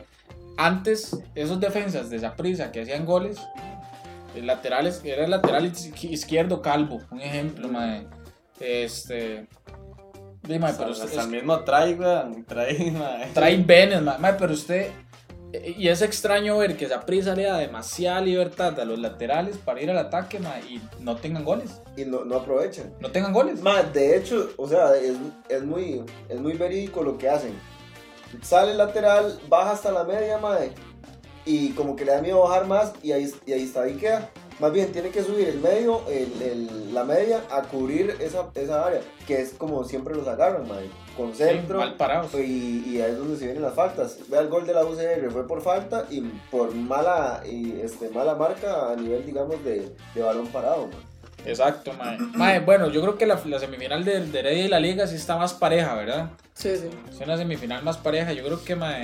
Antes, 0.58 1.16
esos 1.34 1.58
defensas 1.60 2.10
de 2.10 2.18
Zaprisa 2.18 2.70
que 2.70 2.82
hacían 2.82 3.06
goles, 3.06 3.38
el 4.34 4.46
laterales, 4.46 5.00
era 5.04 5.24
el 5.24 5.30
lateral 5.30 5.66
iz- 5.72 5.92
izquierdo 6.10 6.62
calvo, 6.62 6.98
un 7.10 7.20
ejemplo, 7.20 7.68
mae. 7.68 8.06
Este... 8.60 9.46
Sí, 10.46 10.58
mae, 10.58 10.72
pero 10.76 10.90
Hasta, 10.90 11.04
usted- 11.04 11.04
hasta 11.18 11.22
el 11.22 11.28
mismo 11.28 11.60
trae, 11.60 11.94
weón. 11.94 12.44
Trae, 12.44 12.90
mae. 12.90 13.30
trae 13.32 13.56
venes, 13.58 14.02
ma, 14.02 14.18
ma, 14.18 14.36
pero 14.36 14.52
usted. 14.54 14.90
eh, 15.52 15.74
Y 15.78 15.86
es 15.88 16.02
extraño 16.02 16.58
ver 16.58 16.76
que 16.76 16.88
Saprissa 16.88 17.34
le 17.36 17.44
da 17.44 17.58
demasiada 17.58 18.20
libertad 18.20 18.78
a 18.80 18.84
los 18.84 18.98
laterales 18.98 19.56
para 19.58 19.80
ir 19.80 19.90
al 19.90 19.98
ataque 19.98 20.40
ma, 20.40 20.54
y 20.68 20.80
no 21.00 21.16
tengan 21.16 21.44
goles. 21.44 21.80
Y 21.96 22.04
no, 22.04 22.24
no 22.24 22.36
aprovechan. 22.36 22.92
No 23.00 23.10
tengan 23.12 23.32
goles. 23.32 23.60
Ma, 23.60 23.82
de 23.82 24.16
hecho, 24.16 24.50
o 24.56 24.66
sea, 24.68 24.96
es, 24.96 25.14
es 25.48 25.62
muy, 25.62 26.02
es 26.28 26.40
muy 26.40 26.54
verídico 26.54 27.02
lo 27.04 27.16
que 27.18 27.28
hacen. 27.28 27.52
Sale 28.42 28.72
el 28.72 28.78
lateral, 28.78 29.38
baja 29.48 29.72
hasta 29.72 29.92
la 29.92 30.04
media, 30.04 30.38
madre. 30.38 30.72
Y 31.44 31.70
como 31.70 31.96
que 31.96 32.04
le 32.04 32.12
da 32.12 32.20
miedo 32.22 32.40
bajar 32.40 32.66
más 32.66 32.92
y 33.02 33.12
ahí, 33.12 33.30
y 33.46 33.52
ahí 33.52 33.64
está, 33.64 33.82
ahí 33.82 33.94
queda. 33.94 34.30
Más 34.60 34.70
bien, 34.72 34.92
tiene 34.92 35.08
que 35.08 35.24
subir 35.24 35.48
el 35.48 35.58
medio, 35.60 36.02
el, 36.08 36.40
el- 36.40 36.94
la 36.94 37.02
media, 37.04 37.40
a 37.50 37.62
cubrir 37.62 38.14
esa, 38.20 38.50
esa 38.54 38.86
área. 38.86 39.00
Que 39.26 39.40
es 39.40 39.54
como 39.54 39.82
siempre 39.82 40.14
los 40.14 40.28
agarran, 40.28 40.68
madre. 40.68 40.88
Con 41.16 41.32
Sí, 41.34 41.42
centro. 41.42 41.78
mal 41.80 41.96
parados. 41.96 42.32
y, 42.34 42.84
y 42.86 43.00
ahí 43.00 43.10
es 43.10 43.18
donde 43.18 43.36
se 43.38 43.46
vienen 43.46 43.62
las 43.62 43.74
faltas. 43.74 44.18
Vea 44.28 44.40
el 44.40 44.48
gol 44.48 44.64
de 44.66 44.74
la 44.74 44.84
UCR, 44.84 45.30
fue 45.32 45.48
por 45.48 45.62
falta 45.62 46.06
y 46.10 46.20
por 46.50 46.72
mala, 46.74 47.42
y, 47.50 47.80
este, 47.80 48.08
mala 48.10 48.34
marca 48.36 48.92
a 48.92 48.94
nivel, 48.96 49.24
digamos, 49.26 49.64
de, 49.64 49.90
de 50.14 50.22
balón 50.22 50.46
parado, 50.48 50.82
man. 50.86 51.00
Exacto, 51.44 51.92
ma. 51.94 52.16
Ma, 52.34 52.60
bueno, 52.60 52.88
yo 52.88 53.00
creo 53.00 53.18
que 53.18 53.26
la, 53.26 53.40
la 53.46 53.58
semifinal 53.58 54.04
de, 54.04 54.24
de 54.26 54.38
Heredia 54.38 54.64
y 54.66 54.68
la 54.68 54.78
Liga 54.78 55.08
sí 55.08 55.16
está 55.16 55.36
más 55.36 55.54
pareja, 55.54 55.94
¿verdad? 55.96 56.30
Sí, 56.54 56.76
sí. 56.76 56.88
Es 57.10 57.20
una 57.20 57.36
semifinal 57.36 57.82
más 57.82 57.96
pareja. 57.96 58.32
Yo 58.32 58.44
creo 58.44 58.62
que, 58.62 58.76
ma, 58.76 58.94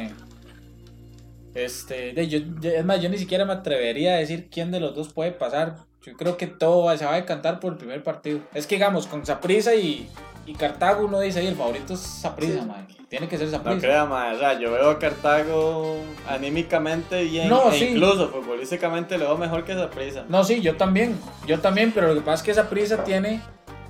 Este, 1.65 2.13
de, 2.13 2.29
yo, 2.29 2.39
es 2.63 2.85
más, 2.85 3.01
yo 3.01 3.09
ni 3.09 3.19
siquiera 3.19 3.45
me 3.45 3.53
atrevería 3.53 4.15
a 4.15 4.19
decir 4.19 4.49
quién 4.51 4.71
de 4.71 4.81
los 4.81 4.95
dos 4.95 5.13
puede 5.13 5.33
pasar. 5.33 5.77
Yo 6.03 6.17
creo 6.17 6.37
que 6.37 6.47
todo 6.47 6.97
se 6.97 7.05
va 7.05 7.13
a 7.15 7.17
decantar 7.17 7.61
por 7.61 7.73
el 7.73 7.79
primer 7.79 8.03
partido. 8.03 8.41
Es 8.55 8.67
que, 8.67 8.77
digamos, 8.77 9.07
con 9.07 9.27
Saprisa 9.27 9.75
y, 9.75 10.09
y 10.47 10.55
Cartago 10.55 11.05
uno 11.05 11.21
dice, 11.21 11.41
"Ey, 11.41 11.49
el 11.49 11.57
favorito 11.57 11.95
es 11.95 12.01
Saprissa, 12.01 12.63
Sí. 12.89 12.97
Tiene 13.09 13.27
que 13.29 13.37
ser 13.39 13.47
No 13.49 13.53
Saprissa. 13.53 13.81
crea, 13.81 14.05
mae, 14.05 14.35
o 14.37 14.39
sea, 14.39 14.59
yo 14.59 14.71
veo 14.71 14.91
a 14.91 14.99
Cartago 14.99 15.97
anímicamente 16.29 17.25
bien, 17.25 17.49
No, 17.49 17.71
e 17.73 17.79
sí. 17.79 17.85
incluso 17.87 18.29
futbolísticamente 18.29 19.19
lo 19.19 19.27
veo 19.27 19.39
mejor 19.39 19.65
que 19.65 19.75
Saprissa. 19.75 20.25
No, 20.29 20.45
sí, 20.45 20.61
yo 20.61 20.77
también. 20.77 21.19
Yo 21.47 21.59
también, 21.61 21.93
pero 21.93 22.09
lo 22.09 22.15
que 22.15 22.21
pasa 22.21 22.35
es 22.37 22.43
que 22.43 22.55
Saprissa 22.55 23.05
tiene 23.05 23.41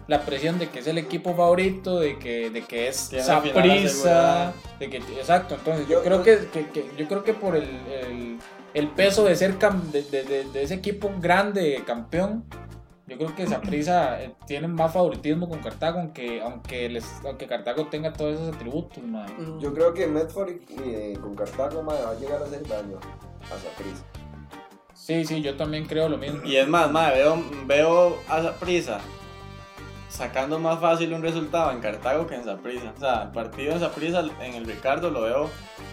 la 0.08 0.22
presión 0.22 0.58
de 0.58 0.68
que 0.70 0.80
es 0.80 0.86
el 0.88 0.98
equipo 0.98 1.34
favorito, 1.36 2.00
de 2.00 2.18
que, 2.18 2.50
de 2.50 2.62
que 2.62 2.88
es 2.88 3.12
de 4.80 4.88
que 4.90 4.96
exacto. 4.96 5.54
Entonces 5.54 5.86
yo, 5.86 5.98
Yo- 5.98 6.02
creo 6.04 6.22
que, 6.24 6.48
que- 6.52 6.66
que- 6.70 6.90
yo 6.98 7.06
creo 7.06 7.22
que 7.22 7.34
por 7.34 7.54
el, 7.56 7.64
el, 7.64 8.38
el 8.74 8.88
peso 8.88 9.24
de 9.24 9.36
ser 9.36 9.58
cam- 9.58 9.82
de, 9.92 10.02
de- 10.02 10.24
de- 10.24 10.44
de 10.44 10.62
ese 10.62 10.74
equipo 10.74 11.10
grande 11.20 11.82
campeón, 11.86 12.44
yo 13.06 13.16
creo 13.16 13.34
que 13.34 13.46
Saprissa 13.46 14.22
eh, 14.22 14.34
tiene 14.46 14.68
más 14.68 14.92
favoritismo 14.92 15.48
con 15.48 15.60
Cartago, 15.60 15.98
aunque 16.00 16.40
aunque 16.42 16.88
les, 16.88 17.04
aunque 17.24 17.46
Cartago 17.46 17.86
tenga 17.86 18.12
todos 18.12 18.34
esos 18.40 18.54
atributos, 18.54 19.02
mae. 19.02 19.30
Mm. 19.32 19.60
Yo 19.60 19.72
creo 19.74 19.92
que 19.94 20.06
Medford 20.06 20.50
y- 20.50 21.12
y, 21.12 21.16
con 21.16 21.34
Cartago 21.34 21.82
mae, 21.82 22.02
va 22.02 22.10
a 22.10 22.14
llegar 22.18 22.40
a 22.42 22.44
hacer 22.46 22.66
daño 22.66 22.98
a 23.44 23.48
Saprissa. 23.48 24.04
Sí, 24.94 25.24
sí, 25.24 25.40
yo 25.42 25.56
también 25.56 25.86
creo 25.86 26.08
lo 26.08 26.18
mismo. 26.18 26.40
Y 26.44 26.56
es 26.56 26.66
más, 26.68 26.90
mae, 26.90 27.14
veo, 27.14 27.42
veo 27.66 28.18
a 28.28 28.42
Saprissa 28.42 29.00
sacando 30.08 30.58
más 30.58 30.80
fácil 30.80 31.12
un 31.12 31.22
resultado 31.22 31.70
en 31.70 31.80
Cartago 31.80 32.26
que 32.26 32.34
en 32.34 32.44
Saprissa. 32.44 32.92
O 32.96 33.00
sea, 33.00 33.22
el 33.24 33.30
partido 33.30 33.72
en 33.72 33.80
Saprissa 33.80 34.22
en 34.40 34.54
el 34.54 34.64
Ricardo 34.66 35.10
lo 35.10 35.22
veo 35.22 35.50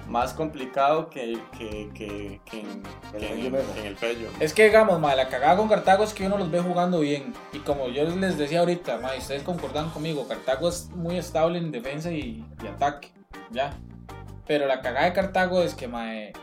más 0.07 0.33
complicado 0.33 1.09
que, 1.09 1.37
que, 1.57 1.89
que, 1.93 2.41
que 2.45 2.59
en, 2.61 2.83
El 3.13 3.19
que 3.19 3.27
en 3.27 3.31
Pello 3.33 3.45
el, 3.45 3.51
Mesa. 3.51 3.73
que 3.73 3.79
en 3.79 3.85
el 3.85 3.95
Pello. 3.95 4.27
Es 4.39 4.53
que 4.53 4.65
digamos, 4.65 4.99
ma, 4.99 5.15
la 5.15 5.27
cagada 5.27 5.57
con 5.57 5.67
Cartago 5.67 6.03
es 6.03 6.13
que 6.13 6.25
uno 6.25 6.37
los 6.37 6.49
ve 6.49 6.61
jugando 6.61 6.99
bien. 6.99 7.33
Y 7.53 7.59
como 7.59 7.89
yo 7.89 8.03
les 8.03 8.37
decía 8.37 8.61
ahorita, 8.61 8.97
ma, 8.99 9.15
y 9.15 9.19
ustedes 9.19 9.43
concordan 9.43 9.89
conmigo, 9.89 10.27
Cartago 10.27 10.69
es 10.69 10.89
muy 10.91 11.17
estable 11.17 11.57
en 11.57 11.71
defensa 11.71 12.11
y, 12.11 12.45
y 12.63 12.67
ataque. 12.67 13.11
Ya. 13.51 13.73
Pero 14.47 14.67
la 14.67 14.81
cagada 14.81 15.07
de 15.07 15.13
Cartago 15.13 15.61
es 15.61 15.73
que, 15.73 15.87
ma, 15.87 16.15
eh, 16.15 16.33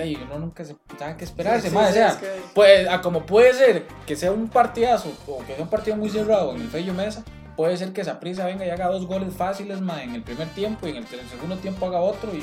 de 0.00 0.08
ahí 0.08 0.18
uno 0.22 0.38
nunca 0.38 0.64
se 0.64 0.76
sabe 0.98 1.16
qué 1.16 1.24
esperarse, 1.24 1.68
Sí, 1.68 1.74
ma, 1.74 1.84
sí, 1.86 1.90
o 1.90 1.94
sea, 1.94 2.08
es 2.08 2.16
que- 2.16 2.40
pues, 2.54 2.88
a 2.88 3.00
como 3.00 3.24
puede 3.26 3.52
ser 3.52 3.84
que 4.06 4.16
sea 4.16 4.32
un 4.32 4.48
partidazo 4.48 5.12
o 5.26 5.38
que 5.44 5.54
sea 5.54 5.62
un 5.62 5.70
partido 5.70 5.96
muy 5.96 6.08
cerrado 6.10 6.54
en 6.54 6.62
el 6.62 6.68
Fello 6.68 6.92
Mesa, 6.94 7.24
puede 7.56 7.76
ser 7.76 7.92
que 7.92 8.02
Saprissa 8.04 8.46
venga 8.46 8.64
y 8.66 8.70
haga 8.70 8.86
dos 8.88 9.06
goles 9.06 9.34
fáciles, 9.34 9.80
ma, 9.80 10.02
en 10.02 10.14
el 10.14 10.22
primer 10.22 10.48
tiempo 10.48 10.86
y 10.86 10.90
en 10.90 10.96
el, 10.98 11.04
ter- 11.06 11.20
segundo 11.28 11.56
tiempo 11.56 11.86
haga 11.86 12.00
otro 12.00 12.30
y 12.34 12.42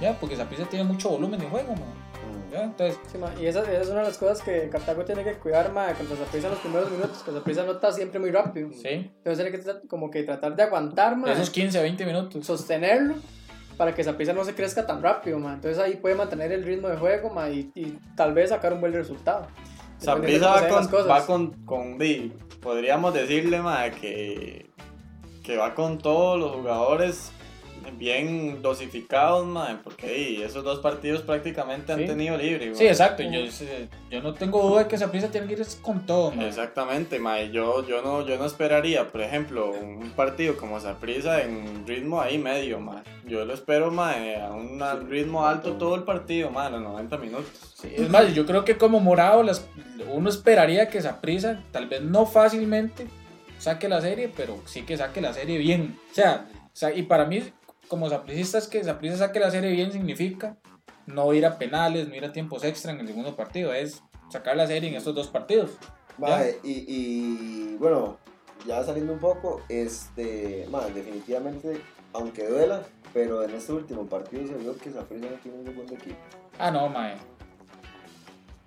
ya, 0.00 0.18
porque 0.18 0.36
Saprissa 0.36 0.64
tiene 0.64 0.84
mucho 0.84 1.08
volumen 1.10 1.40
de 1.40 1.46
juego, 1.46 1.72
ma. 1.74 1.76
Mm. 1.86 2.52
Ya, 2.52 2.62
entonces, 2.64 2.98
Sí, 3.12 3.16
ma, 3.18 3.32
y 3.40 3.46
esa, 3.46 3.60
esa 3.62 3.80
es 3.80 3.88
una 3.88 4.00
de 4.00 4.06
las 4.08 4.18
cosas 4.18 4.42
que 4.42 4.68
Cartago 4.68 5.04
tiene 5.04 5.22
que 5.24 5.34
cuidar 5.34 5.72
ma, 5.72 5.92
contra 5.94 6.16
Saprissa 6.16 6.48
en 6.48 6.52
los 6.54 6.60
primeros 6.62 6.90
minutos, 6.90 7.22
que 7.22 7.30
Saprissa 7.32 7.62
nota 7.64 7.92
siempre 7.92 8.18
muy 8.18 8.30
rápido. 8.30 8.70
sí, 8.72 8.88
Entonces 9.22 9.44
tiene 9.44 9.50
que 9.52 9.86
como 9.88 10.10
que 10.10 10.22
tratar 10.24 10.56
de 10.56 10.62
aguantar, 10.64 11.16
ma, 11.16 11.32
esos 11.32 11.48
15, 11.50 11.80
20 11.80 12.04
minutos. 12.06 12.44
sostenerlo 12.44 13.14
para 13.80 13.94
que 13.94 14.04
Saprissa 14.04 14.34
no 14.34 14.44
se 14.44 14.54
crezca 14.54 14.86
tan 14.86 15.00
rápido, 15.02 15.38
ma. 15.38 15.54
Entonces 15.54 15.78
ahí 15.78 15.96
puede 15.96 16.14
mantener 16.14 16.52
el 16.52 16.64
ritmo 16.64 16.88
de 16.88 16.98
juego 16.98 17.30
ma, 17.30 17.48
y, 17.48 17.72
y 17.74 17.98
tal 18.14 18.34
vez 18.34 18.50
sacar 18.50 18.74
un 18.74 18.80
buen 18.82 18.92
resultado. 18.92 19.46
Cómo 20.04 20.20
va 20.20 20.68
con, 20.68 21.08
va 21.08 21.24
con, 21.24 21.50
con 21.64 21.98
podríamos 22.60 23.14
decirle, 23.14 23.62
mae, 23.62 23.92
que, 23.92 24.68
que 25.42 25.56
va 25.56 25.74
con 25.74 25.96
todos 25.96 26.38
los 26.38 26.56
jugadores 26.56 27.32
bien 27.98 28.62
dosificados, 28.62 29.46
mae, 29.46 29.76
porque 29.82 30.44
esos 30.44 30.64
dos 30.64 30.80
partidos 30.80 31.22
prácticamente 31.22 31.92
han 31.92 32.00
Sí. 32.00 32.06
tenido 32.06 32.36
libre. 32.36 32.74
Sí, 32.74 32.86
exacto. 32.86 33.22
Yo, 33.22 33.40
yo 34.10 34.22
no 34.22 34.34
tengo 34.34 34.62
duda 34.62 34.82
de 34.84 34.88
que 34.88 34.96
esa 34.96 35.10
prisa 35.10 35.28
tiene 35.30 35.46
que 35.46 35.54
ir 35.54 35.66
con 35.82 36.04
todo. 36.06 36.32
Exactamente, 36.40 37.18
mae. 37.18 37.50
Yo, 37.50 37.86
yo, 37.86 38.02
no, 38.02 38.26
yo 38.26 38.36
no 38.38 38.46
esperaría, 38.46 39.06
por 39.08 39.20
ejemplo, 39.20 39.70
un 39.72 40.10
partido 40.10 40.56
como 40.56 40.78
Saprissa 40.80 41.42
en 41.42 41.86
ritmo 41.86 42.20
ahí 42.20 42.38
medio, 42.38 42.80
mae. 42.80 43.02
Yo 43.26 43.44
lo 43.44 43.54
espero, 43.54 43.90
mae, 43.90 44.40
a 44.40 44.50
un 44.50 44.80
ritmo 45.08 45.46
alto 45.46 45.74
todo 45.74 45.94
el 45.94 46.02
partido, 46.02 46.50
mae, 46.50 46.70
los 46.70 46.82
90 46.82 47.16
minutos. 47.18 47.46
Sí, 47.74 47.92
es 47.96 48.08
más, 48.08 48.34
yo 48.34 48.44
creo 48.46 48.64
que 48.64 48.76
como 48.76 49.00
morado 49.00 49.42
las, 49.42 49.66
uno 50.12 50.28
esperaría 50.28 50.88
que 50.88 50.98
esa 50.98 51.20
prisa, 51.20 51.62
tal 51.72 51.86
vez 51.88 52.02
no 52.02 52.26
fácilmente, 52.26 53.06
saque 53.58 53.88
la 53.88 54.00
serie, 54.00 54.30
pero 54.34 54.58
sí 54.66 54.82
que 54.82 54.96
saque 54.96 55.20
la 55.20 55.32
serie 55.32 55.58
bien. 55.58 55.98
O 56.10 56.14
sea, 56.14 56.46
o 56.52 56.76
sea, 56.80 56.94
y 56.94 57.02
para 57.02 57.24
mí, 57.26 57.42
como 57.90 58.08
sapricistas, 58.08 58.68
que 58.68 58.82
Saprissa 58.84 59.18
saque 59.18 59.40
la 59.40 59.50
serie 59.50 59.72
bien 59.72 59.90
significa 59.90 60.56
no 61.06 61.34
ir 61.34 61.44
a 61.44 61.58
penales, 61.58 62.08
no 62.08 62.14
ir 62.14 62.24
a 62.24 62.32
tiempos 62.32 62.62
extra 62.64 62.92
en 62.92 63.00
el 63.00 63.08
segundo 63.08 63.34
partido, 63.34 63.74
es 63.74 64.00
sacar 64.30 64.56
la 64.56 64.68
serie 64.68 64.88
en 64.88 64.94
estos 64.94 65.14
dos 65.14 65.26
partidos. 65.26 65.72
Mae, 66.16 66.58
y, 66.62 66.84
y 66.86 67.76
bueno, 67.78 68.16
ya 68.64 68.82
saliendo 68.84 69.12
un 69.12 69.18
poco, 69.18 69.60
este, 69.68 70.68
mae, 70.70 70.92
definitivamente, 70.92 71.80
aunque 72.12 72.46
duela, 72.46 72.82
pero 73.12 73.42
en 73.42 73.50
este 73.50 73.72
último 73.72 74.06
partido 74.06 74.46
se 74.46 74.54
vio 74.54 74.78
que 74.78 74.92
Saprissa 74.92 75.26
no 75.26 75.36
tiene 75.42 75.58
un 75.58 75.66
segundo 75.66 75.94
equipo. 75.94 76.18
Ah, 76.58 76.70
no, 76.70 76.88
mae. 76.88 77.16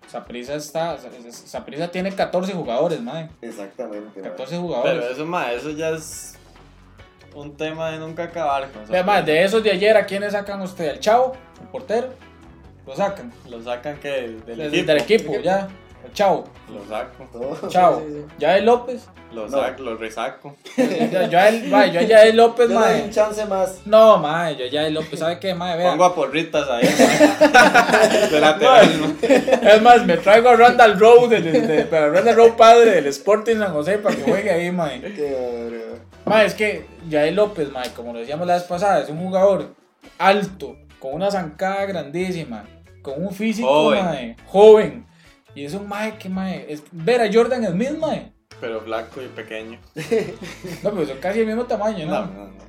Saprissa 0.10 0.56
está, 0.56 0.98
Saprissa 1.32 1.90
tiene 1.90 2.14
14 2.14 2.54
jugadores, 2.54 3.00
mae. 3.00 3.30
Exactamente. 3.42 4.20
mae. 4.20 4.32
14 4.32 4.58
jugadores. 4.58 5.00
Pero 5.00 5.14
eso, 5.14 5.26
mae, 5.26 5.56
eso 5.56 5.70
ya 5.70 5.92
es 5.92 6.38
un 7.36 7.56
tema 7.58 7.92
de 7.92 7.98
nunca 8.00 8.24
acabar. 8.24 8.70
con 8.72 8.82
mae, 8.90 9.00
Saprissa. 9.02 9.22
de 9.24 9.44
esos 9.44 9.64
de 9.64 9.72
ayer, 9.72 9.98
¿a 9.98 10.06
quiénes 10.06 10.34
sacan 10.34 10.62
usted? 10.62 10.86
¿El 10.92 11.00
Chavo? 11.00 11.34
¿El 11.62 11.68
portero? 11.68 12.08
Lo 12.86 12.96
sacan. 12.96 13.32
Lo 13.50 13.62
sacan 13.62 13.98
que 13.98 14.10
del, 14.10 14.46
del 14.46 14.62
equipo. 14.62 14.86
del 14.88 14.98
equipo, 14.98 15.40
ya. 15.42 15.68
El 16.06 16.12
Chavo. 16.12 16.44
Lo 16.70 16.86
saco, 16.86 17.28
No. 17.62 17.70
Chavo. 17.70 18.00
Sí, 18.02 18.06
sí, 18.14 18.20
sí. 18.28 18.36
Yael 18.40 18.66
López. 18.66 19.08
lo 19.34 19.48
No. 19.48 19.62
saco, 19.62 19.84
lo 19.84 19.96
resaco. 19.96 20.56
Yo, 20.78 21.22
yo, 21.30 21.40
mae, 21.70 21.92
yo 21.92 22.00
a 22.02 22.04
Yael 22.04 22.36
López, 22.36 22.68
Yo 22.68 22.74
le 22.80 22.86
doy 22.86 22.94
mae. 22.94 23.04
un 23.04 23.10
chance 23.10 23.46
más. 23.46 23.80
No, 23.86 24.18
mae, 24.18 24.58
yo 24.58 24.66
a 24.66 24.68
Yael 24.68 24.94
López, 24.94 25.18
¿sabe 25.18 25.40
qué, 25.40 25.56
mae? 25.56 25.78
Vea. 25.78 25.92
Pongo 25.92 26.04
a 26.04 26.14
porritas 26.14 26.68
ahí, 26.70 26.84
mae. 26.84 28.30
de 28.32 28.42
lateral, 28.42 28.90
mae. 29.22 29.76
Es 29.76 29.82
más, 29.82 30.06
me 30.06 30.18
traigo 30.18 30.50
a 30.50 30.56
Randall 30.58 31.00
Rowe, 31.00 31.30
de, 31.30 31.42
de- 31.42 31.62
de- 31.62 31.86
pero 31.86 32.12
Randall 32.12 32.36
Rowe 32.36 32.52
padre 32.58 32.92
del 32.92 33.08
Sporting 33.08 33.56
San 33.60 33.72
José 33.72 33.98
para 33.98 34.14
que 34.14 34.24
juegue 34.24 34.52
ahí, 34.52 34.72
mae. 34.72 35.00
Qué 35.00 35.80
Mae, 36.26 36.46
es 36.46 36.54
que 36.54 36.86
Yael 37.10 37.36
López, 37.36 37.72
mae, 37.72 37.90
como 37.92 38.14
lo 38.14 38.20
decíamos 38.20 38.48
la 38.48 38.54
vez 38.56 38.64
pasada, 38.64 39.02
es 39.02 39.10
un 39.10 39.18
jugador 39.18 39.76
alto, 40.18 40.78
con 41.00 41.14
una 41.14 41.30
zancada 41.30 41.86
grandísima, 41.86 42.66
con 43.02 43.22
un 43.24 43.34
físico, 43.34 43.68
Joven. 43.68 44.06
mae, 44.06 44.36
joven. 44.46 45.06
Y 45.56 45.66
es 45.66 45.74
un 45.74 45.88
mae 45.88 46.18
que, 46.18 46.30
mae, 46.30 46.66
es 46.70 46.84
ver 46.92 47.22
a 47.22 47.32
Jordan 47.32 47.66
Smith, 47.68 47.98
mae. 48.00 48.32
Pero 48.60 48.82
flaco 48.82 49.22
y 49.22 49.28
pequeño. 49.28 49.80
No, 50.84 50.92
pero 50.92 51.06
son 51.06 51.18
casi 51.18 51.42
el 51.42 51.48
mismo 51.48 51.66
tamaño, 51.66 52.06
¿no? 52.06 52.12
No, 52.14 52.26
no, 52.26 52.48
no. 52.48 52.64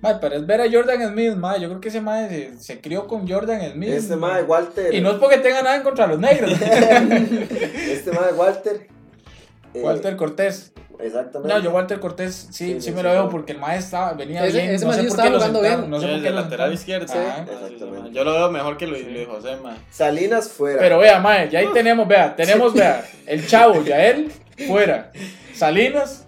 Mae, 0.00 0.16
pero 0.20 0.34
es 0.36 0.46
ver 0.46 0.60
a 0.60 0.70
Jordan 0.70 1.08
Smith, 1.08 1.34
mae. 1.36 1.60
Yo 1.60 1.68
creo 1.68 1.80
que 1.80 1.88
ese 1.88 2.00
mae 2.00 2.28
se, 2.28 2.58
se 2.58 2.80
crió 2.80 3.06
con 3.06 3.28
Jordan 3.28 3.60
Smith. 3.72 3.90
Este 3.90 4.16
mae 4.16 4.42
Walter. 4.42 4.92
Y 4.92 5.00
no 5.00 5.12
es 5.12 5.18
porque 5.18 5.38
tenga 5.38 5.62
nada 5.62 5.76
en 5.76 5.82
contra 5.82 6.06
de 6.06 6.12
los 6.12 6.20
negros. 6.20 6.52
Este 6.60 8.10
mae 8.12 8.32
Walter. 8.32 8.88
eh, 9.74 9.82
Walter 9.82 10.16
Cortés. 10.16 10.72
Exactamente. 11.00 11.54
No, 11.54 11.60
yo 11.60 11.70
Walter 11.70 12.00
Cortés 12.00 12.34
sí, 12.34 12.46
sí, 12.52 12.74
Sí, 12.74 12.80
sí, 12.80 12.92
me 12.92 13.02
lo 13.02 13.10
veo 13.10 13.28
porque 13.28 13.52
el 13.52 13.58
mae 13.58 13.78
estaba, 13.78 14.12
venía 14.14 14.44
Ese- 14.46 14.58
bien. 14.58 14.70
ese 14.74 14.84
no 14.86 14.92
sé 14.92 14.98
por 14.98 15.06
estaba 15.08 15.28
qué 15.28 15.34
lo 15.34 15.40
sentaron. 15.40 15.90
No 15.90 16.00
sé 16.00 16.06
por 16.06 16.14
es 16.16 16.22
qué 16.22 16.28
de 16.28 16.34
lo 16.34 16.40
lateral 16.40 16.72
izquierdo. 16.72 17.08
Sí, 17.12 17.18
Exactamente. 17.18 18.10
Yo 18.12 18.24
lo 18.24 18.32
veo 18.32 18.50
mejor 18.50 18.76
que 18.76 18.86
Luis, 18.86 19.06
Luis 19.06 19.26
José, 19.26 19.56
mae. 19.62 19.76
Salinas 19.90 20.48
fuera. 20.50 20.80
Pero 20.80 20.98
vea, 20.98 21.18
mae, 21.20 21.48
ya 21.50 21.58
ahí 21.60 21.68
tenemos, 21.74 22.06
vea, 22.08 22.34
tenemos, 22.36 22.72
vea, 22.74 23.04
el 23.26 23.46
chavo, 23.46 23.82
Yael, 23.84 24.30
fuera. 24.66 25.12
Salinas, 25.54 26.24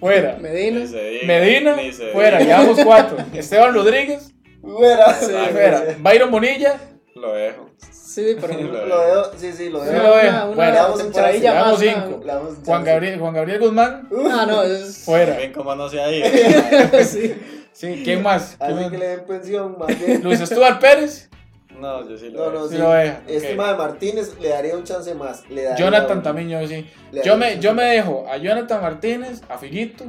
fuera. 0.00 0.36
Medina. 0.40 0.80
Medina, 1.26 1.76
fuera, 2.12 2.40
llevamos 2.40 2.78
cuatro. 2.84 3.18
Esteban 3.34 3.74
Rodríguez, 3.74 4.32
fuera. 4.60 5.14
Sí, 5.14 5.32
fuera. 5.52 5.84
Byron 5.98 6.30
Bonilla, 6.30 6.76
Lo 7.14 7.34
dejo. 7.34 7.70
Sí, 8.14 8.36
pero 8.40 8.52
Sí, 8.58 8.62
Lo 8.62 8.98
veo, 8.98 9.24
sí, 9.36 9.52
sí, 9.52 9.68
lo 9.70 9.80
Sí, 9.84 9.90
veo. 9.90 10.02
lo 10.02 10.14
veo. 10.14 10.28
una, 10.30 10.44
Bueno, 10.46 10.52
una 10.62 10.72
damos 10.72 11.02
un 11.02 11.12
chance, 11.12 11.32
más. 11.32 11.42
damos 11.54 11.80
una- 11.82 11.92
cinco. 11.94 12.20
Le 12.24 12.32
damos 12.32 12.48
un 12.58 12.64
Juan. 12.64 12.84
Gabriel, 12.84 13.20
Juan 13.20 13.34
Gabriel 13.34 13.60
Guzmán, 13.60 14.08
Ah, 14.30 14.46
no, 14.48 14.62
es. 14.62 14.98
fuera. 15.04 15.36
Bien, 15.36 15.52
como 15.52 15.74
no 15.74 15.88
sea 15.88 16.06
ahí. 16.06 16.22
sí. 17.04 17.34
Sí, 17.72 18.02
¿quién 18.04 18.22
más? 18.22 18.56
¿Quién 18.58 18.78
Así 18.78 18.90
que 18.90 18.98
le 18.98 19.08
den 19.08 19.24
pensión, 19.26 19.76
más 19.78 19.98
bien. 19.98 20.22
Luis 20.22 20.40
Stuart 20.40 20.78
Pérez, 20.80 21.30
No, 21.80 22.06
yo 22.06 22.16
sí 22.18 22.28
lo 22.28 22.38
No, 22.44 22.50
veo. 22.50 22.60
no, 22.60 22.66
Sí 22.68 22.74
sí. 22.74 22.78
lo 22.82 22.90
veo, 22.90 23.14
Este 23.26 23.52
ok. 23.52 23.56
mae 23.56 23.74
Martínez 23.76 24.36
le 24.40 24.48
daría 24.50 24.76
un 24.76 24.84
chance 24.84 25.14
más. 25.14 25.48
Le 25.48 25.62
daría 25.62 25.84
Jonathan 25.84 26.18
un- 26.18 26.22
también, 26.22 26.48
yo 26.50 26.68
sí. 26.68 26.86
le 27.12 27.22
Yo 27.24 27.36
me, 27.38 27.58
yo 27.58 27.72
me 27.74 27.84
dejo 27.84 28.26
a 28.30 28.36
Jonathan 28.36 28.82
Martínez, 28.82 29.40
a 29.48 29.56
Figuito. 29.56 30.04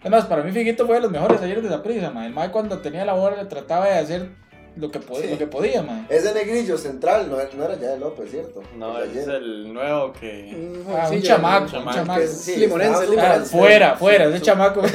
Además, 0.00 0.24
para 0.24 0.42
mí 0.42 0.50
Figuito 0.50 0.86
fue 0.86 0.96
de 0.96 1.02
los 1.02 1.10
mejores 1.10 1.40
ayer 1.42 1.60
de 1.62 1.68
la 1.70 1.82
prisa, 1.82 2.10
man. 2.10 2.24
El 2.38 2.50
cuando 2.50 2.78
tenía 2.78 3.04
la 3.04 3.12
bola 3.12 3.36
le 3.36 3.44
trataba 3.48 3.86
de 3.86 3.98
hacer 3.98 4.30
lo 4.76 4.90
que, 4.90 4.98
podía, 4.98 5.22
Sí. 5.26 5.30
lo 5.32 5.38
que 5.38 5.46
podía, 5.46 5.82
man. 5.82 6.06
Ese 6.08 6.34
negrillo 6.34 6.76
central 6.76 7.30
no, 7.30 7.36
no 7.36 7.64
era 7.64 7.78
ya 7.78 7.90
de 7.90 7.98
López, 7.98 8.30
¿cierto? 8.30 8.62
No, 8.76 8.98
es 9.02 9.10
ayer. 9.10 9.28
el 9.36 9.72
nuevo 9.72 10.12
que. 10.12 10.50
Un 10.54 10.84
Ah, 10.88 10.90
un 10.90 10.94
jovencillo, 11.04 11.22
chamaco, 11.34 11.64
un 11.64 11.70
chamaco. 11.70 11.96
chamaco. 11.98 12.20
Que 12.20 12.26
sí, 12.26 12.56
Limonense, 12.56 13.04
en 13.04 13.04
Ah, 13.04 13.10
Limonense. 13.10 13.56
fuera, 13.56 13.96
fuera, 13.96 14.24
ese 14.26 14.40
chamaco. 14.40 14.82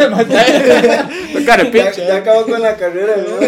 Ya, 1.74 1.92
ya 1.92 2.16
acabó 2.18 2.44
con 2.46 2.62
la 2.62 2.76
carrera, 2.76 3.16
¿no? 3.18 3.40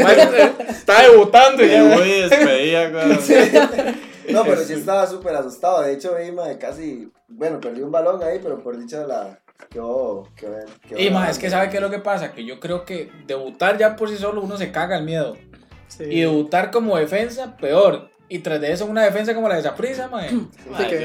Está 0.69 1.01
debutando 1.03 1.63
Y 1.65 1.69
ya. 1.69 1.83
muy 1.83 2.07
despedida. 2.21 2.89
No, 4.29 4.43
pero 4.43 4.57
sí 4.63 4.73
estaba 4.73 5.05
súper 5.07 5.35
asustado. 5.35 5.81
De 5.81 5.93
hecho, 5.93 6.15
vi, 6.15 6.31
mae, 6.31 6.57
casi. 6.57 7.11
Bueno, 7.27 7.59
perdí 7.59 7.81
un 7.81 7.91
balón 7.91 8.21
ahí, 8.23 8.39
pero 8.41 8.61
por 8.63 8.77
dicha 8.77 9.05
la. 9.05 9.39
Qué 9.69 9.79
bobo, 9.79 10.29
qué 10.37 10.47
ven. 10.47 10.65
qué 10.87 11.03
Y 11.03 11.09
más, 11.09 11.31
es 11.31 11.39
que 11.39 11.49
sabe 11.49 11.69
qué 11.69 11.77
es 11.77 11.81
lo 11.83 11.89
que 11.89 11.99
pasa, 11.99 12.31
que 12.31 12.45
yo 12.45 12.59
creo 12.59 12.85
que 12.85 13.11
debutar 13.27 13.77
ya 13.77 13.95
por 13.95 14.09
sí 14.09 14.17
solo 14.17 14.41
uno 14.41 14.57
se 14.57 14.71
caga 14.71 14.97
el 14.97 15.03
miedo. 15.03 15.35
Sí. 15.97 16.03
Y 16.05 16.21
debutar 16.21 16.71
como 16.71 16.97
defensa, 16.97 17.57
peor. 17.57 18.11
Y 18.31 18.39
tras 18.39 18.61
de 18.61 18.71
eso 18.71 18.85
una 18.85 19.03
defensa 19.03 19.35
como 19.35 19.49
la 19.49 19.57
de 19.57 19.63
Saprissa, 19.63 20.07
mae. 20.07 20.29
Sí, 20.29 20.45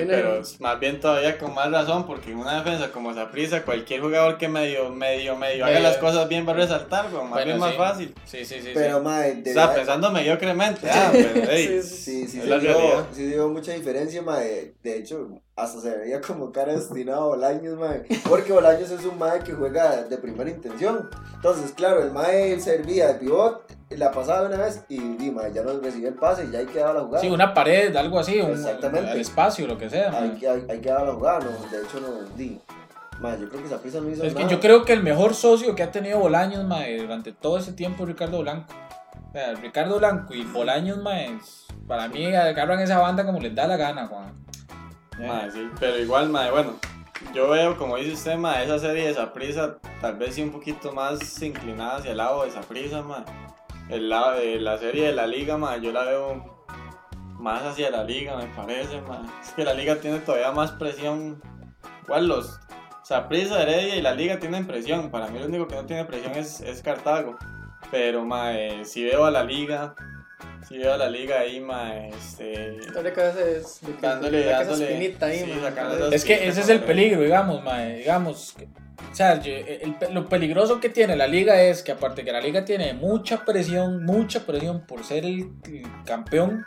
pero 0.06 0.42
más 0.60 0.78
bien 0.78 1.00
todavía 1.00 1.36
con 1.38 1.52
más 1.54 1.72
razón, 1.72 2.06
porque 2.06 2.30
en 2.30 2.38
una 2.38 2.62
defensa 2.62 2.92
como 2.92 3.12
Saprissa, 3.12 3.64
cualquier 3.64 4.00
jugador 4.00 4.38
que 4.38 4.46
medio, 4.46 4.90
medio, 4.90 5.34
medio 5.34 5.66
haga 5.66 5.80
las 5.80 5.96
cosas 5.96 6.28
bien 6.28 6.46
va 6.46 6.52
a 6.52 6.54
resaltar, 6.54 7.10
güey, 7.10 7.24
más 7.24 7.32
Bueno, 7.32 7.46
bien 7.46 7.58
más 7.58 7.74
fácil. 7.74 8.14
Sí, 8.24 8.44
sí, 8.44 8.60
sí. 8.62 8.70
Pero, 8.72 8.98
sí. 8.98 9.04
mae, 9.04 9.42
O 9.44 9.52
sea, 9.52 9.74
pensando 9.74 10.12
mediocremente, 10.12 10.88
ah, 10.88 11.10
pero, 11.12 11.50
ey, 11.50 11.66
Sí, 11.66 11.82
sí. 11.82 12.28
Sí, 12.28 12.28
sí, 12.28 12.40
se 12.42 12.58
dio, 12.60 13.06
sí 13.12 13.26
dio 13.26 13.48
mucha 13.48 13.72
diferencia, 13.72 14.22
mae. 14.22 14.74
De 14.84 14.96
hecho, 14.96 15.40
hasta 15.56 15.80
se 15.80 15.96
veía 15.96 16.20
como 16.20 16.52
cara 16.52 16.74
destinado 16.74 17.22
a 17.22 17.26
Bolaños, 17.26 17.76
mae. 17.76 18.04
Porque 18.28 18.52
Bolaños 18.52 18.92
es 18.92 19.04
un 19.04 19.18
mae 19.18 19.40
que 19.40 19.52
juega 19.52 20.04
de 20.04 20.16
primera 20.18 20.48
intención. 20.48 21.10
Entonces, 21.34 21.72
claro, 21.72 22.04
el 22.04 22.12
mae 22.12 22.60
servía 22.60 23.08
de 23.08 23.14
pivot, 23.14 23.75
la 23.90 24.10
pasaba 24.10 24.48
una 24.48 24.56
vez 24.56 24.84
y, 24.88 24.98
di, 24.98 25.30
mae, 25.30 25.52
ya 25.52 25.62
no 25.62 25.78
recibía 25.78 26.08
el 26.08 26.14
pase 26.14 26.44
y 26.46 26.50
ya 26.50 26.58
ahí 26.58 26.66
quedaba 26.66 26.94
la 26.94 27.00
jugada. 27.02 27.20
Sí, 27.20 27.30
una 27.30 27.54
pared, 27.54 27.94
algo 27.96 28.18
así, 28.18 28.40
un, 28.40 28.50
Exactamente. 28.52 29.20
espacio, 29.20 29.66
lo 29.66 29.78
que 29.78 29.88
sea. 29.88 30.10
Ahí, 30.10 30.44
ahí, 30.44 30.66
ahí 30.68 30.80
quedaba 30.80 31.04
la 31.04 31.12
jugada, 31.12 31.40
no, 31.40 31.50
de 31.50 31.84
hecho, 31.84 32.00
no, 32.00 32.36
di. 32.36 32.60
Yo 33.22 33.48
creo 33.48 33.80
que 33.80 33.88
esa 33.88 34.00
no 34.00 34.10
hizo 34.10 34.24
Es 34.24 34.34
que 34.34 34.40
nada. 34.40 34.52
yo 34.52 34.60
creo 34.60 34.84
que 34.84 34.92
el 34.92 35.02
mejor 35.02 35.34
socio 35.34 35.74
que 35.74 35.82
ha 35.82 35.90
tenido 35.90 36.18
Bolaños, 36.18 36.66
durante 36.98 37.32
todo 37.32 37.58
ese 37.58 37.72
tiempo 37.72 38.02
es 38.02 38.10
Ricardo 38.10 38.40
Blanco. 38.40 38.74
O 39.28 39.32
sea, 39.32 39.54
Ricardo 39.54 39.98
Blanco 39.98 40.34
y 40.34 40.44
Bolaños, 40.44 40.98
mae, 40.98 41.38
para 41.86 42.08
mí 42.08 42.26
agarran 42.34 42.80
esa 42.80 42.98
banda 42.98 43.24
como 43.24 43.40
les 43.40 43.54
da 43.54 43.66
la 43.66 43.76
gana, 43.76 44.06
Juan. 44.06 44.32
Mae, 45.18 45.50
sí, 45.50 45.66
pero 45.80 45.98
igual, 45.98 46.28
bueno, 46.28 46.74
yo 47.34 47.48
veo, 47.48 47.76
como 47.78 47.96
dice 47.96 48.12
usted, 48.12 48.36
mae, 48.36 48.64
esa 48.64 48.78
serie 48.78 49.08
de 49.08 49.14
Saprissa, 49.14 49.78
tal 50.00 50.16
vez 50.16 50.34
sí 50.34 50.42
un 50.42 50.50
poquito 50.50 50.92
más 50.92 51.42
inclinada 51.42 51.96
hacia 51.96 52.10
el 52.10 52.18
lado 52.18 52.44
de 52.44 52.50
Saprissa, 52.50 53.02
mae. 53.02 53.24
El 53.88 54.08
lado 54.08 54.32
de 54.32 54.58
la 54.60 54.78
serie 54.78 55.06
de 55.06 55.12
la 55.12 55.26
liga, 55.26 55.56
mae, 55.56 55.80
yo 55.80 55.92
la 55.92 56.04
veo 56.04 56.66
más 57.38 57.62
hacia 57.62 57.90
la 57.90 58.02
liga, 58.04 58.36
me 58.36 58.46
parece, 58.46 59.00
mae. 59.02 59.20
Es 59.42 59.50
que 59.52 59.64
la 59.64 59.74
liga 59.74 59.96
tiene 59.96 60.18
todavía 60.18 60.50
más 60.52 60.72
presión. 60.72 61.40
Igual 62.04 62.28
los 62.28 62.58
Saprissa, 63.04 63.62
Heredia 63.62 63.96
y 63.96 64.02
la 64.02 64.14
liga 64.14 64.38
tienen 64.40 64.66
presión. 64.66 65.10
Para 65.10 65.28
mí 65.28 65.38
lo 65.38 65.46
único 65.46 65.68
que 65.68 65.76
no 65.76 65.86
tiene 65.86 66.04
presión 66.04 66.32
es, 66.32 66.60
es 66.60 66.82
Cartago. 66.82 67.36
Pero, 67.92 68.24
mae, 68.24 68.84
si 68.84 69.04
veo 69.04 69.24
a 69.26 69.30
la 69.30 69.44
liga, 69.44 69.94
si 70.66 70.78
veo 70.78 70.94
a 70.94 70.96
la 70.96 71.08
liga 71.08 71.38
ahí, 71.38 71.60
mae, 71.60 72.08
este... 72.08 72.78
Dándole 72.88 73.12
Dándole, 74.00 74.44
dándole. 74.46 74.84
espinita 74.92 75.26
ahí, 75.26 75.38
sí, 75.44 75.52
esas 75.52 76.12
Es 76.12 76.24
que 76.24 76.48
ese 76.48 76.60
es 76.62 76.68
el 76.68 76.80
peligro, 76.82 77.20
digamos, 77.20 77.62
mae, 77.62 77.98
digamos. 77.98 78.54
que- 78.58 78.68
O 79.10 79.14
sea, 79.14 79.32
el 79.32 79.94
pe- 79.98 80.10
lo 80.12 80.28
peligroso 80.28 80.80
que 80.80 80.88
tiene 80.88 81.16
la 81.16 81.26
liga 81.26 81.60
es 81.62 81.82
que 81.82 81.92
aparte 81.92 82.24
que 82.24 82.32
la 82.32 82.40
liga 82.40 82.64
tiene 82.64 82.92
mucha 82.94 83.44
presión, 83.44 84.04
mucha 84.04 84.40
presión 84.46 84.86
por 84.86 85.04
ser 85.04 85.24
el, 85.24 85.50
el 85.66 85.86
campeón, 86.04 86.64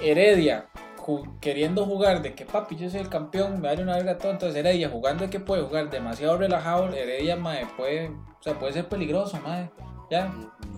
Heredia 0.00 0.66
ju- 0.96 1.38
queriendo 1.40 1.84
jugar 1.84 2.22
de 2.22 2.34
que 2.34 2.44
papi 2.46 2.76
yo 2.76 2.88
soy 2.90 3.00
el 3.00 3.08
campeón, 3.08 3.60
me 3.60 3.68
vale 3.68 3.82
una 3.82 3.96
verga 3.96 4.18
todo, 4.18 4.32
entonces 4.32 4.58
Heredia 4.58 4.88
jugando 4.88 5.24
de 5.24 5.30
que 5.30 5.40
puede 5.40 5.62
jugar 5.62 5.90
demasiado 5.90 6.36
relajado, 6.38 6.88
Heredia 6.92 7.36
mae, 7.36 7.66
puede, 7.76 8.08
o 8.08 8.42
sea, 8.42 8.58
puede 8.58 8.72
ser 8.72 8.88
peligroso, 8.88 9.38
mae, 9.44 9.70
ya, 10.10 10.32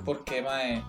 porque 0.04 0.42
mae, 0.42 0.82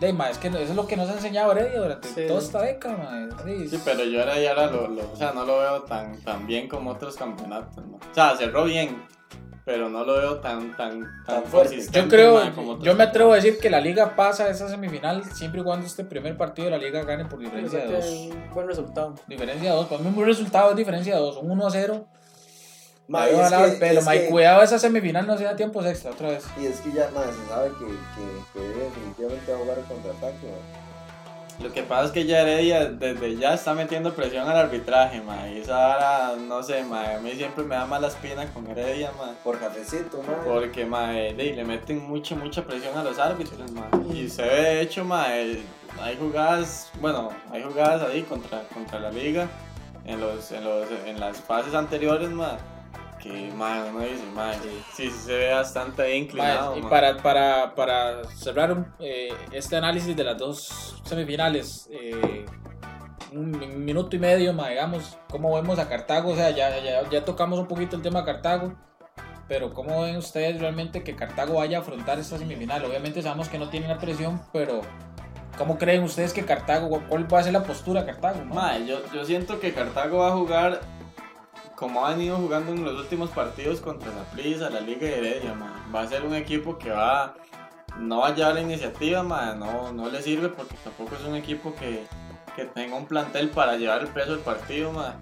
de, 0.00 0.12
mae, 0.12 0.30
es 0.32 0.38
que 0.38 0.50
no- 0.50 0.58
eso 0.58 0.70
es 0.70 0.76
lo 0.76 0.86
que 0.86 0.96
nos 0.96 1.08
ha 1.08 1.14
enseñado 1.14 1.52
Heredia 1.52 1.80
durante 1.80 2.08
Sí. 2.08 2.26
toda 2.26 2.40
esta 2.40 2.62
década, 2.62 3.28
sí, 3.44 3.68
Sí, 3.68 3.80
pero 3.84 4.04
yo 4.04 4.20
ahora 4.20 4.38
ya 4.38 4.50
ahora 4.50 4.66
lo, 4.70 4.88
lo- 4.88 5.12
o 5.12 5.16
sea, 5.16 5.32
no 5.32 5.44
lo 5.44 5.58
veo 5.58 5.82
tan, 5.82 6.20
tan 6.22 6.46
bien 6.46 6.68
como 6.68 6.90
otros 6.90 7.16
campeonatos, 7.16 7.84
¿no? 7.86 7.96
O 7.96 8.14
sea, 8.14 8.36
cerró 8.36 8.64
bien, 8.64 9.02
pero 9.64 9.88
no 9.88 10.04
lo 10.04 10.14
veo 10.18 10.36
tan, 10.36 10.76
tan, 10.76 11.00
tan, 11.26 11.42
Tan 11.42 11.44
fuerte. 11.44 11.80
Yo 11.90 12.08
creo, 12.08 12.54
como 12.54 12.78
yo 12.80 12.94
me 12.94 13.02
atrevo 13.04 13.32
a 13.32 13.36
decir 13.36 13.58
que 13.58 13.68
la 13.68 13.80
liga 13.80 14.14
pasa 14.14 14.44
a 14.44 14.50
esa 14.50 14.68
semifinal 14.68 15.24
siempre 15.32 15.60
y 15.60 15.64
cuando 15.64 15.86
este 15.86 16.04
primer 16.04 16.36
partido 16.36 16.66
de 16.66 16.70
la 16.72 16.78
liga 16.78 17.02
gane 17.02 17.24
por 17.24 17.38
diferencia 17.40 17.80
de 17.80 17.92
dos. 17.96 18.28
buen 18.54 18.68
resultado. 18.68 19.14
Diferencia 19.26 19.70
de 19.70 19.76
dos. 19.76 19.86
Para 19.86 20.00
mí 20.02 20.08
un 20.08 20.14
buen 20.14 20.28
resultado 20.28 20.70
es 20.70 20.76
diferencia 20.76 21.14
de 21.14 21.20
dos. 21.20 21.36
Un 21.38 21.50
1 21.50 21.66
a 21.66 21.70
0. 21.70 22.06
Ahí 23.12 23.30
es 23.34 23.38
ojalá 23.38 23.58
que- 23.66 23.72
el 23.72 23.78
pelo. 23.78 24.00
es 24.00 24.06
Mae, 24.06 24.20
que- 24.22 24.28
cuidado 24.30 24.62
esa 24.62 24.78
semifinal 24.78 25.26
no 25.26 25.38
sea 25.38 25.54
tiempos 25.56 25.86
extra 25.86 26.10
otra 26.10 26.28
vez. 26.30 26.44
Y 26.60 26.66
es 26.66 26.80
que 26.80 26.92
ya, 26.92 27.08
se 27.08 27.48
sabe 27.48 27.70
que, 27.78 27.86
que, 27.86 28.60
que 28.60 28.68
definitivamente 28.68 29.52
va 29.52 29.58
a 29.58 29.60
jugar 29.60 29.78
el 29.78 29.84
contraataque. 29.84 30.48
Lo 31.62 31.72
que 31.72 31.82
pasa 31.84 32.04
es 32.06 32.10
que 32.10 32.26
ya 32.26 32.42
Heredia 32.42 32.84
desde 32.84 33.36
ya 33.38 33.54
está 33.54 33.72
metiendo 33.72 34.12
presión 34.12 34.46
al 34.46 34.58
arbitraje, 34.58 35.22
ma, 35.22 35.48
y 35.48 35.60
esa 35.60 35.94
ahora, 35.94 36.36
no 36.36 36.62
sé, 36.62 36.84
ma, 36.84 37.14
a 37.14 37.18
mí 37.18 37.32
siempre 37.32 37.64
me 37.64 37.74
da 37.76 37.86
mala 37.86 38.08
espina 38.08 38.44
con 38.52 38.66
Heredia, 38.66 39.10
ma, 39.16 39.32
Por 39.42 39.58
cafecito, 39.58 40.18
mae. 40.22 40.36
porque, 40.44 40.84
ma, 40.84 41.12
le 41.12 41.64
meten 41.64 42.06
mucha, 42.06 42.34
mucha 42.34 42.62
presión 42.62 42.98
a 42.98 43.02
los 43.02 43.18
árbitros, 43.18 43.70
ma, 43.72 43.88
y 44.12 44.28
se 44.28 44.42
ve, 44.42 44.48
de 44.60 44.80
hecho, 44.82 45.02
ma, 45.06 45.24
hay 45.24 46.16
jugadas, 46.20 46.90
bueno, 47.00 47.30
hay 47.50 47.62
jugadas 47.62 48.02
ahí 48.02 48.22
contra, 48.24 48.60
contra 48.74 49.00
la 49.00 49.10
liga, 49.10 49.48
en, 50.04 50.20
los, 50.20 50.52
en, 50.52 50.62
los, 50.62 50.86
en 51.06 51.18
las 51.18 51.38
fases 51.40 51.72
anteriores, 51.72 52.28
ma, 52.28 52.58
que, 53.26 53.50
ma, 53.54 53.84
uno 53.90 54.00
dice, 54.00 54.24
ma, 54.34 54.52
sí, 54.54 54.82
sí 54.94 55.10
se 55.10 55.36
ve 55.36 55.52
bastante 55.52 56.16
inclinado, 56.16 56.70
Mae, 56.72 56.80
y 56.80 56.82
para, 56.82 57.16
para, 57.18 57.74
para 57.74 58.24
cerrar 58.34 58.72
un- 58.72 58.86
eh, 58.98 59.34
este 59.52 59.76
análisis 59.76 60.14
de 60.16 60.24
las 60.24 60.38
dos 60.38 61.00
semifinales, 61.04 61.88
eh, 61.92 62.46
un 63.32 63.50
mi- 63.50 63.66
minuto 63.66 64.16
y 64.16 64.18
medio, 64.18 64.52
digamos, 64.52 65.18
cómo 65.30 65.54
vemos 65.54 65.78
a 65.78 65.88
Cartago, 65.88 66.30
o 66.32 66.36
sea, 66.36 66.50
ya, 66.50 66.78
ya, 66.82 67.08
ya 67.10 67.24
tocamos 67.24 67.58
un 67.58 67.66
poquito 67.66 67.96
el 67.96 68.02
tema 68.02 68.20
de 68.20 68.26
Cartago, 68.26 68.74
pero 69.48 69.72
cómo 69.74 70.02
ven 70.02 70.16
ustedes 70.16 70.60
realmente 70.60 71.02
que 71.04 71.14
Cartago 71.14 71.54
vaya 71.54 71.78
a 71.78 71.80
afrontar 71.80 72.18
esta 72.18 72.36
semifinal. 72.38 72.84
Obviamente 72.84 73.22
sabemos 73.22 73.48
que 73.48 73.58
no 73.58 73.68
tiene 73.68 73.86
la 73.88 73.98
presión, 73.98 74.40
pero 74.52 74.80
¿cómo 75.56 75.78
creen 75.78 76.02
ustedes 76.02 76.32
que 76.32 76.44
Cartago, 76.44 77.00
cuál 77.08 77.32
va 77.32 77.38
a 77.40 77.42
ser 77.44 77.52
la 77.52 77.62
postura 77.62 78.00
de 78.02 78.06
Cartago? 78.12 78.44
mae? 78.44 78.54
Mae, 78.80 78.86
yo, 78.86 78.98
yo 79.14 79.24
siento 79.24 79.60
que 79.60 79.72
Cartago 79.72 80.18
va 80.18 80.28
a 80.28 80.32
jugar 80.32 80.80
como 81.76 82.04
han 82.06 82.20
ido 82.20 82.36
jugando 82.36 82.72
en 82.72 82.84
los 82.84 82.94
últimos 82.98 83.30
partidos 83.30 83.80
contra 83.80 84.08
la 84.12 84.24
Prisa, 84.32 84.70
la 84.70 84.80
Liga 84.80 85.06
de 85.06 85.18
Heredia, 85.18 85.54
mae. 85.54 85.70
Va 85.94 86.00
a 86.02 86.06
ser 86.08 86.24
un 86.24 86.34
equipo 86.34 86.78
que 86.78 86.90
va 86.90 87.34
no 87.98 88.18
va 88.20 88.28
a 88.28 88.34
llevar 88.34 88.54
la 88.54 88.60
iniciativa, 88.60 89.22
mae, 89.22 89.56
no, 89.56 89.92
no 89.92 90.08
le 90.10 90.20
sirve 90.22 90.48
porque 90.48 90.74
tampoco 90.84 91.14
es 91.16 91.22
un 91.26 91.34
equipo 91.34 91.74
que, 91.74 92.04
que 92.54 92.64
tenga 92.66 92.96
un 92.96 93.06
plantel 93.06 93.48
para 93.50 93.76
llevar 93.76 94.02
el 94.02 94.08
peso 94.08 94.32
del 94.32 94.40
partido, 94.40 94.92
mae. 94.92 95.12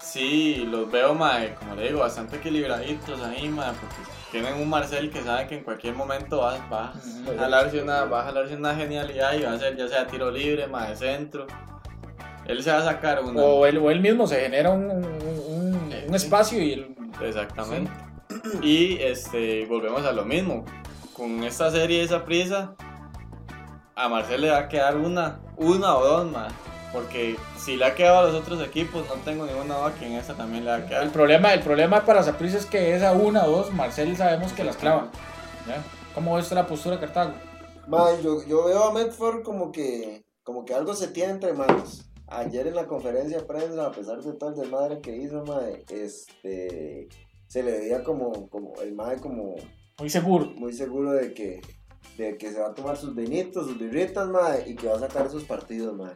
Sí, 0.00 0.66
los 0.70 0.90
veo, 0.90 1.14
mae, 1.14 1.54
como 1.56 1.74
le 1.74 1.88
digo, 1.88 2.00
bastante 2.00 2.36
equilibraditos 2.36 3.20
ahí, 3.22 3.48
mae, 3.48 3.72
porque 3.72 3.96
tienen 4.30 4.54
un 4.54 4.68
Marcel 4.68 5.10
que 5.10 5.22
sabe 5.22 5.46
que 5.46 5.56
en 5.56 5.64
cualquier 5.64 5.94
momento 5.94 6.38
va, 6.38 6.56
va, 6.72 6.84
a 6.92 7.38
jalarse 7.38 7.82
una, 7.82 8.04
va 8.04 8.20
a 8.20 8.24
jalarse 8.24 8.54
una 8.54 8.74
genialidad 8.74 9.34
y 9.34 9.42
va 9.42 9.50
a 9.50 9.54
hacer 9.54 9.76
ya 9.76 9.88
sea 9.88 10.06
tiro 10.06 10.30
libre, 10.30 10.66
más 10.68 10.88
de 10.88 10.96
centro. 10.96 11.46
Él 12.46 12.62
se 12.62 12.70
va 12.70 12.78
a 12.78 12.84
sacar 12.84 13.22
una. 13.24 13.42
O 13.42 13.66
él, 13.66 13.78
o 13.78 13.90
él 13.90 14.00
mismo 14.00 14.26
se 14.26 14.40
genera 14.40 14.70
un, 14.70 14.88
un- 14.90 15.35
un- 16.08 16.14
espacio 16.14 16.62
y 16.62 16.72
él- 16.72 16.96
Exactamente. 17.20 17.90
Y 18.62 18.98
este, 19.00 19.66
volvemos 19.66 20.04
a 20.04 20.12
lo 20.12 20.24
mismo. 20.24 20.64
Con 21.14 21.42
esta 21.44 21.70
serie 21.70 22.02
esa 22.02 22.24
prisa, 22.24 22.74
a 23.94 24.08
Marcel 24.08 24.42
le 24.42 24.50
va 24.50 24.58
a 24.58 24.68
quedar 24.68 24.96
una, 24.96 25.40
una 25.56 25.96
o 25.96 26.04
dos 26.04 26.30
más. 26.30 26.52
Porque 26.92 27.36
si 27.58 27.76
le 27.76 27.84
ha 27.84 27.94
quedado 27.94 28.18
a 28.20 28.22
los 28.30 28.34
otros 28.34 28.60
equipos, 28.62 29.04
no 29.08 29.14
tengo 29.24 29.44
ninguna 29.44 29.76
duda 29.76 29.94
que 29.98 30.06
en 30.06 30.12
esta 30.12 30.34
también 30.34 30.64
le 30.64 30.70
va 30.70 30.76
a 30.76 30.80
el 30.80 30.86
quedar. 30.86 31.10
problema, 31.10 31.52
el 31.52 31.60
problema 31.60 32.04
para 32.04 32.22
Saprissa 32.22 32.58
es 32.58 32.66
que 32.66 32.94
esa 32.94 33.12
una 33.12 33.44
o 33.44 33.50
dos, 33.50 33.72
Marcel 33.72 34.16
sabemos 34.16 34.52
que 34.52 34.64
las 34.64 34.76
clava. 34.76 35.08
¿ya? 35.66 35.82
¿Cómo 36.14 36.36
ves 36.36 36.50
la 36.52 36.66
postura 36.66 36.96
de 36.96 37.00
Cartago? 37.02 37.32
Yo, 38.22 38.44
yo 38.46 38.64
veo 38.64 38.84
a 38.84 38.92
Medford 38.92 39.42
como 39.42 39.72
que, 39.72 40.24
como 40.42 40.64
que 40.64 40.74
algo 40.74 40.94
se 40.94 41.08
tiene 41.08 41.32
entre 41.32 41.52
manos. 41.52 42.04
Ayer 42.28 42.66
en 42.66 42.74
la 42.74 42.86
conferencia 42.86 43.38
de 43.38 43.44
prensa, 43.44 43.86
a 43.86 43.92
pesar 43.92 44.20
de 44.20 44.32
todo 44.32 44.50
el 44.50 44.56
desmadre 44.56 45.00
que 45.00 45.16
hizo, 45.16 45.44
mae, 45.44 45.84
este, 45.90 47.08
se 47.46 47.62
le 47.62 47.72
veía 47.72 48.02
como, 48.02 48.48
como 48.48 48.74
el 48.82 48.94
mae 48.94 49.18
como 49.18 49.54
Muy 49.98 50.10
seguro. 50.10 50.46
muy 50.56 50.72
seguro 50.72 51.12
de 51.12 51.32
que, 51.34 51.60
de 52.18 52.36
que 52.36 52.50
se 52.50 52.58
va 52.58 52.68
a 52.68 52.74
tomar 52.74 52.96
sus 52.96 53.14
vinitos, 53.14 53.66
sus 53.66 53.78
birritas, 53.78 54.28
mae, 54.28 54.68
y 54.68 54.74
que 54.74 54.88
va 54.88 54.96
a 54.96 55.00
sacar 55.00 55.26
esos 55.26 55.44
partidos, 55.44 55.96
mae. 55.96 56.14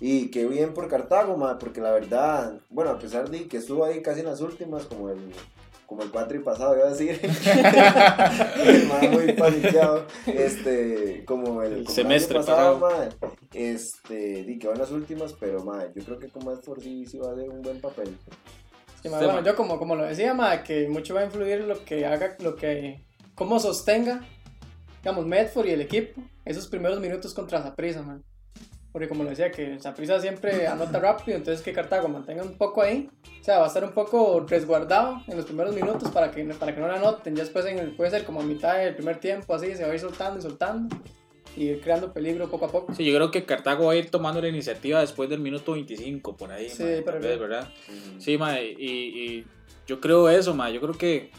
Y 0.00 0.32
qué 0.32 0.46
bien 0.46 0.74
por 0.74 0.88
Cartago, 0.88 1.36
mae, 1.36 1.54
porque 1.60 1.80
la 1.80 1.92
verdad, 1.92 2.60
bueno, 2.68 2.90
a 2.90 2.98
pesar 2.98 3.30
de 3.30 3.46
que 3.46 3.58
estuvo 3.58 3.84
ahí 3.84 4.02
casi 4.02 4.20
en 4.20 4.26
las 4.26 4.40
últimas, 4.40 4.86
como 4.86 5.10
el, 5.10 5.32
como 5.92 6.04
el 6.04 6.10
cuatri 6.10 6.38
pasado, 6.38 6.74
iba 6.74 6.86
a 6.86 6.90
decir, 6.90 7.20
el 8.64 9.10
muy 9.10 9.32
paniqueado, 9.34 10.06
este, 10.24 11.22
como 11.26 11.62
el, 11.62 11.72
El 11.72 11.84
como 11.84 11.94
semestre 11.94 12.38
pasado, 12.38 12.88
este, 13.52 14.42
di 14.44 14.58
que 14.58 14.68
va 14.68 14.72
en 14.72 14.78
las 14.78 14.90
últimas, 14.90 15.34
pero 15.34 15.62
mae, 15.62 15.92
yo 15.94 16.02
creo 16.02 16.18
que 16.18 16.30
con 16.30 16.46
Medford 16.46 16.80
sí, 16.80 17.04
sí 17.04 17.18
va 17.18 17.28
a 17.28 17.32
hacer 17.32 17.50
un 17.50 17.60
buen 17.60 17.78
papel. 17.82 18.08
Sí, 18.08 19.02
Sí, 19.02 19.08
bueno, 19.10 19.42
yo 19.42 19.54
como, 19.54 19.78
como 19.78 19.94
lo 19.94 20.04
decía, 20.04 20.32
ma, 20.32 20.62
que 20.62 20.88
mucho 20.88 21.12
va 21.12 21.20
a 21.20 21.24
influir 21.24 21.60
lo 21.64 21.84
que 21.84 22.06
haga, 22.06 22.36
lo 22.38 22.56
que, 22.56 23.04
cómo 23.34 23.60
sostenga, 23.60 24.24
digamos, 25.02 25.26
Medford 25.26 25.66
y 25.66 25.72
el 25.72 25.82
equipo, 25.82 26.22
esos 26.46 26.68
primeros 26.68 27.00
minutos 27.00 27.34
contra 27.34 27.60
Zaprisa, 27.60 28.00
man. 28.00 28.24
Porque 28.92 29.08
como 29.08 29.24
le 29.24 29.30
decía, 29.30 29.50
que 29.50 29.78
Saprissa 29.80 30.20
siempre 30.20 30.66
anota 30.66 30.98
rápido, 31.00 31.36
entonces 31.36 31.62
que 31.64 31.72
Cartago 31.72 32.08
mantenga 32.08 32.42
un 32.42 32.58
poco 32.58 32.82
ahí, 32.82 33.08
o 33.40 33.44
sea, 33.44 33.58
va 33.58 33.64
a 33.64 33.68
estar 33.68 33.82
un 33.84 33.92
poco 33.92 34.44
resguardado 34.46 35.22
en 35.26 35.36
los 35.36 35.46
primeros 35.46 35.74
minutos 35.74 36.10
para 36.10 36.30
que, 36.30 36.44
para 36.44 36.74
que 36.74 36.80
no 36.80 36.88
la 36.88 36.96
anoten, 36.96 37.34
ya 37.34 37.42
después 37.42 37.64
en 37.66 37.78
el- 37.78 37.92
puede 37.96 38.10
ser 38.10 38.24
como 38.24 38.40
a 38.40 38.44
mitad 38.44 38.78
del 38.78 38.94
primer 38.94 39.18
tiempo, 39.18 39.54
así, 39.54 39.74
se 39.74 39.84
va 39.84 39.90
a 39.90 39.94
ir 39.94 40.00
soltando 40.00 40.38
y 40.38 40.42
soltando, 40.42 40.94
y 41.56 41.64
ir 41.68 41.80
creando 41.80 42.12
peligro 42.12 42.48
poco 42.50 42.66
a 42.66 42.68
poco. 42.68 42.94
Sí, 42.94 43.04
yo 43.04 43.14
creo 43.16 43.30
que 43.30 43.44
Cartago 43.44 43.86
va 43.86 43.92
a 43.92 43.96
ir 43.96 44.10
tomando 44.10 44.40
la 44.40 44.48
iniciativa 44.48 45.00
después 45.00 45.28
del 45.30 45.40
minuto 45.40 45.72
25, 45.72 46.36
por 46.36 46.52
ahí, 46.52 46.68
Sí, 46.68 46.82
ahí. 46.82 47.02
vez, 47.02 47.38
¿verdad? 47.38 47.68
Sí, 48.18 48.36
mae, 48.38 48.74
y, 48.78 48.90
y 48.90 49.46
yo 49.86 50.00
creo 50.00 50.28
eso, 50.28 50.54
mae, 50.54 50.72
yo 50.72 50.80
creo 50.80 50.94
que 50.94 51.30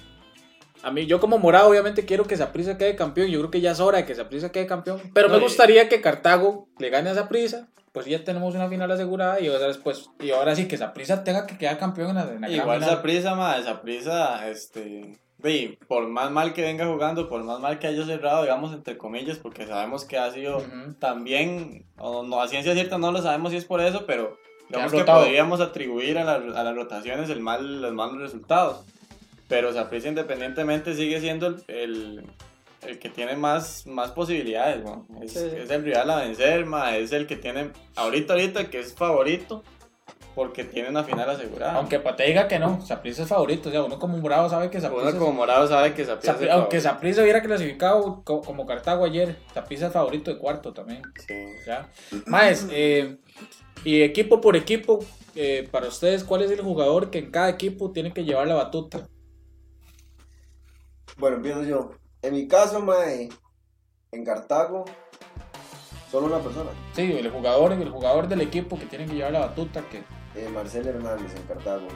a 0.84 0.92
mí, 0.92 1.06
yo 1.06 1.20
como 1.20 1.38
morado 1.40 1.70
obviamente 1.70 2.06
quiero 2.06 2.26
que 2.26 2.38
Saprissa 2.38 2.78
quede 2.78 2.96
campeón, 2.96 3.28
yo 3.30 3.40
creo 3.40 3.52
que 3.52 3.62
ya 3.62 3.72
es 3.72 3.80
hora 3.80 3.98
de 4.00 4.06
que 4.06 4.14
Saprissa 4.16 4.52
quede 4.52 4.68
campeón, 4.68 5.00
pero 5.14 5.28
No, 5.30 5.36
me 5.36 5.40
gustaría 5.42 5.90
que 5.90 6.02
Cartago 6.02 6.68
le 6.78 6.90
gane 6.90 7.10
a 7.10 7.16
Saprissa, 7.16 7.68
pues 7.92 8.06
ya 8.06 8.24
tenemos 8.24 8.54
una 8.56 8.68
final 8.70 8.92
asegurada 8.92 9.40
y 9.40 9.48
ahora 9.48 9.68
después, 9.68 10.10
y 10.20 10.32
ahora 10.32 10.56
sí 10.56 10.68
que 10.68 10.78
Saprissa 10.78 11.24
tenga 11.24 11.46
que 11.48 11.58
quedar 11.58 11.78
campeón 11.78 12.10
en 12.10 12.16
la, 12.16 12.24
en 12.34 12.42
la 12.42 12.50
Igual 12.50 12.80
final. 12.80 12.90
esa 12.94 13.02
prisa, 13.02 13.36
ma, 13.36 13.58
esa 13.58 13.82
prisa, 13.82 14.48
este, 14.50 15.20
ve, 15.38 15.78
por 15.88 16.08
más 16.08 16.32
mal 16.32 16.54
que 16.54 16.62
venga 16.64 16.86
jugando, 16.88 17.30
por 17.30 17.44
más 17.44 17.60
mal 17.60 17.78
que 17.80 17.88
haya 17.88 18.04
cerrado, 18.06 18.42
digamos, 18.44 18.74
entre 18.74 18.98
comillas, 18.98 19.38
porque 19.38 19.68
sabemos 19.68 20.06
que 20.06 20.18
ha 20.18 20.32
sido 20.32 20.58
Ujú. 20.58 20.94
también, 21.00 21.86
o 21.98 22.24
no, 22.24 22.42
a 22.42 22.48
ciencia 22.48 22.74
cierta 22.74 22.98
no 22.98 23.12
lo 23.12 23.22
sabemos 23.22 23.52
si 23.52 23.58
es 23.58 23.66
por 23.66 23.80
eso, 23.80 24.06
pero 24.08 24.38
digamos 24.70 24.92
Que 24.92 25.04
podríamos 25.04 25.62
atribuir 25.62 26.18
a, 26.18 26.24
la- 26.24 26.60
a 26.60 26.64
las 26.64 26.76
rotaciones 26.76 27.30
el 27.30 27.42
mal, 27.42 27.82
los 27.82 27.94
malos 27.94 28.18
resultados. 28.20 28.84
Pero 29.48 29.74
Saprissa 29.74 30.08
independientemente 30.10 30.96
sigue 30.96 31.20
siendo 31.20 31.48
el, 31.48 31.64
el, 31.68 32.24
el 32.88 33.00
que 33.00 33.10
tiene 33.10 33.36
más, 33.36 33.86
más 33.86 34.12
posibilidades, 34.12 34.84
¿no? 34.84 35.06
es, 35.22 35.34
Sí, 35.34 35.40
sí. 35.40 35.56
es 35.58 35.70
el 35.70 35.84
rival 35.84 36.10
a 36.10 36.18
vencer, 36.18 36.66
ma, 36.66 36.96
es 36.98 37.12
el 37.12 37.28
que 37.28 37.36
tiene, 37.36 37.72
ahorita, 37.96 38.34
ahorita, 38.34 38.70
que 38.70 38.80
es 38.80 38.94
favorito, 38.94 39.64
porque 40.34 40.64
tiene 40.64 40.90
una 40.90 41.04
final 41.04 41.30
asegurada. 41.30 41.74
Aunque 41.74 42.00
Pate 42.00 42.24
diga 42.26 42.48
que 42.48 42.58
no, 42.58 42.82
Saprissa 42.84 43.22
es 43.24 43.30
favorito, 43.30 43.70
o 43.70 43.72
sea, 43.72 43.84
uno 43.84 44.00
como 44.00 44.18
morado 44.18 44.50
sabe 44.50 44.70
que 44.72 44.82
Saprissa 44.82 45.10
Uno 45.10 45.20
como 45.20 45.34
morado 45.34 45.68
sabe 45.68 45.94
que 45.94 46.06
Saprissa 46.06 46.38
el 46.42 46.50
aunque. 46.50 46.82
Saprissa 46.82 47.22
hubiera 47.22 47.42
clasificado 47.44 48.24
co- 48.24 48.42
como 48.42 48.66
Cartago 48.66 49.06
ayer, 49.06 49.38
Saprissa 49.54 49.88
es 49.88 49.94
favorito 49.94 50.32
de 50.34 50.40
cuarto 50.40 50.74
también. 50.74 51.04
Sí. 51.28 51.36
¿ya? 51.68 51.88
Más, 52.26 52.68
eh, 52.72 53.18
y 53.84 54.02
equipo 54.02 54.42
por 54.42 54.56
equipo, 54.56 55.06
eh, 55.36 55.68
para 55.70 55.88
ustedes, 55.88 56.24
¿cuál 56.24 56.42
es 56.42 56.50
el 56.50 56.62
jugador 56.62 57.12
que 57.12 57.20
en 57.20 57.30
cada 57.30 57.50
equipo 57.50 57.92
tiene 57.92 58.12
que 58.12 58.24
llevar 58.24 58.48
la 58.48 58.56
batuta? 58.56 59.08
Bueno, 61.18 61.38
empiezo 61.38 61.64
yo. 61.64 61.92
En 62.22 62.34
mi 62.34 62.48
caso, 62.48 62.82
mae, 62.82 63.30
en 64.12 64.26
Cartago, 64.26 64.86
solo 66.10 66.28
una 66.28 66.40
persona. 66.40 66.72
Sí, 66.94 67.12
el 67.12 67.30
jugador, 67.30 67.74
el 67.74 67.90
jugador 67.90 68.28
del 68.28 68.42
equipo 68.42 68.78
que 68.78 68.86
tiene 68.86 69.06
que 69.06 69.16
llevar 69.16 69.34
la 69.34 69.40
batuta, 69.40 69.84
que 69.90 70.04
eh, 70.36 70.50
Marcel 70.50 70.88
Hernández 70.88 71.36
en 71.36 71.44
Cartago. 71.44 71.88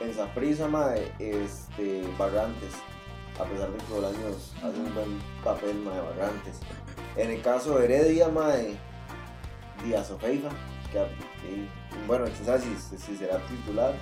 En 0.00 0.12
Saprissa, 0.12 0.68
mae, 0.68 1.12
este, 1.18 2.02
Barrantes. 2.18 2.74
A 3.38 3.44
pesar 3.44 3.70
de 3.70 3.78
que 3.78 3.92
Bolaños 3.92 4.54
hace 4.56 4.78
un 4.78 4.94
buen 4.94 5.20
papel, 5.42 5.76
mae, 5.76 6.00
Barrantes. 6.00 6.60
En 7.16 7.30
el 7.30 7.42
caso 7.42 7.78
de 7.78 7.84
Heredia, 7.86 8.28
mae, 8.28 8.76
Díaz 9.84 10.10
Ofeifa, 10.10 10.50
que 10.92 10.98
y, 11.48 11.68
bueno, 12.06 12.26
sabe 12.44 12.60
si, 12.60 12.98
si 12.98 13.16
será 13.16 13.38
titular. 13.46 13.94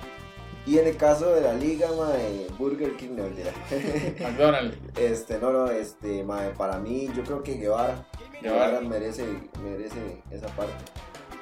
Y 0.65 0.79
en 0.79 0.87
el 0.87 0.95
caso 0.95 1.33
de 1.33 1.41
la 1.41 1.53
liga, 1.53 1.89
mae, 1.97 2.47
Burger 2.57 2.95
King, 2.95 3.15
no. 3.17 3.23
McDonald's. 4.25 4.77
Este, 4.97 5.37
no, 5.37 5.51
no, 5.51 5.69
este, 5.69 6.23
mae, 6.23 6.51
para 6.51 6.79
mí, 6.79 7.09
yo 7.15 7.23
creo 7.23 7.43
que 7.43 7.55
Guevara. 7.55 8.05
Guevara. 8.41 8.67
Guevara 8.67 8.81
merece, 8.81 9.25
merece 9.61 10.21
esa 10.31 10.47
parte. 10.47 10.73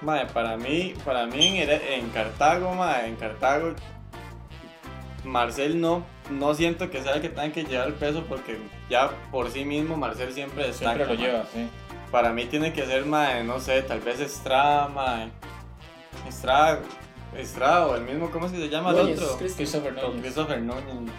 Mae, 0.01 0.25
para 0.25 0.57
mí, 0.57 0.95
para 1.05 1.27
mí 1.27 1.61
en, 1.61 2.09
Cartago, 2.09 2.73
mae, 2.73 3.07
en 3.07 3.15
Cartago, 3.15 3.75
Marcel 5.23 5.79
no, 5.79 6.03
no 6.31 6.55
siento 6.55 6.89
que 6.89 7.03
sea 7.03 7.13
el 7.13 7.21
que 7.21 7.29
tenga 7.29 7.51
que 7.51 7.63
llevar 7.63 7.89
el 7.89 7.93
peso 7.93 8.25
porque 8.27 8.57
ya 8.89 9.11
por 9.29 9.51
sí 9.51 9.63
mismo 9.63 9.95
Marcel 9.97 10.33
siempre 10.33 10.65
destaca. 10.65 10.95
Siempre 10.95 11.15
lo 11.15 11.21
mae. 11.21 11.31
lleva, 11.31 11.45
sí. 11.53 11.69
Para 12.09 12.33
mí 12.33 12.45
tiene 12.45 12.73
que 12.73 12.87
ser, 12.87 13.05
mae, 13.05 13.43
no 13.43 13.59
sé, 13.59 13.83
tal 13.83 13.99
vez 13.99 14.19
Estrada, 14.19 14.87
mae. 14.87 15.29
Estrada, 16.27 16.79
Estrada 17.37 17.87
o 17.87 17.95
el 17.95 18.03
mismo, 18.03 18.29
¿cómo 18.29 18.45
es 18.45 18.51
que 18.51 18.59
se 18.59 18.69
llama 18.69 18.91
el 18.91 18.97
otro? 18.97 19.37
Christopher 19.37 19.93
Núñez. 19.93 20.21
Christopher 20.21 20.61
Núñez. 20.61 21.13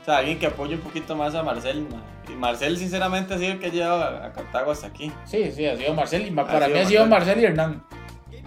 O 0.00 0.04
sea, 0.04 0.18
alguien 0.18 0.38
que 0.38 0.46
apoye 0.46 0.74
un 0.74 0.80
poquito 0.80 1.14
más 1.14 1.34
a 1.34 1.42
Marcel. 1.42 1.86
Y 2.28 2.32
Marcel, 2.32 2.78
sinceramente, 2.78 3.34
ha 3.34 3.38
sido 3.38 3.52
el 3.52 3.58
que 3.58 3.66
ha 3.66 3.70
llevado 3.70 4.02
a, 4.02 4.32
Cartago 4.32 4.70
hasta 4.70 4.86
aquí. 4.86 5.12
Sí, 5.24 5.50
sí, 5.52 5.66
ha 5.66 5.76
sido 5.76 5.94
Marcel. 5.94 6.26
Y 6.26 6.30
para 6.30 6.68
mí 6.68 6.78
ha 6.78 6.86
sido 6.86 7.06
Marcel. 7.06 7.40
Y 7.40 7.44
Hernán. 7.44 7.84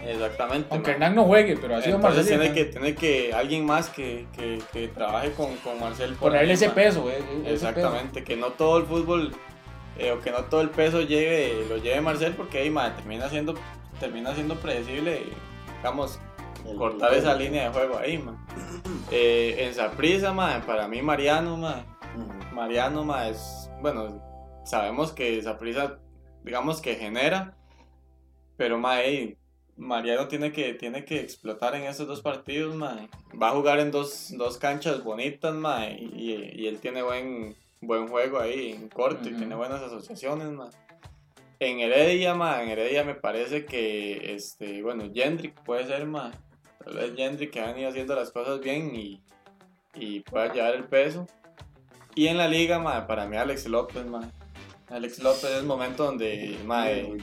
Exactamente. 0.04 0.68
Aunque. 0.72 0.92
Hernán 0.92 1.14
no 1.14 1.26
juegue, 1.26 1.58
pero 1.58 1.76
ha 1.76 1.82
sido 1.82 1.98
Entonces 1.98 2.26
Marcel. 2.26 2.40
tiene 2.40 2.56
que, 2.56 2.66
tiene 2.66 2.96
que 2.96 3.34
alguien 3.34 3.66
más 3.66 3.90
que, 3.90 4.26
que, 4.36 4.60
que 4.74 4.88
trabaje 4.88 5.32
con, 5.34 5.56
con 5.58 5.80
Marcel. 5.80 6.14
por 6.14 6.30
Ponerle 6.32 6.50
ahí, 6.50 6.54
ese 6.54 6.70
peso, 6.72 7.08
eh, 7.10 7.18
ese 7.18 7.28
peso. 7.34 7.50
Exactamente, 7.54 8.24
que 8.24 8.36
no 8.36 8.48
todo 8.48 8.80
el 8.80 8.86
fútbol 8.86 9.32
eh, 10.00 10.12
o 10.12 10.20
que 10.20 10.32
no 10.32 10.46
todo 10.46 10.62
el 10.62 10.70
peso 10.70 11.02
llegue, 11.02 11.66
lo 11.70 11.78
lleve 11.78 12.02
Marcel 12.02 12.34
porque 12.34 12.60
ahí 12.60 12.70
mae, 12.70 12.92
termina 12.92 13.30
siendo 13.30 13.54
termina 14.00 14.34
siendo 14.34 14.56
predecible, 14.56 15.22
digamos, 15.78 16.20
El- 16.66 16.78
cortar 16.78 17.14
esa 17.14 17.34
línea 17.36 17.64
de 17.66 17.70
juego 17.74 17.98
ahí, 17.98 18.18
mae. 18.18 18.36
Eh, 19.12 19.56
en 19.66 19.74
Saprissa, 19.74 20.34
para 20.66 20.88
mí 20.88 21.02
Mariano, 21.02 21.56
Ujú. 21.56 22.56
Mariano, 22.56 23.04
ma, 23.04 23.28
es, 23.28 23.70
bueno, 23.82 24.22
sabemos 24.66 25.12
que 25.12 25.42
Saprissa, 25.42 26.00
digamos 26.44 26.82
que 26.82 26.96
genera, 26.96 27.58
pero 28.58 28.78
ma, 28.78 29.02
ey, 29.02 29.38
Mariano 29.78 30.28
tiene 30.28 30.52
que, 30.52 30.74
tiene 30.76 31.06
que 31.06 31.20
explotar 31.22 31.76
en 31.76 31.84
esos 31.84 32.08
dos 32.08 32.22
partidos, 32.22 32.76
ma. 32.76 33.08
Va 33.42 33.50
a 33.50 33.54
jugar 33.54 33.80
en 33.80 33.90
dos, 33.92 34.32
dos 34.38 34.58
canchas 34.58 35.04
bonitas, 35.04 35.54
ma, 35.56 35.88
y, 35.88 36.54
y 36.56 36.68
él 36.68 36.80
tiene 36.80 37.02
buen, 37.02 37.56
buen 37.82 38.08
juego 38.08 38.40
ahí 38.40 38.72
en 38.74 38.90
corto 38.90 39.30
y 39.30 39.34
tiene 39.34 39.56
buenas 39.56 39.82
asociaciones, 39.82 40.50
ma. 40.50 40.70
En 41.60 41.80
Heredia, 41.80 42.34
ma, 42.36 42.62
en 42.64 42.70
Heredia 42.70 43.04
me 43.04 43.16
parece 43.16 43.66
que, 43.66 44.34
este, 44.34 44.82
bueno, 44.84 45.10
Jendrik 45.14 45.54
puede 45.64 45.86
ser, 45.88 46.06
ma. 46.06 46.32
Tal 46.84 46.94
vez 46.96 47.16
Jendrik 47.16 47.52
que 47.52 47.60
ha 47.62 47.68
venido 47.68 47.90
haciendo 47.90 48.16
las 48.16 48.32
cosas 48.32 48.60
bien 48.60 48.94
y, 48.96 49.22
y 49.96 50.22
pueda 50.22 50.52
llevar 50.54 50.76
el 50.76 50.86
peso. 50.86 51.28
Y 52.16 52.28
en 52.28 52.38
la 52.38 52.48
liga, 52.48 52.80
ma, 52.80 53.08
para 53.08 53.26
mí 53.28 53.38
Alex 53.38 53.68
López, 53.68 54.06
ma. 54.06 54.22
Alex 54.90 55.20
López 55.20 55.46
es 55.46 55.58
el 55.60 55.66
momento 55.66 56.04
donde, 56.04 56.58
ma, 56.66 56.92
eh, 56.92 57.18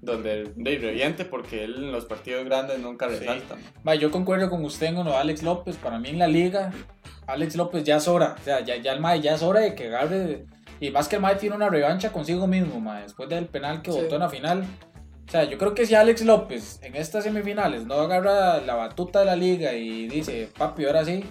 donde 0.00 0.44
de, 0.54 0.78
reviente 0.78 1.24
porque 1.24 1.64
él 1.64 1.74
en 1.76 1.92
los 1.92 2.04
partidos 2.04 2.44
grandes 2.44 2.78
nunca 2.78 3.08
Sí. 3.10 3.16
resalta. 3.18 3.56
ma. 3.56 3.62
Ma, 3.82 3.94
yo 3.96 4.10
concuerdo 4.12 4.48
con 4.48 4.64
usted 4.64 4.86
en 4.88 4.98
uno 4.98 5.16
Alex 5.16 5.42
López. 5.42 5.76
Para 5.76 5.98
mí 5.98 6.10
en 6.10 6.18
la 6.20 6.28
liga, 6.28 6.70
Alex 7.26 7.56
López 7.56 7.82
ya 7.82 7.96
es 7.96 8.06
hora. 8.06 8.36
O 8.40 8.44
sea, 8.44 8.60
ya, 8.60 8.76
ya 8.76 8.92
el 8.92 9.00
Mae 9.00 9.20
ya 9.20 9.34
es 9.34 9.42
hora 9.42 9.60
de 9.60 9.74
que 9.74 9.86
agarre. 9.88 10.46
Y 10.78 10.92
más 10.92 11.08
que 11.08 11.16
el 11.16 11.22
Mae 11.22 11.34
tiene 11.34 11.56
una 11.56 11.68
revancha 11.68 12.12
consigo 12.12 12.46
mismo, 12.46 12.78
Mae, 12.80 13.02
después 13.02 13.28
del 13.28 13.46
penal 13.46 13.82
que 13.82 13.90
Sí. 13.90 14.00
votó 14.00 14.14
en 14.14 14.20
la 14.20 14.28
final. 14.28 14.64
O 15.28 15.30
sea, 15.30 15.44
yo 15.44 15.58
creo 15.58 15.74
que 15.74 15.84
si 15.86 15.94
Alex 15.94 16.22
López 16.24 16.80
en 16.82 16.96
estas 16.96 17.24
semifinales 17.24 17.84
no 17.84 17.94
agarra 17.94 18.60
la 18.62 18.74
batuta 18.74 19.18
de 19.20 19.26
la 19.26 19.36
liga 19.36 19.74
y 19.74 20.08
dice, 20.08 20.48
papi, 20.56 20.86
ahora 20.86 21.04
sí. 21.04 21.22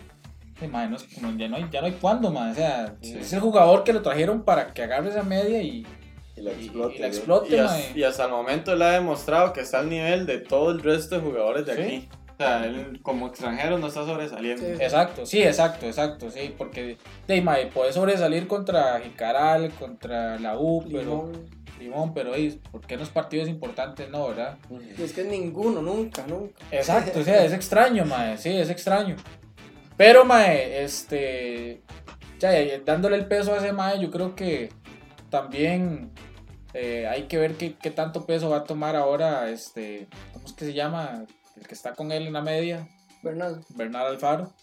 sí, 0.59 0.67
no 0.67 0.95
es- 0.95 1.07
ya, 1.37 1.47
no 1.47 1.55
hay, 1.57 1.67
ya 1.71 1.81
no 1.81 1.87
hay 1.87 1.93
cuándo, 1.93 2.29
mae. 2.31 2.51
O 2.51 2.55
sea, 2.55 2.93
Sí. 3.01 3.17
es 3.19 3.33
el 3.33 3.39
jugador 3.39 3.83
que 3.83 3.93
lo 3.93 4.01
trajeron 4.03 4.43
para 4.43 4.73
que 4.73 4.83
agarre 4.83 5.09
esa 5.09 5.23
media 5.23 5.61
y, 5.63 5.85
Y 6.35 6.41
la 6.41 6.51
explote. 6.51 6.95
y 6.95 6.99
la 6.99 7.07
¿no? 7.07 7.13
explote, 7.13 7.55
Y, 7.55 7.59
mae. 7.59 7.65
as- 7.65 7.95
y 7.95 8.03
hasta 8.03 8.25
el 8.25 8.31
momento 8.31 8.73
él 8.73 8.81
ha 8.83 8.91
demostrado 8.91 9.51
que 9.53 9.61
está 9.61 9.79
al 9.79 9.89
nivel 9.89 10.25
de 10.27 10.37
todo 10.39 10.69
el 10.71 10.81
resto 10.83 11.15
de 11.15 11.21
jugadores 11.21 11.65
de 11.65 11.75
Sí. 11.75 11.81
aquí. 11.81 12.09
O 12.33 12.37
sea, 12.37 12.65
él 12.65 12.99
como 13.01 13.27
extranjero 13.27 13.79
no 13.79 13.87
está 13.87 14.05
sobresaliendo. 14.05 14.63
Sí. 14.63 14.73
Exacto, 14.79 15.25
sí, 15.25 15.41
exacto, 15.41 15.87
exacto, 15.87 16.29
sí, 16.29 16.53
porque 16.55 16.97
de 17.27 17.41
mae, 17.41 17.65
puede 17.65 17.91
sobresalir 17.93 18.45
contra 18.47 18.99
Jicaral, 18.99 19.71
contra 19.71 20.37
la 20.37 20.55
U, 20.59 20.83
pero 20.87 20.99
Limón. 21.01 21.56
Limón, 21.79 22.13
pero 22.13 22.33
ey, 22.33 22.59
¿por 22.71 22.81
qué 22.81 22.95
en 22.95 23.01
los 23.01 23.09
partidos 23.09 23.47
importantes 23.47 24.09
no, 24.09 24.29
verdad? 24.29 24.57
Y 24.97 25.01
es 25.01 25.13
que 25.13 25.23
ninguno, 25.23 25.81
nunca, 25.81 26.25
nunca. 26.27 26.59
Exacto, 26.71 27.19
o 27.19 27.23
sea, 27.23 27.43
es 27.45 27.53
extraño, 27.53 28.05
mae, 28.05 28.37
sí, 28.37 28.49
es 28.49 28.69
extraño. 28.69 29.15
Pero 29.95 30.25
mae, 30.25 30.83
este 30.83 31.81
ya, 32.39 32.51
dándole 32.85 33.17
el 33.17 33.27
peso 33.27 33.53
a 33.53 33.57
ese 33.57 33.73
mae, 33.73 33.99
yo 33.99 34.11
creo 34.11 34.35
que 34.35 34.69
también 35.29 36.11
eh, 36.73 37.07
hay 37.07 37.23
que 37.23 37.37
ver 37.37 37.55
qué, 37.55 37.75
qué 37.75 37.91
tanto 37.91 38.25
peso 38.25 38.49
va 38.49 38.57
a 38.57 38.63
tomar 38.63 38.95
ahora 38.95 39.49
este, 39.49 40.07
¿cómo 40.33 40.45
es 40.45 40.53
que 40.53 40.65
se 40.65 40.73
llama? 40.73 41.25
El 41.55 41.67
que 41.67 41.73
está 41.73 41.93
con 41.93 42.11
él 42.11 42.27
en 42.27 42.33
la 42.33 42.41
media, 42.41 42.87
Bernal. 43.23 43.63
Bernardo 43.69 44.09
Alfaro, 44.09 44.53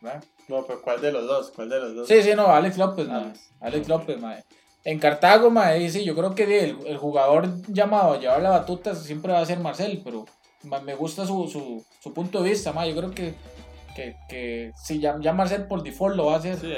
¿verdad? 0.00 0.22
No, 0.46 0.64
pero 0.66 0.82
¿cuál 0.82 1.00
de 1.00 1.10
los 1.10 1.26
dos? 1.26 1.50
¿Cuál 1.50 1.70
de 1.70 1.80
los 1.80 1.94
dos? 1.94 2.08
Sí, 2.08 2.22
sí, 2.22 2.32
no, 2.36 2.46
Alex 2.46 2.78
López, 2.78 3.08
mae. 3.08 3.24
Alex. 3.24 3.50
Alex 3.60 3.88
López, 3.88 4.20
mae. 4.20 4.44
En 4.84 4.98
Cartago, 4.98 5.50
mae, 5.50 5.88
sí, 5.88 6.04
yo 6.04 6.14
creo 6.14 6.34
que 6.34 6.44
el, 6.44 6.76
el 6.86 6.96
jugador 6.98 7.48
llamado 7.68 8.12
a 8.12 8.18
llevar 8.18 8.42
la 8.42 8.50
batuta 8.50 8.94
siempre 8.94 9.32
va 9.32 9.40
a 9.40 9.46
ser 9.46 9.58
Marcel, 9.58 10.02
pero 10.04 10.26
me 10.84 10.94
gusta 10.94 11.26
su, 11.26 11.48
su, 11.48 11.84
su 12.00 12.12
punto 12.12 12.42
de 12.42 12.50
vista, 12.50 12.72
mae. 12.72 12.90
Yo 12.90 12.96
creo 12.96 13.10
que, 13.10 13.34
que, 13.96 14.16
que 14.28 14.72
si 14.76 15.00
ya, 15.00 15.16
ya 15.20 15.32
Marcel 15.32 15.66
por 15.66 15.82
default 15.82 16.16
lo 16.16 16.26
va 16.26 16.34
a 16.34 16.38
hacer. 16.38 16.58
Sí, 16.58 16.72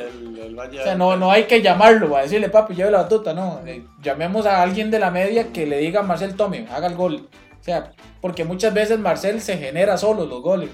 va 0.57 0.65
a 0.65 0.69
O 0.69 0.73
sea, 0.73 0.93
el 0.93 0.99
no, 0.99 1.17
no 1.17 1.33
hay 1.33 1.45
que 1.45 1.63
llamarlo, 1.63 2.11
va 2.11 2.21
a 2.21 2.23
decirle, 2.23 2.49
papi, 2.49 2.75
lleve 2.75 2.93
la 2.93 3.03
batuta, 3.03 3.35
no. 3.35 3.61
Eh, 3.67 3.85
llamemos 4.03 4.47
a 4.47 4.63
alguien 4.63 4.91
de 4.91 5.01
la 5.01 5.11
media 5.11 5.53
que 5.53 5.67
le 5.67 5.79
diga 5.79 6.01
a 6.01 6.05
Marcel, 6.05 6.37
tome, 6.37 6.67
haga 6.71 6.87
el 6.87 6.95
gol. 6.95 7.29
O 7.61 7.65
sea, 7.65 7.91
porque 8.21 8.45
muchas 8.45 8.73
veces 8.73 9.01
Marcel 9.01 9.41
se 9.41 9.59
genera 9.59 9.99
solo 9.99 10.27
los 10.27 10.43
goles. 10.43 10.71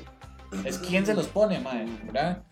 Es 0.67 0.79
quien 0.79 1.07
se 1.07 1.15
los 1.15 1.29
pone, 1.29 1.61
mae, 1.61 1.87
¿verdad? 2.05 2.43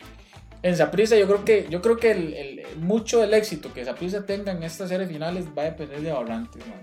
En 0.63 0.77
Saprissa 0.77 1.17
yo 1.17 1.27
creo 1.27 1.45
que 1.45 1.67
yo 1.71 1.81
creo 1.81 1.97
que 1.97 2.11
el, 2.11 2.35
el- 2.35 2.63
mucho 2.79 3.21
del 3.21 3.33
éxito 3.35 3.73
que 3.73 3.85
Saprissa 3.85 4.27
tenga 4.27 4.53
en 4.53 4.63
estas 4.63 4.89
series 4.91 5.09
finales 5.09 5.47
va 5.57 5.63
a 5.63 5.65
depender 5.67 6.01
de 6.03 6.13
Barrantes, 6.13 6.63
mae. 6.67 6.79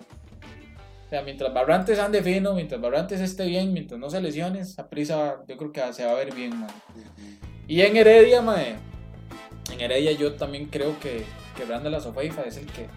O 1.05 1.09
sea, 1.09 1.21
mientras 1.21 1.53
Barrantes 1.53 1.99
ande 1.99 2.21
fino, 2.21 2.53
mientras 2.53 2.82
Barrantes 2.82 3.21
esté 3.21 3.45
bien, 3.45 3.71
mientras 3.71 3.99
no 3.99 4.09
se 4.09 4.19
lesione, 4.19 4.65
Saprissa 4.65 5.38
yo 5.47 5.55
creo 5.57 5.71
que 5.71 5.93
se 5.93 6.03
va 6.05 6.11
a 6.11 6.15
ver 6.15 6.34
bien, 6.34 6.59
mae. 6.59 6.69
Y 7.67 7.82
en 7.82 7.95
Heredia, 7.95 8.41
mae, 8.41 8.75
en 9.71 9.80
Heredia 9.82 10.11
yo 10.13 10.34
también 10.34 10.65
creo 10.65 10.99
que, 10.99 11.23
que 11.55 11.63
Brandon 11.65 11.91
la 11.91 11.99
Sofeifa 12.01 12.41
es 12.43 12.57
el 12.57 12.65
que 12.65 12.88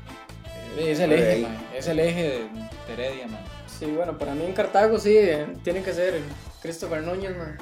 es 0.79 0.99
el 1.01 1.13
eje, 1.13 1.41
mae, 1.43 1.79
es 1.79 1.87
el 1.89 1.99
eje 2.01 2.23
de, 2.23 2.39
de 2.39 2.93
Heredia, 2.95 3.27
mae. 3.29 3.43
Sí, 3.67 3.87
bueno, 3.87 4.17
para 4.19 4.35
mí 4.35 4.45
en 4.45 4.53
Cartago 4.55 4.99
sí, 4.99 5.17
eh, 5.17 5.47
tiene 5.63 5.83
que 5.83 5.93
ser 5.93 6.21
Christopher 6.63 7.03
Núñez, 7.03 7.37
man. 7.37 7.57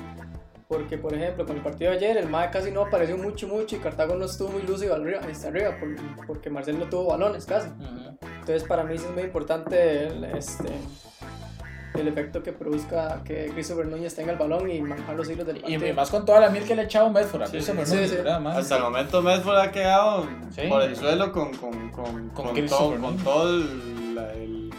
Porque, 0.68 0.98
por 0.98 1.14
ejemplo, 1.14 1.46
con 1.46 1.56
el 1.56 1.62
partido 1.62 1.90
de 1.92 1.96
ayer, 1.96 2.16
el 2.18 2.28
MAE 2.28 2.50
casi 2.50 2.70
no 2.70 2.82
apareció 2.82 3.16
mucho, 3.16 3.48
mucho 3.48 3.76
y 3.76 3.78
Cartago 3.78 4.14
no 4.16 4.26
estuvo 4.26 4.50
muy 4.50 4.62
lúcido 4.62 4.94
arriba, 4.94 5.20
hasta 5.28 5.48
arriba, 5.48 5.70
por- 5.80 6.26
porque 6.26 6.50
Marcel 6.50 6.78
no 6.78 6.84
tuvo 6.90 7.06
balones 7.06 7.46
casi. 7.46 7.68
Ujú. 7.68 8.18
Entonces, 8.40 8.64
para 8.64 8.84
mí 8.84 8.98
sí 8.98 9.04
es 9.08 9.14
muy 9.14 9.22
importante 9.22 10.08
el, 10.08 10.24
este, 10.24 10.68
el 11.94 12.06
efecto 12.06 12.42
que 12.42 12.52
produzca 12.52 13.22
que 13.24 13.50
Christopher 13.54 13.86
Núñez 13.86 14.14
tenga 14.14 14.32
el 14.32 14.38
balón 14.38 14.70
y 14.70 14.82
manejar 14.82 15.16
los 15.16 15.30
hilos 15.30 15.46
del 15.46 15.56
Y 15.56 15.60
partido. 15.60 15.94
más 15.94 16.10
con 16.10 16.26
toda 16.26 16.38
la 16.40 16.50
miel 16.50 16.64
que 16.64 16.74
le 16.74 16.82
ha 16.82 16.84
echado 16.84 17.08
Medford 17.08 17.42
a 17.42 17.46
Sí, 17.46 17.52
Christopher 17.52 17.86
sí, 17.86 17.94
Núñez, 17.94 18.10
sí. 18.10 18.16
Hasta 18.28 18.76
el 18.76 18.82
momento 18.82 19.22
Medford 19.22 19.56
ha 19.56 19.72
quedado 19.72 20.26
Sí. 20.50 20.62
por 20.68 20.82
el 20.82 20.94
suelo 20.94 21.32
con, 21.32 21.50
con, 21.56 21.88
con, 21.90 22.28
Con 22.28 22.66
todo, 22.66 22.94
todo 23.24 23.48
el- 23.54 24.14
la, 24.14 24.32
el- 24.34 24.70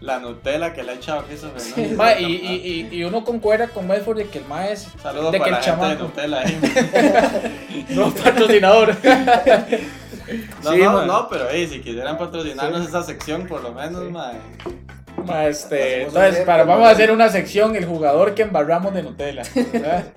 la 0.00 0.18
Nutella 0.20 0.72
que 0.72 0.82
le 0.82 0.92
ha 0.92 0.94
echado 0.94 1.24
Christopher 1.24 1.60
Sí. 1.60 1.72
Núñez. 1.76 1.96
Mae, 1.96 2.22
y, 2.22 2.26
y, 2.26 2.88
y, 2.92 2.96
y 2.96 3.04
uno 3.04 3.24
concuerda 3.24 3.68
con 3.68 3.86
Medford 3.88 4.18
de 4.18 4.28
que 4.28 4.38
el 4.38 4.44
mae 4.44 4.72
es 4.72 4.88
Saludos 5.02 5.32
de 5.32 5.40
que 5.40 5.44
el 5.46 5.50
la 5.52 5.62
gente 5.62 5.86
de 5.86 5.96
Nutella 5.96 6.40
ahí. 6.40 7.86
no 7.90 8.10
patrocinador. 8.12 8.96
No, 10.62 10.72
Sí, 10.72 10.78
no, 10.82 11.06
no, 11.06 11.26
pero 11.30 11.46
hey, 11.50 11.66
si 11.70 11.80
quisieran 11.80 12.18
patrocinarnos 12.18 12.86
esa 12.86 13.02
sección, 13.02 13.46
por 13.46 13.62
lo 13.62 13.72
menos, 13.72 14.10
mae. 14.10 14.34
Mae, 15.24 15.48
este, 15.48 15.76
Hacemos 16.04 16.14
un 16.14 16.20
entonces, 16.20 16.44
para, 16.44 16.64
vamos 16.64 16.86
a 16.86 16.90
hacer 16.90 17.10
una 17.10 17.30
sección, 17.30 17.74
el 17.76 17.86
jugador 17.86 18.34
que 18.34 18.42
embarramos 18.42 18.92
de 18.92 19.02
Nutella. 19.04 19.42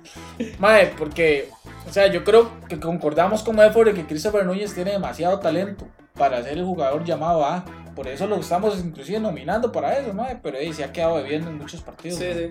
Mae, 0.58 0.88
porque, 0.98 1.48
o 1.88 1.92
sea, 1.92 2.08
yo 2.08 2.24
creo 2.24 2.50
que 2.68 2.78
concordamos 2.78 3.42
con 3.42 3.56
Medford 3.56 3.88
de 3.88 3.94
que 3.94 4.06
Christopher 4.06 4.44
Núñez 4.44 4.74
tiene 4.74 4.92
demasiado 4.92 5.38
talento 5.38 5.86
para 6.14 6.42
ser 6.42 6.58
el 6.58 6.64
jugador 6.64 7.04
llamado 7.04 7.44
A. 7.44 7.64
Por 7.94 8.08
eso 8.08 8.26
lo 8.26 8.36
estamos 8.36 8.78
inclusive 8.78 9.20
nominando 9.20 9.70
para 9.70 9.98
eso, 9.98 10.12
mae, 10.14 10.38
pero 10.42 10.56
hey, 10.60 10.72
se 10.72 10.84
ha 10.84 10.92
quedado 10.92 11.16
bebiendo 11.16 11.50
en 11.50 11.58
muchos 11.58 11.82
partidos. 11.82 12.18
Sí, 12.18 12.24
mae. 12.24 12.50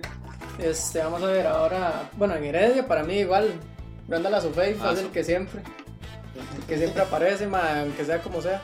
Este, 0.62 0.98
vamos 1.00 1.22
a 1.22 1.26
ver 1.26 1.46
ahora. 1.46 2.10
Bueno, 2.16 2.34
en 2.36 2.44
Heredia, 2.44 2.86
para 2.86 3.02
mí, 3.02 3.14
igual. 3.14 3.52
Branda 4.06 4.28
la 4.30 4.40
Sofei 4.40 4.76
Ah, 4.80 4.90
es 4.92 5.00
el 5.00 5.10
que 5.10 5.24
siempre. 5.24 5.62
El 6.56 6.64
que 6.64 6.76
siempre 6.76 7.02
aparece, 7.02 7.46
ma, 7.46 7.80
aunque 7.80 8.04
sea 8.04 8.20
como 8.20 8.42
sea. 8.42 8.62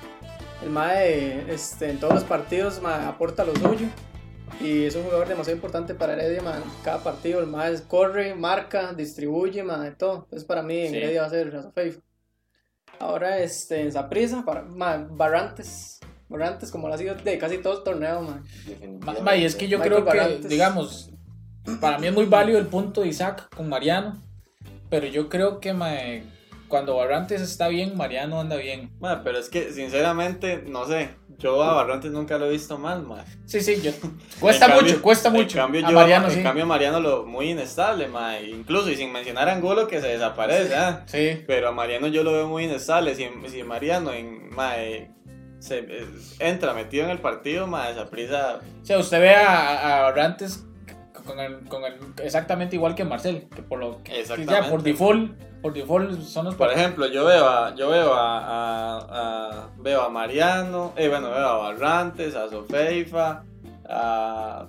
El 0.62 0.70
MAE 0.70 1.52
este, 1.52 1.90
en 1.90 2.00
todos 2.00 2.14
los 2.14 2.24
partidos 2.24 2.82
ma, 2.82 3.06
aporta 3.08 3.44
lo 3.44 3.54
suyo. 3.54 3.86
Y 4.60 4.84
es 4.86 4.96
un 4.96 5.04
jugador 5.04 5.28
demasiado 5.28 5.54
importante 5.56 5.94
para 5.94 6.14
Heredia. 6.14 6.42
Ma, 6.42 6.56
en 6.56 6.62
cada 6.82 6.98
partido 7.02 7.40
el 7.40 7.46
MAE 7.46 7.80
corre, 7.86 8.34
marca, 8.34 8.92
distribuye, 8.92 9.62
ma, 9.62 9.78
de 9.78 9.92
todo. 9.92 10.24
Entonces, 10.24 10.44
para 10.44 10.62
mí, 10.62 10.80
en 10.80 10.90
Sí. 10.90 10.96
Heredia 10.96 11.20
va 11.22 11.26
a 11.28 11.30
ser 11.30 11.54
la. 11.54 11.72
Ahora, 12.98 13.38
este, 13.38 13.82
en 13.82 13.92
ma, 14.76 15.06
Barrantes. 15.08 16.00
Barrantes, 16.28 16.70
como 16.70 16.88
lo 16.88 16.94
ha 16.94 16.98
sido 16.98 17.14
de 17.14 17.38
casi 17.38 17.58
todo 17.58 17.78
el 17.78 17.84
torneo, 17.84 18.20
ma. 18.22 18.42
Ma- 19.00 19.20
ma, 19.22 19.36
y 19.36 19.44
es 19.44 19.56
que 19.56 19.68
yo 19.68 19.78
Michael 19.78 20.02
creo 20.02 20.04
que, 20.12 20.18
Barrantes. 20.18 20.48
digamos, 20.50 21.10
para 21.80 21.98
mí 21.98 22.06
es 22.06 22.12
muy 22.14 22.26
válido 22.26 22.58
el 22.58 22.66
punto 22.66 23.00
de 23.02 23.08
Isaac 23.08 23.48
con 23.56 23.68
Mariano, 23.68 24.22
pero 24.90 25.06
yo 25.06 25.28
creo 25.28 25.60
que 25.60 25.72
mae, 25.72 26.24
cuando 26.68 26.96
Barrantes 26.96 27.40
está 27.40 27.68
bien, 27.68 27.96
Mariano 27.96 28.40
anda 28.40 28.56
bien. 28.56 28.90
Mae, 29.00 29.18
pero 29.24 29.38
es 29.38 29.48
que, 29.48 29.72
sinceramente, 29.72 30.64
no 30.66 30.86
sé. 30.86 31.10
Yo 31.38 31.62
a 31.62 31.72
Barrantes 31.72 32.10
nunca 32.10 32.36
lo 32.36 32.46
he 32.46 32.50
visto 32.50 32.78
mal, 32.78 33.04
mae. 33.06 33.22
Sí, 33.46 33.60
sí, 33.60 33.80
yo, 33.80 33.92
cuesta 34.40 34.66
En 34.66 34.72
mucho, 34.72 34.84
cambio- 34.86 35.02
cuesta 35.02 35.30
mucho. 35.30 35.56
En 35.58 35.64
cambio, 35.64 35.86
a 35.86 35.90
yo, 35.90 35.94
Mariano 35.94 36.26
en 36.28 36.34
sí. 36.34 36.42
cambio 36.42 36.66
Mariano 36.66 36.98
lo 37.00 37.24
muy 37.26 37.50
inestable, 37.50 38.08
mae. 38.08 38.48
Incluso, 38.50 38.90
y 38.90 38.96
sin 38.96 39.12
mencionar 39.12 39.48
a 39.48 39.52
Angulo 39.54 39.86
que 39.86 40.00
se 40.00 40.08
desaparece, 40.08 40.74
¿ah? 40.74 41.04
Sí, 41.06 41.44
Pero 41.46 41.68
a 41.68 41.72
Mariano 41.72 42.08
yo 42.08 42.22
lo 42.24 42.32
veo 42.32 42.48
muy 42.48 42.64
inestable. 42.64 43.14
Si, 43.14 43.26
si 43.48 43.62
Mariano 43.62 44.12
en, 44.12 44.50
mae, 44.50 45.12
se, 45.58 45.78
eh, 45.80 46.06
entra 46.38 46.72
metido 46.74 47.04
en 47.04 47.10
el 47.10 47.18
partido, 47.20 47.66
mae, 47.66 47.92
esa 47.92 48.06
prisa. 48.08 48.60
o 48.82 48.84
sea, 48.84 48.98
usted 48.98 49.20
ve 49.20 49.34
a, 49.34 49.98
a 49.98 50.02
Barrantes 50.02 50.64
con 51.26 51.40
el, 51.40 51.60
con 51.68 51.84
el- 51.84 51.96
exactamente 52.22 52.76
igual 52.76 52.94
que 52.94 53.04
Marcel, 53.04 53.48
que 53.54 53.62
por 53.62 53.78
lo 53.78 54.02
que, 54.02 54.22
que 54.24 54.46
ya 54.46 54.70
por 54.70 54.82
default, 54.82 55.32
por 55.60 55.74
default 55.74 56.22
son 56.22 56.46
los 56.46 56.54
Por 56.54 56.72
ejemplo, 56.72 57.06
yo 57.08 57.24
veo 57.26 57.46
a, 57.46 57.74
yo 57.74 57.90
veo 57.90 58.14
a, 58.14 58.38
a- 58.38 59.06
a- 59.10 59.68
veo 59.78 60.00
a 60.02 60.08
Mariano, 60.08 60.92
eh, 60.96 61.08
bueno, 61.08 61.30
veo 61.30 61.46
a 61.46 61.56
Barrantes, 61.58 62.34
a 62.34 62.48
Sofeifa, 62.48 63.42
a 63.88 64.66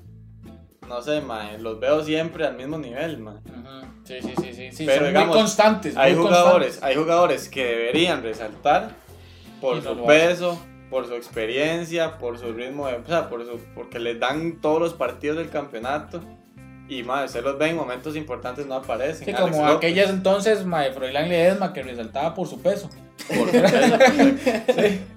no 0.88 1.02
sé, 1.04 1.22
mae, 1.22 1.60
los 1.60 1.80
veo 1.80 2.04
siempre 2.04 2.46
al 2.48 2.56
mismo 2.58 2.78
nivel, 2.80 3.20
mae. 3.20 3.36
Ujú, 3.36 3.88
Sí, 4.04 4.16
sí, 4.24 4.34
sí, 4.42 4.54
sí, 4.54 4.72
sí, 4.72 4.86
Pero 4.88 5.02
son 5.02 5.08
digamos, 5.10 5.28
muy 5.30 5.38
constantes. 5.38 5.96
Hay 5.96 6.16
muy 6.16 6.24
jugadores, 6.26 6.68
constantes. 6.70 6.84
hay 6.84 6.96
jugadores 7.04 7.50
que 7.50 7.64
deberían 7.64 8.24
resaltar 8.24 8.90
por 9.62 9.76
no 9.84 9.94
su 9.96 10.06
peso, 10.06 10.60
por 10.90 11.08
su 11.08 11.14
experiencia, 11.14 12.18
por 12.18 12.38
su 12.38 12.54
ritmo 12.54 12.88
de, 12.88 12.96
o 12.96 13.06
sea, 13.06 13.30
por 13.30 13.46
su, 13.46 13.60
porque 13.76 14.00
les 14.00 14.20
dan 14.20 14.60
todos 14.62 14.80
los 14.80 14.94
partidos 14.94 15.38
del 15.38 15.50
campeonato. 15.50 16.22
Y 16.88 17.04
madre, 17.04 17.28
usted 17.28 17.44
los 17.44 17.58
ve 17.60 17.70
en 17.70 17.76
momentos 17.76 18.16
importantes 18.16 18.66
no 18.66 18.74
aparecen. 18.74 19.26
Sí, 19.26 19.32
Alex 19.32 19.52
como 19.52 19.66
López, 19.66 19.78
aquellas 19.78 20.10
entonces, 20.10 20.66
Mae 20.66 20.92
Froilán 20.92 21.30
Ledesma, 21.30 21.72
que 21.72 21.84
resaltaba 21.84 22.34
por 22.34 22.48
su 22.48 22.62
peso. 22.62 22.90
Por. 23.28 23.50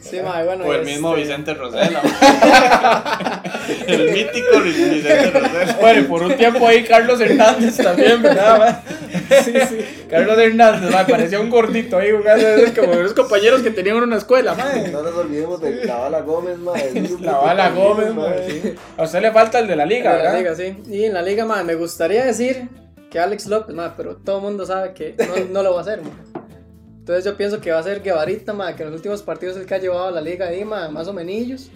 Sí, 0.00 0.20
ma, 0.22 0.42
bueno. 0.42 0.64
O 0.64 0.72
el 0.72 0.84
mismo 0.84 1.14
este, 1.14 1.22
Vicente 1.22 1.54
Rosela. 1.54 2.00
el 3.86 4.10
mítico 4.12 4.60
Vicente 4.62 5.30
Rosela. 5.30 5.76
Bueno, 5.80 6.00
y 6.00 6.04
por 6.04 6.22
un 6.22 6.36
tiempo 6.36 6.66
ahí 6.66 6.84
Carlos 6.84 7.20
Hernández 7.20 7.76
también, 7.76 8.22
¿verdad? 8.22 8.58
mae? 8.58 9.42
Sí, 9.42 9.52
sí. 9.68 10.06
Carlos 10.08 10.38
Hernández, 10.38 10.90
mae, 10.90 11.04
parecía 11.04 11.40
un 11.40 11.50
gordito 11.50 11.98
ahí 11.98 12.12
jugando, 12.12 12.46
como 12.78 12.92
esos 12.94 13.12
compañeros 13.12 13.60
que 13.60 13.70
tenían 13.70 13.96
una 13.96 14.16
escuela, 14.16 14.54
mae. 14.54 14.88
No 14.90 15.02
nos 15.02 15.14
olvidemos 15.14 15.60
de 15.60 15.84
la 15.84 15.96
Bala 15.96 16.20
Gómez, 16.20 16.56
grupo 16.58 17.24
La 17.24 17.36
Bala 17.38 17.70
Gómez, 17.70 18.14
mae, 18.14 18.50
sí. 18.50 18.74
A 18.96 19.02
usted 19.02 19.20
le 19.20 19.32
falta 19.32 19.58
el 19.58 19.66
de 19.66 19.76
la 19.76 19.84
liga, 19.84 20.12
de 20.12 20.22
la 20.22 20.32
¿verdad? 20.32 20.38
liga, 20.38 20.54
sí. 20.54 20.76
Y 20.90 21.04
en 21.04 21.14
la 21.14 21.22
liga, 21.22 21.44
ma, 21.44 21.62
me 21.64 21.74
gustaría 21.74 22.24
decir 22.24 22.68
que 23.10 23.18
Alex 23.18 23.46
López, 23.46 23.74
ma, 23.74 23.94
pero 23.96 24.16
todo 24.16 24.38
el 24.38 24.44
mundo 24.44 24.64
sabe 24.64 24.94
que 24.94 25.16
no, 25.18 25.52
no 25.52 25.62
lo 25.62 25.72
va 25.72 25.80
a 25.80 25.82
hacer, 25.82 26.00
ma. 26.02 26.37
Entonces 27.08 27.24
yo 27.24 27.38
pienso 27.38 27.58
que 27.58 27.72
va 27.72 27.78
a 27.78 27.82
ser 27.82 28.02
Guevarita, 28.02 28.52
ma, 28.52 28.76
que 28.76 28.82
en 28.82 28.90
los 28.90 28.96
últimos 28.98 29.22
partidos 29.22 29.56
es 29.56 29.62
el 29.62 29.66
que 29.66 29.74
ha 29.74 29.78
llevado 29.78 30.08
a 30.08 30.10
la 30.10 30.20
liga 30.20 30.48
ahí, 30.48 30.62
ma, 30.62 30.90
más 30.90 31.08
o 31.08 31.14
menos. 31.14 31.70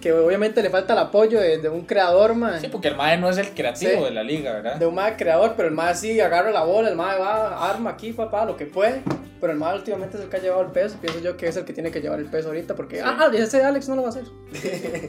Que 0.00 0.12
obviamente 0.12 0.60
le 0.60 0.70
falta 0.70 0.94
el 0.94 0.98
apoyo 0.98 1.38
de, 1.38 1.58
de 1.58 1.68
un 1.68 1.82
creador, 1.82 2.34
ma. 2.34 2.58
Sí, 2.58 2.66
porque 2.66 2.88
el 2.88 2.96
mae 2.96 3.16
no 3.16 3.30
es 3.30 3.38
el 3.38 3.50
creativo 3.50 3.92
Sí. 3.92 4.00
de 4.06 4.10
la 4.10 4.24
liga, 4.24 4.54
¿verdad? 4.54 4.74
De 4.74 4.86
un 4.86 4.96
mae 4.96 5.14
creador, 5.16 5.54
pero 5.56 5.68
el 5.68 5.74
mae 5.74 5.94
sí 5.94 6.18
agarra 6.18 6.50
la 6.50 6.64
bola, 6.64 6.88
el 6.88 6.96
mae 6.96 7.16
va, 7.16 7.70
arma 7.70 7.90
aquí, 7.90 8.12
papá, 8.12 8.44
lo 8.44 8.56
que 8.56 8.66
puede. 8.66 9.02
Pero 9.40 9.52
el 9.52 9.58
mae 9.60 9.76
últimamente 9.76 10.16
es 10.16 10.24
el 10.24 10.28
que 10.28 10.38
ha 10.38 10.40
llevado 10.40 10.62
el 10.62 10.72
peso. 10.72 10.96
Pienso 11.00 11.20
yo 11.20 11.36
que 11.36 11.46
es 11.46 11.56
el 11.56 11.64
que 11.64 11.72
tiene 11.72 11.92
que 11.92 12.00
llevar 12.00 12.18
el 12.18 12.26
peso 12.26 12.48
ahorita. 12.48 12.74
Porque, 12.74 13.00
ah, 13.02 13.30
ese 13.32 13.62
Alex 13.62 13.88
no 13.88 13.94
lo 13.94 14.02
va 14.02 14.08
a 14.08 14.10
hacer. 14.10 14.24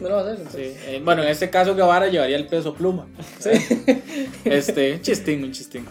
No 0.01 0.09
lo 0.09 0.15
va 0.17 0.21
a 0.21 0.23
hacer. 0.25 0.35
entonces. 0.37 0.77
Sí, 0.77 0.91
eh, 0.91 1.01
bueno, 1.03 1.23
en 1.23 1.29
este 1.29 1.49
caso 1.49 1.73
Guevara 1.73 2.05
llevaría 2.09 2.35
el 2.35 2.45
peso 2.45 2.75
pluma. 2.75 3.07
Sí. 3.39 3.49
Este, 4.45 4.93
un 4.93 5.01
chistín, 5.01 5.43
un 5.43 5.51
chistín. 5.51 5.87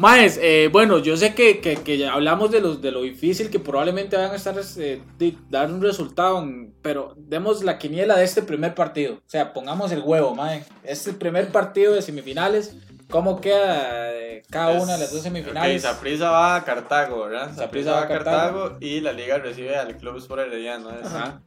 Maes, 0.00 0.38
eh, 0.40 0.70
bueno, 0.72 0.98
yo 0.98 1.14
sé 1.18 1.34
que, 1.34 1.60
que, 1.60 1.76
que 1.76 1.98
ya 1.98 2.14
hablamos 2.14 2.50
de, 2.50 2.62
los, 2.62 2.80
de 2.80 2.90
lo 2.90 3.02
difícil 3.02 3.50
que 3.50 3.58
probablemente 3.60 4.16
van 4.16 4.30
a 4.30 4.34
estar 4.36 4.54
eh, 4.78 5.02
de 5.18 5.36
dar 5.50 5.70
un 5.70 5.82
resultado, 5.82 6.38
en- 6.38 6.72
pero 6.80 7.12
demos 7.18 7.62
la 7.62 7.76
quiniela 7.76 8.16
de 8.16 8.24
este 8.24 8.40
primer 8.40 8.74
partido. 8.74 9.16
O 9.16 9.22
sea, 9.28 9.52
pongamos 9.52 9.92
el 9.92 10.00
huevo, 10.00 10.34
mae. 10.34 10.64
Este 10.84 11.12
primer 11.12 11.48
partido 11.52 11.92
de 11.92 12.00
semifinales, 12.00 12.74
¿cómo 13.10 13.42
queda 13.42 14.14
eh, 14.14 14.42
cada 14.48 14.80
una 14.82 14.94
de 14.94 15.00
las 15.00 15.12
dos 15.12 15.20
semifinales? 15.20 15.84
Ok, 15.84 15.90
Saprissa 15.92 16.30
va 16.30 16.56
a 16.56 16.64
Cartago, 16.64 17.26
¿verdad? 17.26 17.54
Saprissa 17.54 17.92
va 17.92 18.02
a 18.04 18.08
Cartago, 18.08 18.78
y 18.80 19.00
la 19.02 19.12
liga 19.12 19.36
recibe 19.36 19.76
al 19.76 19.98
Club 19.98 20.16
Sport 20.16 20.46
Herediano. 20.46 20.88
¿es? 20.98 21.04
Ajá. 21.08 21.42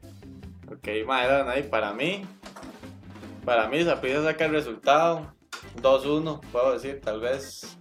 Ok, 0.72 0.90
ahí 1.50 1.64
para 1.64 1.92
mí, 1.94 2.24
para 3.46 3.68
mí 3.68 3.84
Saprissa 3.84 4.24
saca 4.24 4.46
el 4.46 4.52
resultado 4.52 5.34
2-1, 5.82 6.40
puedo 6.52 6.74
decir, 6.74 7.02
tal 7.04 7.20
vez. 7.20 7.80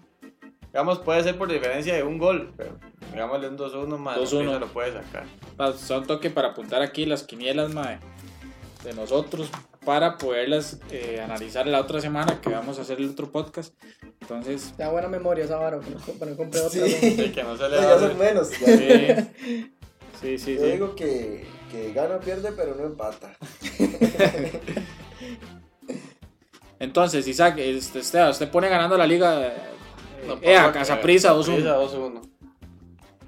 Digamos, 0.72 1.00
puede 1.00 1.22
ser 1.22 1.36
por 1.36 1.50
diferencia 1.52 1.94
de 1.94 2.02
un 2.02 2.16
gol, 2.18 2.52
pero 2.56 2.78
digámosle 3.12 3.48
un 3.48 3.58
2-1 3.58 3.98
más. 3.98 4.16
2-1. 4.18 4.24
Saprissa 4.30 4.58
lo 4.58 4.66
puede 4.68 4.92
sacar. 4.92 5.24
Pa- 5.56 5.72
Son 5.74 6.06
toque 6.06 6.30
para 6.30 6.48
apuntar 6.48 6.80
aquí 6.82 7.04
las 7.04 7.24
quinielas, 7.24 7.74
mae, 7.74 7.98
de 8.82 8.94
nosotros, 8.94 9.50
para 9.84 10.16
poderlas 10.16 10.78
eh, 10.90 11.20
analizar 11.22 11.66
la 11.66 11.78
otra 11.80 12.00
semana 12.00 12.40
que 12.40 12.48
vamos 12.50 12.78
a 12.78 12.82
hacer 12.82 12.98
el 12.98 13.10
otro 13.10 13.30
podcast. 13.30 13.74
Entonces, 14.22 14.72
Te 14.76 14.84
da 14.84 14.90
buena 14.90 15.08
memoria 15.08 15.44
esa 15.44 15.58
vara, 15.58 15.78
que 15.80 15.90
no, 15.90 15.98
para 16.18 16.30
no 16.30 16.36
comprar 16.38 16.64
otra. 16.64 16.86
Sí. 16.86 17.32
que 17.34 17.42
no 17.42 17.56
se 17.56 17.68
le 17.68 17.76
No, 17.76 17.82
ya 17.82 17.94
a 17.94 17.98
son 17.98 18.04
hacer. 18.12 18.16
menos. 18.16 18.50
ya. 18.50 18.66
sí, 20.20 20.38
sí, 20.38 20.38
sí. 20.38 20.54
Yo 20.54 20.60
sí. 20.62 20.70
digo 20.72 20.94
que, 20.94 21.44
que 21.70 21.92
gana 21.92 22.16
o 22.16 22.20
pierde, 22.20 22.50
pero 22.52 22.74
no 22.76 22.84
empata. 22.84 23.36
Entonces, 26.78 27.26
Isaac, 27.28 27.56
este, 27.58 28.00
usted 28.00 28.50
pone 28.50 28.68
ganando 28.68 28.96
la 28.96 29.06
liga 29.06 29.46
eh, 29.46 29.52
No 30.26 30.38
eh, 30.42 30.56
a 30.56 30.62
puedo 30.62 30.72
Casaprisa 30.74 31.30
creer. 31.42 31.62
2-1. 31.64 31.90
2-1. 32.22 32.28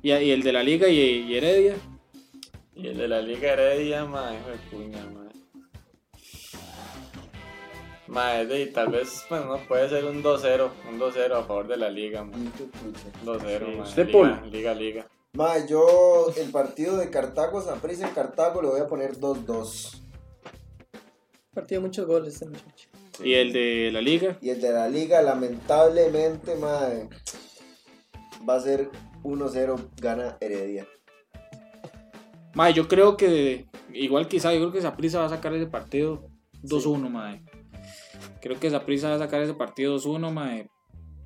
Y, 0.03 0.13
y 0.13 0.31
el 0.31 0.43
de 0.43 0.53
la 0.53 0.63
liga 0.63 0.89
y, 0.89 0.99
y 0.99 1.37
Heredia. 1.37 1.77
Y 2.77 2.89
el 2.89 2.97
de 2.99 3.07
la 3.09 3.23
Liga 3.23 3.53
Heredia, 3.53 4.05
mae, 4.05 4.37
hijo 4.37 4.49
de 4.51 4.57
puña, 4.71 5.05
mae. 5.07 5.25
Mae, 8.07 8.47
de- 8.47 8.67
tal 8.67 8.89
vez, 8.89 9.25
pues 9.29 9.45
no, 9.45 9.57
puede 9.67 9.89
ser 9.89 10.05
un 10.05 10.23
2-0, 10.23 10.71
un 10.91 10.99
2-0 10.99 11.33
a 11.33 11.43
favor 11.45 11.67
de 11.69 11.77
la 11.77 11.89
Liga, 11.89 12.25
pucha. 12.25 12.65
2-0, 13.25 13.59
Sí. 13.59 13.65
mae. 13.77 13.81
¿Usted, 13.89 14.07
Liga? 14.09 14.43
Liga, 14.51 14.75
Liga. 14.75 15.07
Mae, 15.35 15.67
yo 15.69 16.33
el 16.37 16.51
partido 16.51 16.97
de 16.97 17.11
Cartago 17.11 17.61
Saprissa 17.63 18.07
en 18.09 18.15
Cartago 18.15 18.61
le 18.61 18.69
voy 18.69 18.81
a 18.81 18.87
poner 18.87 19.17
2-2. 19.19 20.01
Partido 21.55 21.81
de 21.81 21.87
muchos 21.87 22.07
goles 22.07 22.35
este 22.35 22.47
muchacho. 22.47 22.84
Y 23.23 23.35
el 23.35 23.53
de 23.53 23.91
la 23.93 24.01
liga. 24.01 24.39
Y 24.41 24.51
el 24.51 24.61
de 24.61 24.73
la 24.73 24.89
liga, 24.89 25.23
lamentablemente, 25.23 26.57
mae, 26.57 27.09
va 28.49 28.57
a 28.57 28.61
ser 28.61 28.91
1-0, 29.23 29.91
gana 30.01 30.37
Heredia. 30.41 30.89
Mae, 32.55 32.73
yo 32.73 32.89
creo 32.89 33.17
que, 33.17 33.67
igual 33.93 34.29
quizá, 34.29 34.53
yo 34.53 34.61
creo 34.61 34.73
que 34.73 34.81
Saprissa 34.81 35.21
va 35.21 35.27
a 35.27 35.31
sacar 35.31 35.55
ese 35.55 35.67
partido 35.67 36.29
2-1, 36.63 37.09
mae. 37.09 37.43
Creo 38.41 38.59
que 38.59 38.71
Saprissa 38.71 39.11
va 39.11 39.17
a 39.17 39.19
sacar 39.19 39.43
ese 39.43 39.55
partido 39.55 39.97
2-1, 39.97 40.33
mae. 40.33 40.69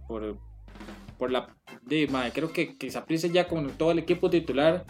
Por, 0.07 0.39
por 1.19 1.31
la... 1.31 1.55
De, 1.83 2.09
creo 2.35 2.53
que, 2.53 2.77
que 2.77 2.91
Saprissa 2.91 3.29
ya 3.29 3.49
con 3.49 3.71
todo 3.73 3.93
el 3.93 3.99
equipo 3.99 4.29
titular 4.31 4.85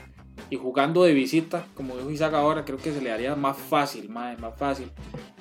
y 0.51 0.57
jugando 0.57 1.05
de 1.05 1.13
visita, 1.13 1.67
como 1.75 1.97
dijo 1.97 2.11
Isaac 2.11 2.35
ahora, 2.35 2.65
creo 2.65 2.79
que 2.79 2.93
se 2.93 3.01
le 3.01 3.13
haría 3.13 3.37
más 3.37 3.57
fácil, 3.57 4.09
mae, 4.09 4.37
más 4.37 4.57
fácil 4.57 4.91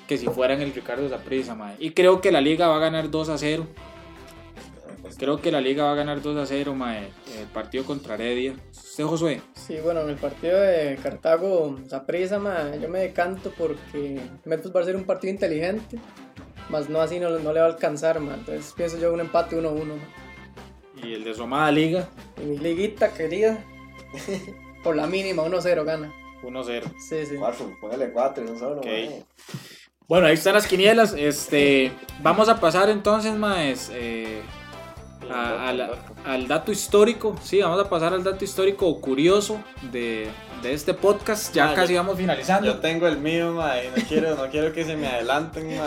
que 0.07 0.17
si 0.17 0.27
fuera 0.27 0.53
en 0.53 0.61
el 0.61 0.73
Ricardo 0.73 1.07
Saprissa, 1.09 1.55
mae. 1.55 1.75
Y 1.79 1.91
creo 1.91 2.21
que 2.21 2.31
la 2.31 2.41
liga 2.41 2.67
va 2.67 2.77
a 2.77 2.79
ganar 2.79 3.09
2-0. 3.09 3.65
Creo 5.17 5.39
que 5.41 5.51
la 5.51 5.61
liga 5.61 5.85
va 5.85 5.91
a 5.93 5.95
ganar 5.95 6.21
2 6.21 6.37
a 6.37 6.45
0, 6.45 6.75
mae. 6.75 7.09
El 7.39 7.47
partido 7.53 7.85
contra 7.85 8.15
Heredia. 8.15 8.55
¿Usted, 8.71 9.03
Josué? 9.05 9.41
Sí, 9.53 9.77
bueno, 9.83 10.01
en 10.01 10.09
el 10.09 10.15
partido 10.15 10.59
de 10.59 10.97
Cartago, 11.01 11.77
Saprissa, 11.87 12.39
ma, 12.39 12.75
yo 12.75 12.89
me 12.89 12.99
decanto 12.99 13.53
porque 13.57 14.19
Memphis 14.45 14.75
va 14.75 14.81
a 14.81 14.83
ser 14.83 14.95
un 14.95 15.03
partido 15.03 15.31
inteligente, 15.31 15.99
más 16.69 16.89
no 16.89 16.99
así 16.99 17.19
no, 17.19 17.29
no 17.29 17.53
le 17.53 17.59
va 17.59 17.67
a 17.67 17.69
alcanzar, 17.69 18.19
ma. 18.19 18.33
Entonces 18.33 18.73
pienso 18.75 18.97
yo 18.97 19.13
un 19.13 19.19
empate 19.19 19.55
1-1. 19.55 19.85
ma. 19.85 21.03
Y 21.03 21.13
el 21.13 21.23
de 21.23 21.33
su 21.35 21.43
amada 21.43 21.71
liga, 21.71 22.09
Y 22.41 22.45
mi 22.45 22.57
liguita 22.57 23.13
querida, 23.13 23.63
por 24.83 24.95
la 24.95 25.05
mínima, 25.05 25.43
1-0 25.43 25.83
gana. 25.85 26.11
1-0. 26.43 26.83
Sí, 26.99 27.25
sí. 27.25 27.35
4, 27.37 27.77
póngale 27.79 28.11
4, 28.11 28.43
no 28.45 28.57
solo, 28.57 28.77
Ok. 28.81 28.87
Bueno, 30.07 30.27
ahí 30.27 30.35
están 30.35 30.53
las 30.53 30.67
quinielas. 30.67 31.13
Este, 31.13 31.91
vamos 32.21 32.47
a 32.47 32.59
pasar 32.61 32.89
entonces, 32.89 33.35
maes, 33.35 33.91
eh, 33.93 34.41
a- 35.31 35.69
a 35.69 35.73
la- 35.73 35.89
al 36.25 36.47
dato 36.47 36.71
histórico. 36.71 37.35
Sí, 37.43 37.61
vamos 37.61 37.79
a 37.79 37.89
pasar 37.89 38.13
al 38.13 38.23
dato 38.23 38.43
histórico 38.43 38.99
curioso 39.01 39.59
de, 39.91 40.27
de 40.61 40.73
este 40.73 40.93
podcast. 40.93 41.53
Ya 41.53 41.69
Ah, 41.69 41.73
casi 41.73 41.93
yo- 41.93 41.99
vamos 41.99 42.17
finalizando. 42.17 42.65
Yo 42.67 42.75
tengo 42.79 43.07
el 43.07 43.17
mío, 43.17 43.51
no 43.53 43.63
quiero, 44.07 44.35
no 44.35 44.47
quiero 44.49 44.73
que 44.73 44.83
se 44.85 44.95
me 44.95 45.07
adelanten. 45.07 45.67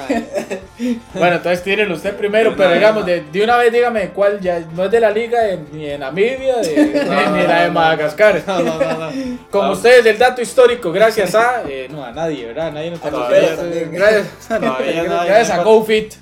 Bueno, 1.14 1.36
entonces 1.36 1.62
tírelo 1.62 1.95
usted 1.95 2.16
primero, 2.16 2.55
pero 2.57 2.72
digamos, 2.72 3.05
de, 3.05 3.22
de 3.22 3.45
una 3.45 3.57
vez 3.59 3.70
dígame 3.72 4.09
cuál 4.11 4.41
ya 4.41 4.61
no 4.74 4.84
es 4.84 4.91
de 4.91 5.01
la 5.01 5.11
liga 5.11 5.43
de- 5.43 5.59
ni 5.72 5.84
de 5.86 5.99
Namibia 5.99 6.57
de- 6.59 7.05
No, 7.07 7.36
ni 7.36 7.43
la 7.47 7.62
de 7.64 7.70
Madagascar. 7.70 8.43
No, 8.47 8.61
no, 8.62 8.78
no, 8.78 9.11
No, 9.53 9.72
ustedes 9.72 10.07
el 10.07 10.16
dato 10.18 10.41
histórico, 10.41 10.91
gracias 10.93 11.34
a 11.34 11.62
eh, 11.68 11.88
no 11.91 12.05
a 12.05 12.12
nadie, 12.12 12.47
¿verdad? 12.47 12.72
Nadie 12.72 12.91
nos. 12.93 13.01
Gracias, 13.01 14.49
gracias 14.49 15.51
a 15.51 15.62
GoFit. 15.62 16.14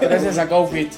Gracias 0.00 0.38
a 0.38 0.46
GoFit. 0.46 0.92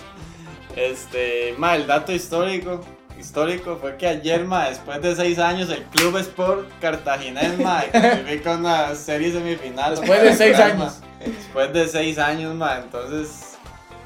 Este, 0.76 1.54
ma, 1.58 1.76
el 1.76 1.86
dato 1.86 2.12
histórico, 2.12 2.80
histórico 3.18 3.76
fue 3.76 3.96
que 3.96 4.06
ayer, 4.06 4.44
ma, 4.44 4.68
después 4.68 5.00
de 5.02 5.14
seis 5.14 5.38
años, 5.38 5.70
el 5.70 5.82
Club 5.84 6.16
Sport 6.18 6.68
Cartaginés, 6.80 7.58
ma, 7.58 7.82
clasifica 7.90 8.56
una 8.56 8.94
serie 8.94 9.32
semifinal. 9.32 9.96
Después 9.96 10.22
de 10.22 10.34
seis 10.34 10.58
ma. 10.58 10.64
años. 10.64 11.00
Después 11.24 11.72
de 11.72 11.88
seis 11.88 12.18
años, 12.18 12.54
ma, 12.54 12.78
entonces, 12.78 13.58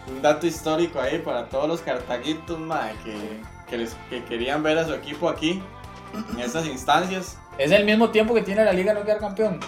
un 0.09 0.21
dato 0.23 0.47
histórico 0.47 1.01
ahí 1.01 1.19
para 1.19 1.49
todos 1.49 1.69
los 1.69 1.81
cartaguitos, 1.81 2.59
ma, 2.59 2.91
que, 3.05 3.17
que, 3.69 3.79
les, 3.79 3.97
que 4.11 4.25
querían 4.25 4.63
ver 4.63 4.79
a 4.79 4.87
su 4.87 4.95
equipo 4.95 5.29
aquí, 5.29 5.63
en 6.33 6.41
estas 6.41 6.67
instancias. 6.67 7.39
Es 7.59 7.71
el 7.71 7.85
mismo 7.85 8.11
tiempo 8.11 8.35
que 8.35 8.43
tiene 8.43 8.65
la 8.65 8.73
liga 8.73 8.93
no 8.93 9.03
quedar 9.03 9.19
campeón. 9.19 9.61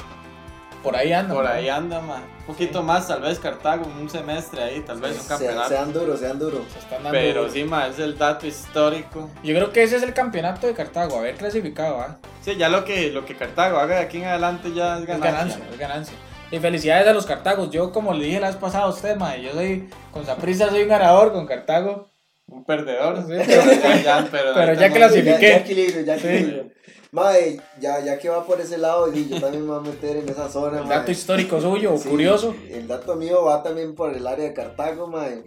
Por 0.88 0.96
ahí 0.96 1.12
anda. 1.12 1.34
Por 1.34 1.46
ahí 1.46 1.68
anda, 1.68 2.00
ma. 2.00 2.16
Un 2.40 2.44
poquito 2.54 2.82
más, 2.82 3.06
tal 3.08 3.20
vez 3.22 3.38
Cartago, 3.38 3.86
un 4.00 4.08
semestre 4.08 4.62
ahí, 4.62 4.80
tal 4.80 5.00
vez 5.00 5.20
un 5.20 5.26
campeonato. 5.28 5.68
sean 5.68 5.92
duros, 5.92 6.20
sean 6.20 6.38
duros. 6.38 6.60
Se 6.72 6.78
están 6.78 7.02
dando- 7.02 7.10
Pero 7.18 7.48
sí, 7.50 7.64
ma, 7.64 7.86
es 7.88 7.98
el 7.98 8.16
dato 8.16 8.46
histórico. 8.46 9.28
Yo 9.42 9.54
creo 9.54 9.72
que 9.72 9.82
ese 9.82 9.96
es 9.96 10.02
el 10.02 10.14
campeonato 10.14 10.66
de 10.66 10.74
Cartago, 10.74 11.18
haber 11.18 11.34
clasificado, 11.36 12.00
¿ah? 12.00 12.16
Sí, 12.42 12.56
ya 12.56 12.68
lo 12.68 12.84
que, 12.84 13.10
lo 13.10 13.24
que 13.26 13.34
Cartago 13.36 13.78
haga 13.78 13.96
de 13.96 14.02
aquí 14.02 14.18
en 14.18 14.24
adelante 14.24 14.72
ya 14.74 14.94
es 14.96 15.02
Es 15.02 15.06
ganancia. 15.06 15.30
ganancia, 15.32 15.64
es 15.72 15.78
ganancia. 15.78 16.14
Y 16.50 16.58
felicidades 16.58 17.06
a 17.06 17.12
los 17.12 17.26
Cartagos. 17.26 17.70
Yo, 17.70 17.92
como 17.92 18.14
le 18.14 18.24
dije 18.24 18.40
la 18.40 18.46
vez 18.48 18.56
pasada 18.56 18.84
a 18.84 18.88
usted, 18.88 19.16
mae, 19.16 19.42
yo 19.42 19.52
soy, 19.52 19.90
con 20.10 20.24
Saprissa 20.24 20.70
soy 20.70 20.82
un 20.84 20.88
ganador, 20.88 21.32
con 21.32 21.46
Cartago. 21.46 22.08
Un 22.46 22.64
perdedor. 22.64 23.18
Sí, 23.26 23.34
pero 23.46 23.62
ya, 23.82 23.96
ya, 24.02 24.28
pero, 24.30 24.72
ya 24.72 24.90
clasifiqué. 24.90 25.32
Ya, 25.32 25.48
ya 25.50 25.56
equilibrio, 25.58 26.00
ya 26.00 26.18
Sí. 26.18 26.62
Mae, 27.10 27.58
ya, 27.80 28.00
ya 28.04 28.18
que 28.18 28.28
va 28.28 28.44
por 28.46 28.60
ese 28.60 28.76
lado, 28.78 29.10
sí, 29.12 29.28
yo 29.30 29.40
también 29.40 29.64
me 29.66 29.70
voy 29.70 29.78
a 29.78 29.90
meter 29.90 30.16
en 30.18 30.28
esa 30.28 30.48
zona, 30.50 30.78
El 30.80 30.84
mae. 30.86 30.98
dato 30.98 31.10
histórico 31.10 31.60
suyo, 31.60 31.96
Sí, 31.96 32.08
curioso. 32.08 32.54
El 32.70 32.86
dato 32.86 33.16
mío 33.16 33.44
va 33.44 33.62
también 33.62 33.94
por 33.94 34.12
el 34.14 34.26
área 34.26 34.44
de 34.44 34.52
Cartago, 34.52 35.06
mae. 35.06 35.44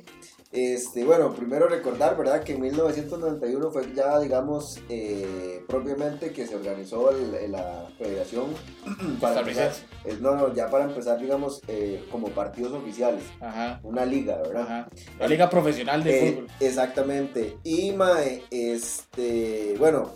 Este, 0.54 1.06
bueno, 1.06 1.34
primero 1.34 1.70
recordar, 1.70 2.18
¿verdad? 2.18 2.44
Que 2.44 2.54
en 2.56 2.62
1991 2.62 3.72
fue 3.72 3.84
ya, 3.96 4.20
digamos, 4.20 4.80
eh, 4.90 5.64
propiamente 5.66 6.34
que 6.34 6.46
se 6.46 6.56
organizó 6.58 7.10
el- 7.12 7.50
la 7.54 7.88
federación 7.98 8.48
para 9.22 9.40
empezar, 9.40 9.72
no, 10.20 10.36
no, 10.36 10.54
ya 10.54 10.70
para 10.70 10.84
empezar, 10.86 11.20
digamos, 11.20 11.62
eh, 11.70 12.04
como 12.12 12.28
partidos 12.30 12.74
oficiales, 12.74 13.24
Ajá, 13.40 13.80
una 13.84 14.04
liga, 14.06 14.40
¿verdad? 14.40 14.62
ajá. 14.64 14.88
La 15.20 15.28
liga 15.28 15.50
profesional 15.50 16.04
de 16.04 16.18
Eh, 16.28 16.32
fútbol. 16.34 16.48
exactamente. 16.60 17.56
Y 17.64 17.94
mae, 17.94 18.44
este, 18.50 19.76
bueno, 19.80 20.16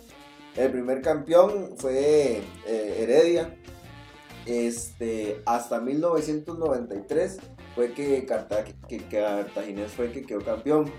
el 0.56 0.70
primer 0.70 1.02
campeón 1.02 1.74
fue 1.76 2.42
eh, 2.66 2.96
Heredia. 3.00 3.56
Este, 4.46 5.42
hasta 5.44 5.80
1993 5.80 7.38
fue 7.74 7.92
que, 7.92 8.24
Carta- 8.26 8.64
que 8.88 8.98
Cartaginés 8.98 9.90
fue 9.92 10.12
que 10.12 10.22
quedó 10.24 10.40
campeón. 10.42 10.90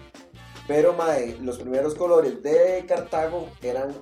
Pero 0.67 0.93
mae, 0.93 1.37
los 1.41 1.57
primeros 1.59 1.95
colores 1.95 2.43
de 2.43 2.83
Cartago 2.87 3.47
eran 3.61 3.93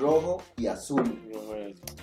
rojo 0.00 0.40
y 0.56 0.68
azul. 0.68 1.02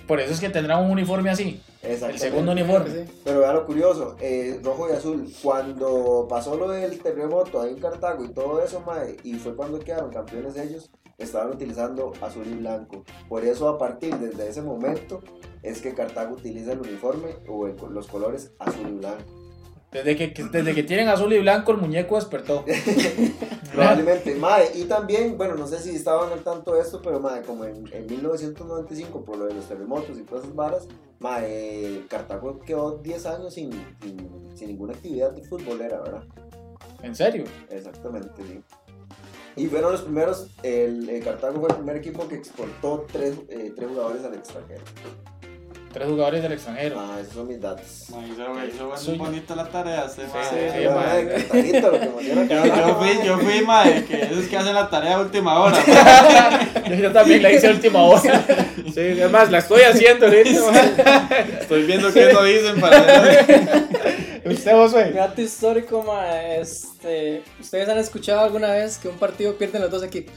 Por 0.06 0.20
eso 0.20 0.34
es 0.34 0.40
que 0.40 0.50
tendrá 0.50 0.76
un 0.76 0.90
uniforme 0.90 1.30
así. 1.30 1.62
El 1.82 2.18
segundo 2.18 2.52
uniforme. 2.52 3.06
Pero 3.24 3.40
vea 3.40 3.52
lo 3.54 3.64
curioso, 3.64 4.16
eh, 4.20 4.60
rojo 4.62 4.90
y 4.90 4.92
azul. 4.92 5.26
Cuando 5.42 6.26
pasó 6.28 6.54
lo 6.56 6.68
del 6.68 6.98
terremoto 7.00 7.62
ahí 7.62 7.70
en 7.70 7.80
Cartago 7.80 8.22
y 8.24 8.28
todo 8.34 8.62
eso, 8.62 8.80
mae, 8.86 9.16
y 9.24 9.34
fue 9.34 9.56
cuando 9.56 9.78
quedaron 9.80 10.10
campeones 10.12 10.54
ellos, 10.58 10.90
estaban 11.20 11.50
utilizando 11.50 12.12
azul 12.20 12.46
y 12.46 12.54
blanco. 12.54 13.04
Por 13.28 13.44
eso 13.44 13.68
a 13.68 13.78
partir 13.78 14.16
desde 14.16 14.48
ese 14.48 14.62
momento 14.62 15.20
es 15.62 15.80
que 15.80 15.94
Cartago 15.94 16.34
utiliza 16.34 16.72
el 16.72 16.80
uniforme 16.80 17.36
o 17.48 17.66
el- 17.66 17.76
los 17.90 18.06
colores 18.08 18.52
azul 18.58 18.88
y 18.88 18.92
blanco. 18.94 19.24
Desde 19.92 20.16
que, 20.16 20.32
que- 20.32 20.44
desde 20.44 20.72
que 20.74 20.84
tienen 20.84 21.08
azul 21.08 21.32
y 21.32 21.40
blanco, 21.40 21.72
el 21.72 21.78
muñeco 21.78 22.14
despertó. 22.14 22.64
Probablemente, 23.72 24.34
mae, 24.36 24.70
y 24.74 24.84
también, 24.84 25.36
bueno, 25.36 25.54
no 25.56 25.66
sé 25.66 25.78
si 25.78 25.94
estaban 25.94 26.32
al 26.32 26.42
tanto 26.42 26.74
de 26.74 26.80
esto, 26.80 27.00
pero 27.02 27.20
mae, 27.20 27.42
como 27.42 27.64
en, 27.64 27.84
en 27.92 28.06
1995, 28.06 29.24
por 29.24 29.36
lo 29.36 29.46
de 29.46 29.54
los 29.54 29.66
terremotos 29.66 30.18
y 30.18 30.22
todas 30.22 30.44
esas 30.44 30.56
varas, 30.56 30.88
mae, 31.20 32.04
Cartago 32.08 32.60
quedó 32.60 32.98
10 32.98 33.26
años 33.26 33.54
sin, 33.54 33.70
sin, 34.02 34.56
sin 34.56 34.68
ninguna 34.68 34.92
actividad 34.94 35.32
de 35.32 35.42
futbolera, 35.42 36.00
¿verdad? 36.00 36.24
¿En 37.02 37.14
serio? 37.14 37.44
Exactamente, 37.70 38.42
sí. 38.46 38.60
Y 39.56 39.66
fueron 39.66 39.92
los 39.92 40.02
primeros, 40.02 40.46
el, 40.62 41.08
el 41.08 41.24
Cartago 41.24 41.60
fue 41.60 41.68
el 41.70 41.76
primer 41.76 41.96
equipo 41.96 42.28
que 42.28 42.36
exportó 42.36 43.06
tres, 43.10 43.34
eh, 43.48 43.72
tres 43.74 43.88
jugadores 43.88 44.24
al 44.24 44.34
extranjero. 44.34 44.82
Tres 45.92 46.06
jugadores 46.06 46.42
del 46.42 46.52
extranjero. 46.52 47.00
Ah, 47.00 47.18
esos 47.20 47.34
son 47.34 47.48
mis 47.48 47.60
datos. 47.60 48.06
Ma, 48.10 48.24
hizo, 48.24 48.94
hizo 48.94 49.10
muy 49.10 49.18
bonita 49.18 49.56
la 49.56 49.68
tarea, 49.68 50.04
ma. 50.04 50.08
sí, 50.08 50.22
Sí, 51.50 51.72
Yo, 52.48 52.96
fui, 52.96 53.26
yo 53.26 53.38
fui, 53.38 53.62
ma, 53.66 53.84
de 53.84 54.04
que 54.04 54.22
esos 54.22 54.44
que 54.44 54.56
hacen 54.56 54.72
la 54.72 54.88
tarea 54.88 55.16
a 55.16 55.20
última 55.20 55.58
hora. 55.58 55.76
Yo, 56.96 57.10
también 57.12 57.42
la 57.42 57.50
hice 57.52 57.66
a 57.68 57.70
última 57.72 58.02
hora. 58.02 58.44
Sí, 58.94 59.00
además 59.00 59.50
la 59.50 59.58
estoy 59.58 59.82
haciendo 59.82 60.26
ahorita. 60.26 61.28
Estoy 61.60 61.84
viendo 61.84 62.12
qué 62.12 62.32
no 62.32 62.42
dicen 62.42 62.80
para 62.80 63.00
¿Usted, 64.50 64.72
Josué? 64.72 65.10
Dato 65.12 65.40
histórico, 65.40 66.02
ma, 66.02 66.42
este, 66.54 67.42
¿ustedes 67.60 67.88
han 67.88 67.98
escuchado 67.98 68.40
alguna 68.40 68.72
vez 68.72 68.98
que 68.98 69.08
un 69.08 69.16
partido 69.18 69.54
pierden 69.56 69.82
los 69.82 69.90
dos 69.90 70.02
equipos? 70.02 70.34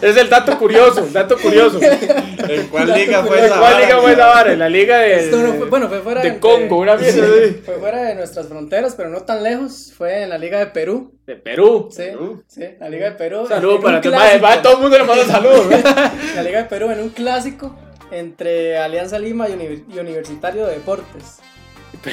Es 0.00 0.16
el 0.16 0.28
dato 0.30 0.58
curioso, 0.58 1.04
el 1.04 1.12
dato 1.12 1.36
curioso. 1.38 1.78
¿En 1.82 2.66
cuál 2.68 2.92
liga 2.92 3.22
fue 3.22 3.38
¿En 3.38 3.44
esa? 3.44 3.58
cuál 3.58 3.72
vara? 3.74 3.80
liga 3.84 4.00
fue 4.00 4.12
esa 4.12 4.26
vara? 4.26 4.52
En 4.52 4.58
la 4.58 4.68
liga 4.68 4.98
de, 4.98 5.14
Esto 5.26 5.36
no 5.36 5.52
fue- 5.54 5.68
bueno, 5.68 5.88
fue 5.88 6.00
fuera 6.00 6.22
de 6.22 6.30
de- 6.32 6.40
Congo, 6.40 6.78
una 6.78 6.94
así. 6.94 7.20
Fue 7.64 7.74
fuera 7.78 8.02
de 8.02 8.14
nuestras 8.14 8.48
fronteras, 8.48 8.94
pero 8.96 9.10
no 9.10 9.20
tan 9.22 9.42
lejos. 9.42 9.92
Fue 9.96 10.22
en 10.22 10.30
la 10.30 10.38
Liga 10.38 10.58
de 10.58 10.66
Perú. 10.68 11.14
De 11.26 11.36
Perú. 11.36 11.88
Sí, 11.90 11.98
Perú. 12.02 12.42
sí, 12.48 12.62
la 12.80 12.88
Liga 12.88 13.10
de 13.10 13.12
Perú. 13.16 13.46
Saludos 13.46 13.80
En 13.84 13.94
un 13.96 14.02
para. 14.12 14.38
Va, 14.38 14.62
todo 14.62 14.72
el 14.76 14.78
mundo 14.80 14.98
le 14.98 15.04
manda 15.04 15.24
saludos. 15.26 15.66
La 16.34 16.42
Liga 16.42 16.62
de 16.62 16.68
Perú 16.68 16.90
en 16.90 17.00
un 17.00 17.10
clásico 17.10 17.76
entre 18.10 18.78
Alianza 18.78 19.18
Lima 19.18 19.48
y, 19.48 19.52
Uni- 19.52 19.84
y 19.94 19.98
Universitario 19.98 20.66
de 20.66 20.74
Deportes. 20.74 21.38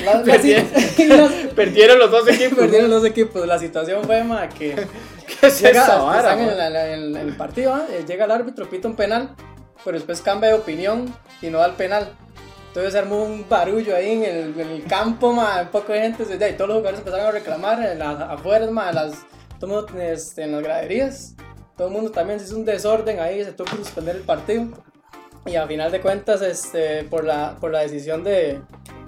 La- 0.03 0.23
Perdieron, 0.23 0.67
las- 1.09 1.31
perdieron 1.55 1.99
los 1.99 2.11
dos 2.11 2.27
equipos. 2.27 2.57
Perdieron 2.59 2.89
los 2.89 3.05
equipos. 3.05 3.47
La 3.47 3.57
situación 3.59 4.03
fue 4.03 4.23
ma, 4.23 4.47
que 4.49 4.75
¿Qué 5.41 5.47
es 5.47 5.61
llega, 5.61 5.83
esa 5.83 5.97
vara, 6.01 6.19
están 6.19 6.39
en, 6.39 6.45
man? 6.47 6.57
la- 6.57 6.69
la- 6.69 6.93
en- 6.93 7.15
en 7.15 7.27
el 7.29 7.35
partido, 7.35 7.73
¿ah? 7.73 7.85
Eh, 7.91 8.03
llega 8.07 8.25
el 8.25 8.31
árbitro, 8.31 8.69
pita 8.69 8.87
un 8.87 8.95
penal, 8.95 9.35
pero 9.83 9.97
después 9.97 10.21
cambia 10.21 10.49
de 10.49 10.55
opinión 10.55 11.13
y 11.41 11.47
no 11.47 11.59
da 11.59 11.67
el 11.67 11.73
penal. 11.73 12.09
Entonces 12.67 12.93
se 12.93 12.99
armó 12.99 13.23
un 13.23 13.47
barullo 13.49 13.95
ahí 13.95 14.11
en 14.11 14.23
el, 14.23 14.59
en 14.59 14.69
el 14.69 14.83
campo, 14.83 15.33
ma, 15.33 15.61
un 15.63 15.69
poco 15.69 15.91
de 15.91 16.01
gente, 16.01 16.23
y 16.23 16.53
todos 16.53 16.67
los 16.69 16.77
jugadores 16.77 16.99
empezaron 16.99 17.25
a 17.25 17.31
reclamar 17.31 17.83
en 17.83 17.97
las 17.97 18.21
afuera, 18.21 18.69
ma, 18.69 18.91
las, 18.91 19.13
todo 19.59 19.79
el 19.79 19.87
mundo, 19.87 20.01
este, 20.01 20.43
en 20.43 20.51
las 20.51 20.61
graderías. 20.61 21.33
Todo 21.75 21.87
el 21.87 21.93
mundo 21.93 22.11
también 22.11 22.39
se 22.39 22.45
hizo 22.45 22.57
un 22.57 22.65
desorden 22.65 23.19
ahí, 23.19 23.43
se 23.43 23.53
tuvo 23.53 23.71
que 23.71 23.77
suspender 23.77 24.17
el 24.17 24.21
partido. 24.21 24.67
Y 25.47 25.55
a 25.55 25.65
final 25.65 25.91
de 25.91 25.99
cuentas, 26.01 26.41
este, 26.43 27.05
por, 27.05 27.23
la, 27.23 27.55
por 27.59 27.71
la 27.71 27.79
decisión 27.79 28.23
de, 28.23 28.59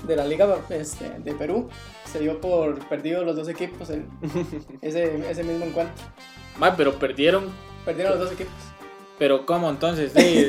de 0.04 0.16
la 0.16 0.26
Liga 0.26 0.58
este, 0.70 1.10
de 1.20 1.34
Perú, 1.34 1.70
se 2.06 2.20
dio 2.20 2.40
por 2.42 2.80
perdidos 2.90 3.26
los 3.26 3.36
dos 3.36 3.48
equipos 3.48 3.90
el- 3.90 4.06
ese, 4.82 5.30
ese 5.30 5.44
mismo 5.44 5.66
encuentro. 5.66 5.94
Ma, 6.58 6.76
pero 6.76 6.94
perdieron. 7.00 7.46
Perdieron 7.86 8.14
los 8.14 8.22
dos 8.30 8.32
equipos. 8.34 8.54
Pero 9.22 9.46
¿cómo 9.46 9.70
entonces? 9.70 10.12
Sí, 10.16 10.48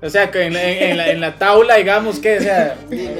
O 0.00 0.08
sea, 0.08 0.30
que 0.30 0.44
en 0.44 0.54
la, 0.54 0.62
en 0.70 0.96
la- 0.96 1.08
en 1.10 1.20
la 1.20 1.34
tabla, 1.36 1.76
digamos 1.76 2.18
que, 2.18 2.38
o 2.38 2.40
sea, 2.42 2.76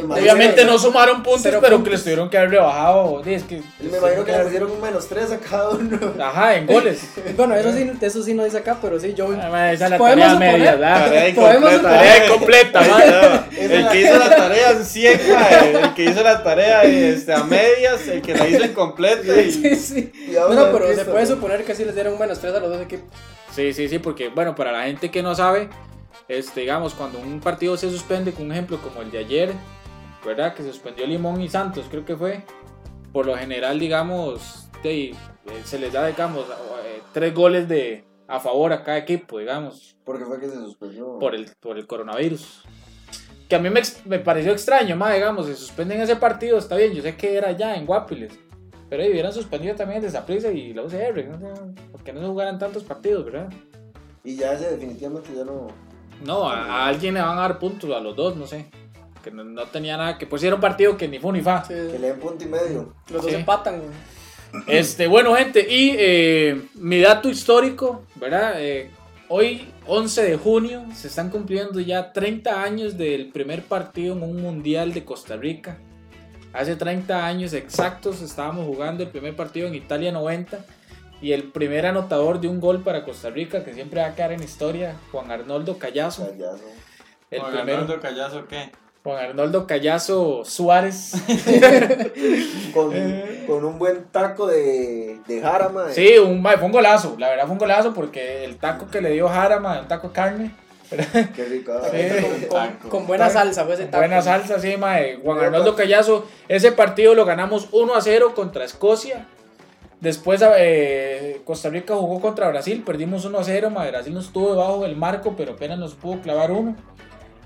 obviamente 0.08 0.64
no 0.64 0.78
sumaron 0.78 1.22
puntos, 1.22 1.52
pero 1.60 1.84
que 1.84 1.90
les 1.90 2.02
tuvieron 2.02 2.30
que 2.30 2.38
haber 2.38 2.50
rebajado. 2.52 3.20
sí, 3.24 3.34
Es 3.34 3.42
que, 3.42 3.60
Me 3.80 3.98
imagino 3.98 4.24
que 4.24 4.32
le 4.32 4.38
pusieron 4.44 4.70
un 4.70 4.80
menos 4.80 5.06
3 5.06 5.32
a 5.32 5.38
cada 5.38 5.68
uno. 5.68 5.98
Ajá, 6.18 6.56
en 6.56 6.66
goles. 6.66 7.00
Bueno, 7.36 7.54
eso 7.56 7.72
sí, 7.74 7.90
eso 8.00 8.22
sí 8.22 8.32
no 8.32 8.42
dice 8.44 8.56
acá, 8.58 8.78
pero 8.80 8.98
sí, 8.98 9.12
yo. 9.12 9.28
Ah, 9.38 9.70
Esa 9.72 9.84
es 9.84 9.90
la 9.90 9.98
Podemos 9.98 10.32
tarea 10.32 10.38
media, 10.52 10.72
suponer- 10.72 10.78
¿verdad? 10.80 11.04
Tarea 11.04 11.34
Podemos 11.34 11.72
incompleta. 11.74 12.80
suponer- 12.80 12.80
Tarea 12.80 13.46
incompleta. 13.46 13.48
El 13.60 13.88
que 13.88 14.00
hizo 14.00 14.18
la 14.18 14.36
tarea 14.36 14.70
en 14.70 14.84
100, 14.84 15.20
mae, 15.34 15.70
el 15.82 15.94
que 15.94 16.04
hizo 16.04 16.22
la 16.22 16.42
tarea 16.42 16.82
este, 16.84 17.34
a 17.34 17.44
medias, 17.44 18.08
el 18.08 18.22
que 18.22 18.34
la 18.34 18.48
hizo 18.48 18.64
incompleta 18.64 19.40
y 19.42 19.50
Sí, 19.52 19.76
sí. 19.76 20.12
Y 20.30 20.34
vamos 20.36 20.56
No, 20.56 20.62
a 20.62 20.66
no, 20.68 20.72
ver 20.72 20.82
pero 20.82 20.96
se 20.96 21.04
puede 21.04 21.24
¿no? 21.24 21.30
suponer 21.34 21.64
que 21.64 21.74
sí 21.74 21.84
les 21.84 21.94
dieron 21.94 22.14
un 22.14 22.18
menos 22.18 22.38
3 22.40 22.54
a 22.54 22.60
los 22.60 22.70
dos 22.70 22.80
equipos. 22.80 23.04
Sí, 23.54 23.72
sí, 23.72 23.88
sí, 23.88 24.00
porque, 24.00 24.30
bueno, 24.30 24.53
para 24.54 24.72
la 24.72 24.84
gente 24.84 25.10
que 25.10 25.22
no 25.22 25.34
sabe, 25.34 25.68
este, 26.28 26.60
digamos, 26.62 26.94
cuando 26.94 27.18
un 27.18 27.40
partido 27.40 27.76
se 27.76 27.90
suspende, 27.90 28.32
con 28.32 28.46
un 28.46 28.52
ejemplo 28.52 28.78
como 28.80 29.02
el 29.02 29.10
de 29.10 29.18
ayer, 29.18 29.52
¿verdad? 30.24 30.54
Que 30.54 30.62
se 30.62 30.70
suspendió 30.72 31.06
Limón 31.06 31.40
y 31.40 31.48
Santos, 31.48 31.86
creo 31.90 32.04
que 32.04 32.16
fue. 32.16 32.42
Por 33.12 33.26
lo 33.26 33.36
general, 33.36 33.78
digamos, 33.78 34.68
de- 34.82 35.10
eh, 35.10 35.16
se 35.64 35.78
les 35.78 35.92
da, 35.92 36.06
digamos, 36.06 36.44
eh, 36.84 37.02
tres 37.12 37.34
goles 37.34 37.68
de, 37.68 38.04
a 38.26 38.40
favor 38.40 38.72
a 38.72 38.82
cada 38.82 38.98
equipo, 38.98 39.38
digamos, 39.38 39.96
Porque 40.04 40.24
fue 40.24 40.40
que 40.40 40.48
se 40.48 40.56
suspendió. 40.56 41.18
por 41.18 41.34
el, 41.34 41.50
por 41.60 41.76
el 41.78 41.86
coronavirus. 41.86 42.64
Que 43.48 43.56
a 43.56 43.58
mí 43.58 43.68
me, 43.68 43.82
me 44.06 44.18
pareció 44.18 44.52
extraño, 44.52 44.96
más, 44.96 45.12
digamos, 45.14 45.46
se 45.46 45.54
suspenden 45.54 46.00
ese 46.00 46.16
partido, 46.16 46.56
está 46.58 46.76
bien, 46.76 46.94
yo 46.94 47.02
sé 47.02 47.14
que 47.16 47.36
era 47.36 47.52
ya 47.52 47.76
en 47.76 47.84
Guapiles. 47.86 48.32
Pero 48.88 49.02
ahí 49.02 49.10
hubieran 49.10 49.32
suspendido 49.32 49.74
también 49.74 49.98
el 49.98 50.04
de 50.04 50.10
Saprissa 50.10 50.50
y 50.50 50.72
la 50.72 50.82
UCR, 50.82 51.24
¿no? 51.28 51.74
porque 51.92 52.12
no 52.12 52.20
se 52.20 52.26
jugaran 52.26 52.58
tantos 52.58 52.82
partidos, 52.84 53.24
¿verdad? 53.26 53.48
Y 54.24 54.36
ya 54.36 54.52
ese 54.54 54.70
definitivamente 54.70 55.30
ya 55.36 55.44
no. 55.44 55.68
No, 56.24 56.48
a, 56.48 56.64
a 56.64 56.86
alguien 56.88 57.14
le 57.14 57.20
van 57.20 57.36
a 57.38 57.42
dar 57.42 57.58
puntos, 57.58 57.90
a 57.94 58.00
los 58.00 58.16
dos, 58.16 58.36
no 58.36 58.46
sé. 58.46 58.66
Que 59.22 59.30
no, 59.30 59.44
no 59.44 59.64
tenía 59.64 59.96
nada, 59.96 60.18
que 60.18 60.26
si 60.38 60.46
era 60.46 60.54
un 60.54 60.60
partido 60.60 60.96
que 60.96 61.08
ni 61.08 61.18
fu 61.18 61.32
ni 61.32 61.40
fa. 61.40 61.64
Sí, 61.64 61.74
Que 61.74 61.98
le 61.98 62.08
den 62.08 62.20
punto 62.20 62.44
y 62.44 62.48
medio. 62.48 62.94
los 63.10 63.22
dos 63.22 63.30
Sí. 63.30 63.36
empatan. 63.36 63.80
güey. 63.80 64.64
Este, 64.68 65.06
bueno, 65.08 65.34
gente, 65.34 65.60
y 65.68 65.94
eh, 65.98 66.62
mi 66.74 67.00
dato 67.00 67.28
histórico, 67.28 68.04
¿verdad? 68.14 68.54
Eh, 68.58 68.90
hoy, 69.28 69.66
11 69.86 70.22
de 70.22 70.36
junio, 70.36 70.84
se 70.94 71.08
están 71.08 71.28
cumpliendo 71.30 71.80
ya 71.80 72.12
30 72.12 72.62
años 72.62 72.96
del 72.96 73.30
primer 73.32 73.62
partido 73.64 74.14
en 74.14 74.22
un 74.22 74.40
mundial 74.40 74.94
de 74.94 75.04
Costa 75.04 75.36
Rica. 75.36 75.78
Hace 76.52 76.76
30 76.76 77.26
años 77.26 77.52
exactos 77.52 78.22
estábamos 78.22 78.64
jugando 78.66 79.02
el 79.02 79.08
primer 79.10 79.34
partido 79.34 79.66
en 79.66 79.74
Italia 79.74 80.12
90 80.12 80.64
y 81.20 81.32
el 81.32 81.44
primer 81.44 81.86
anotador 81.86 82.40
de 82.40 82.48
un 82.48 82.60
gol 82.60 82.82
para 82.82 83.04
Costa 83.04 83.30
Rica, 83.30 83.64
que 83.64 83.72
siempre 83.72 84.00
va 84.00 84.08
a 84.08 84.14
quedar 84.14 84.32
en 84.32 84.42
historia, 84.42 84.96
Juan 85.12 85.30
Arnoldo 85.30 85.78
Callazo. 85.78 86.26
Callazo. 86.26 86.64
El 87.30 87.40
Juan 87.40 87.52
primero. 87.52 87.78
Arnoldo 87.78 88.00
Callazo, 88.00 88.46
¿qué? 88.46 88.70
Juan 89.04 89.22
Arnoldo 89.22 89.66
Callazo 89.66 90.44
Suárez. 90.46 91.12
Con, 92.72 92.92
con 93.46 93.64
un 93.64 93.78
buen 93.78 94.04
taco 94.06 94.46
de, 94.46 95.20
de 95.26 95.40
jarama. 95.42 95.90
Sí, 95.90 96.16
un, 96.18 96.42
fue 96.42 96.62
un 96.62 96.72
golazo. 96.72 97.14
La 97.18 97.28
verdad 97.28 97.44
fue 97.44 97.52
un 97.52 97.58
golazo 97.58 97.92
porque 97.92 98.44
el 98.44 98.56
taco 98.56 98.88
que 98.90 99.02
le 99.02 99.10
dio 99.10 99.28
Jara, 99.28 99.60
mae, 99.60 99.80
un 99.80 99.88
taco 99.88 100.08
de 100.08 100.14
carne. 100.14 100.54
Qué 100.88 101.44
rico. 101.44 101.72
Sí. 101.90 102.48
Con, 102.48 102.48
taco. 102.48 102.88
con 102.88 103.06
buena 103.06 103.28
salsa, 103.28 103.64
fue 103.64 103.74
ese 103.74 103.84
taco. 103.84 103.98
Buena 103.98 104.22
salsa, 104.22 104.58
sí, 104.58 104.76
mae. 104.78 105.18
Juan 105.22 105.38
Arnoldo 105.38 105.76
Callazo. 105.76 106.26
Ese 106.48 106.72
partido 106.72 107.14
lo 107.14 107.26
ganamos 107.26 107.68
1 107.72 107.94
a 107.94 108.00
0 108.00 108.32
contra 108.34 108.64
Escocia. 108.64 109.26
Después 110.04 110.44
eh, 110.58 111.40
Costa 111.46 111.70
Rica 111.70 111.94
jugó 111.94 112.20
contra 112.20 112.46
Brasil, 112.50 112.82
perdimos 112.84 113.24
1 113.24 113.38
a 113.38 113.42
0. 113.42 113.70
mae. 113.70 113.90
Brasil 113.90 114.12
nos 114.12 114.26
estuvo 114.26 114.50
debajo 114.50 114.82
del 114.82 114.96
marco, 114.96 115.32
pero 115.34 115.52
apenas 115.52 115.78
nos 115.78 115.94
pudo 115.94 116.20
clavar 116.20 116.52
uno. 116.52 116.76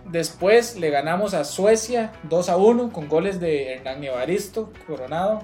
Después 0.07 0.75
le 0.75 0.91
ganamos 0.91 1.35
a 1.35 1.45
Suecia 1.45 2.11
2 2.25 2.49
a 2.49 2.57
1 2.57 2.91
con 2.91 3.09
goles 3.09 3.39
de 3.39 3.75
Hernán 3.75 4.03
Evaristo 4.03 4.73
Coronado. 4.89 5.43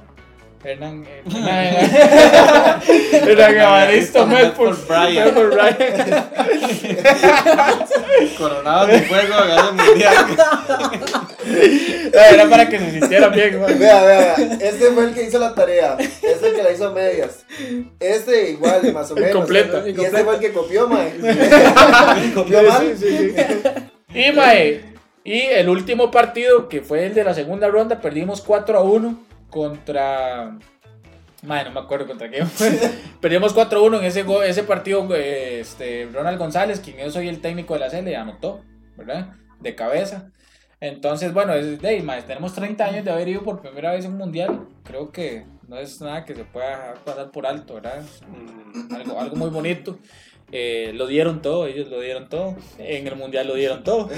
Hernán, 0.65 1.05
eh, 1.07 1.23
Hernán, 1.31 2.83
Hernán 3.29 3.55
Evaristo 3.59 4.27
Bryant. 4.27 4.57
Medford 4.57 5.55
Bryant. 5.55 5.87
Coronado 8.37 8.87
de 8.89 9.03
fuego, 9.03 9.35
ganó 9.37 9.69
el 9.69 9.77
mundial. 9.77 10.17
Era 12.12 12.49
para 12.49 12.68
que 12.68 12.78
se 12.78 12.90
sintieran 12.92 13.32
bien. 13.32 13.61
Vea, 13.78 14.03
vea, 14.05 14.34
vea. 14.36 14.59
Este 14.61 14.86
fue 14.92 15.05
el 15.05 15.14
que 15.14 15.22
hizo 15.24 15.38
la 15.38 15.55
tarea. 15.55 15.97
Este 15.99 16.32
es 16.32 16.42
el 16.42 16.55
que 16.55 16.62
la 16.62 16.72
hizo 16.72 16.88
a 16.88 16.92
medias. 16.92 17.45
Este 18.01 18.51
igual, 18.51 18.92
más 18.92 19.11
o 19.11 19.14
menos. 19.14 19.30
Incompleta. 19.30 19.88
Y 19.88 19.90
este 19.90 20.24
fue 20.24 20.34
el 20.34 20.40
que 20.40 20.53
copió, 20.53 20.88
mae. 20.88 21.12
copió 22.34 22.61
Sí, 22.61 22.66
mal. 22.66 22.95
sí, 22.97 23.07
sí, 23.09 23.30
sí. 23.30 24.18
Y, 24.28 24.32
mae, 24.32 24.84
y 25.24 25.40
el 25.40 25.68
último 25.68 26.11
partido, 26.11 26.68
que 26.68 26.82
fue 26.82 27.07
el 27.07 27.14
de 27.14 27.24
la 27.24 27.34
segunda 27.34 27.68
ronda, 27.68 28.01
perdimos 28.01 28.40
4 28.42 28.78
a 28.78 28.82
1 28.82 29.24
contra. 29.51 30.57
Mae, 31.42 31.64
no 31.64 31.72
me 31.72 31.80
acuerdo 31.80 32.07
contra 32.07 32.30
quién. 32.30 32.49
Perdimos 33.20 33.53
4 33.53 33.78
a 33.78 33.82
1 33.82 33.99
en 33.99 34.05
ese, 34.07 34.22
go- 34.22 34.42
ese 34.42 34.62
partido. 34.62 35.07
eh, 35.14 35.59
Este, 35.61 36.09
Ronald 36.12 36.38
González, 36.38 36.80
quien 36.80 36.97
yo 36.97 37.11
soy 37.11 37.28
el 37.28 37.40
técnico 37.42 37.74
de 37.74 37.80
la 37.80 37.90
CL, 37.90 38.14
anotó, 38.14 38.62
¿verdad? 38.97 39.28
De 39.61 39.74
cabeza. 39.74 40.30
Entonces, 40.85 41.32
bueno, 41.32 41.55
es, 41.55 41.80
de, 41.80 42.03
mae, 42.03 42.20
tenemos 42.24 42.53
30 42.53 42.85
años 42.85 43.05
de 43.07 43.11
haber 43.11 43.26
ido 43.26 43.43
por 43.43 43.62
primera 43.62 43.93
vez 43.93 44.05
a 44.05 44.09
un 44.09 44.18
mundial. 44.18 44.66
Creo 44.82 45.11
que 45.11 45.47
no 45.66 45.78
es 45.78 45.99
nada 46.03 46.26
que 46.26 46.35
se 46.35 46.45
pueda 46.45 46.93
pasar 47.07 47.30
por 47.30 47.47
alto, 47.47 47.76
¿verdad? 47.76 48.05
Algo, 48.95 49.18
algo 49.18 49.35
muy 49.35 49.49
bonito. 49.49 49.99
Eh, 50.53 50.93
lo 50.95 51.07
dieron 51.07 51.41
todo, 51.41 51.66
ellos 51.66 51.89
lo 51.89 52.03
dieron 52.03 52.28
todo. 52.28 52.55
En 52.76 53.07
el 53.07 53.16
mundial 53.16 53.49
lo 53.49 53.55
dieron 53.55 53.82
todo. 53.82 54.11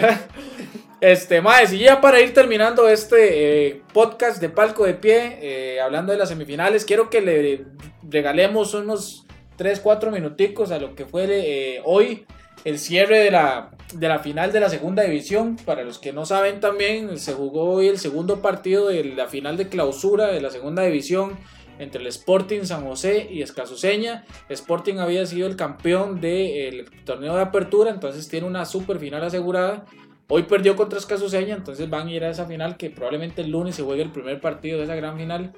este, 1.00 1.40
más, 1.42 1.72
y 1.72 1.78
ya 1.78 2.00
para 2.00 2.20
ir 2.20 2.34
terminando 2.34 2.88
este 2.88 3.68
eh, 3.68 3.82
podcast 3.92 4.40
de 4.40 4.48
palco 4.48 4.84
de 4.84 4.94
pie, 4.94 5.38
eh, 5.40 5.80
hablando 5.80 6.10
de 6.10 6.18
las 6.18 6.30
semifinales, 6.30 6.84
quiero 6.84 7.08
que 7.08 7.20
le 7.20 7.66
regalemos 8.02 8.74
unos 8.74 9.26
3, 9.54 9.78
4 9.78 10.10
minuticos 10.10 10.72
a 10.72 10.80
lo 10.80 10.96
que 10.96 11.06
fue 11.06 11.26
eh, 11.28 11.80
hoy 11.84 12.26
el 12.64 12.78
cierre 12.78 13.18
de 13.18 13.30
la, 13.30 13.70
de 13.94 14.08
la 14.08 14.18
final 14.18 14.52
de 14.52 14.60
la 14.60 14.68
segunda 14.68 15.02
división. 15.04 15.56
Para 15.64 15.82
los 15.84 15.98
que 15.98 16.12
no 16.12 16.26
saben 16.26 16.60
también, 16.60 17.18
se 17.18 17.32
jugó 17.32 17.70
hoy 17.74 17.88
el 17.88 17.98
segundo 17.98 18.40
partido 18.42 18.88
de 18.88 19.04
la 19.04 19.26
final 19.28 19.56
de 19.56 19.68
clausura 19.68 20.28
de 20.28 20.40
la 20.40 20.50
segunda 20.50 20.82
división 20.82 21.36
entre 21.78 22.00
el 22.00 22.08
Sporting 22.08 22.62
San 22.64 22.84
José 22.84 23.28
y 23.30 23.42
Escazuseña. 23.42 24.24
Sporting 24.48 24.96
había 24.98 25.24
sido 25.26 25.46
el 25.46 25.54
campeón 25.56 26.20
del 26.20 26.86
torneo 27.04 27.36
de 27.36 27.42
apertura, 27.42 27.90
entonces 27.90 28.28
tiene 28.28 28.46
una 28.46 28.64
super 28.64 28.98
final 28.98 29.22
asegurada. 29.22 29.84
Hoy 30.28 30.42
perdió 30.42 30.76
contra 30.76 30.98
Escazuseña, 30.98 31.54
entonces 31.54 31.88
van 31.88 32.08
a 32.08 32.10
ir 32.10 32.24
a 32.24 32.30
esa 32.30 32.46
final 32.46 32.76
que 32.76 32.90
probablemente 32.90 33.42
el 33.42 33.50
lunes 33.50 33.76
se 33.76 33.82
juegue 33.82 34.02
el 34.02 34.10
primer 34.10 34.40
partido 34.40 34.78
de 34.78 34.84
esa 34.84 34.96
gran 34.96 35.16
final. 35.16 35.52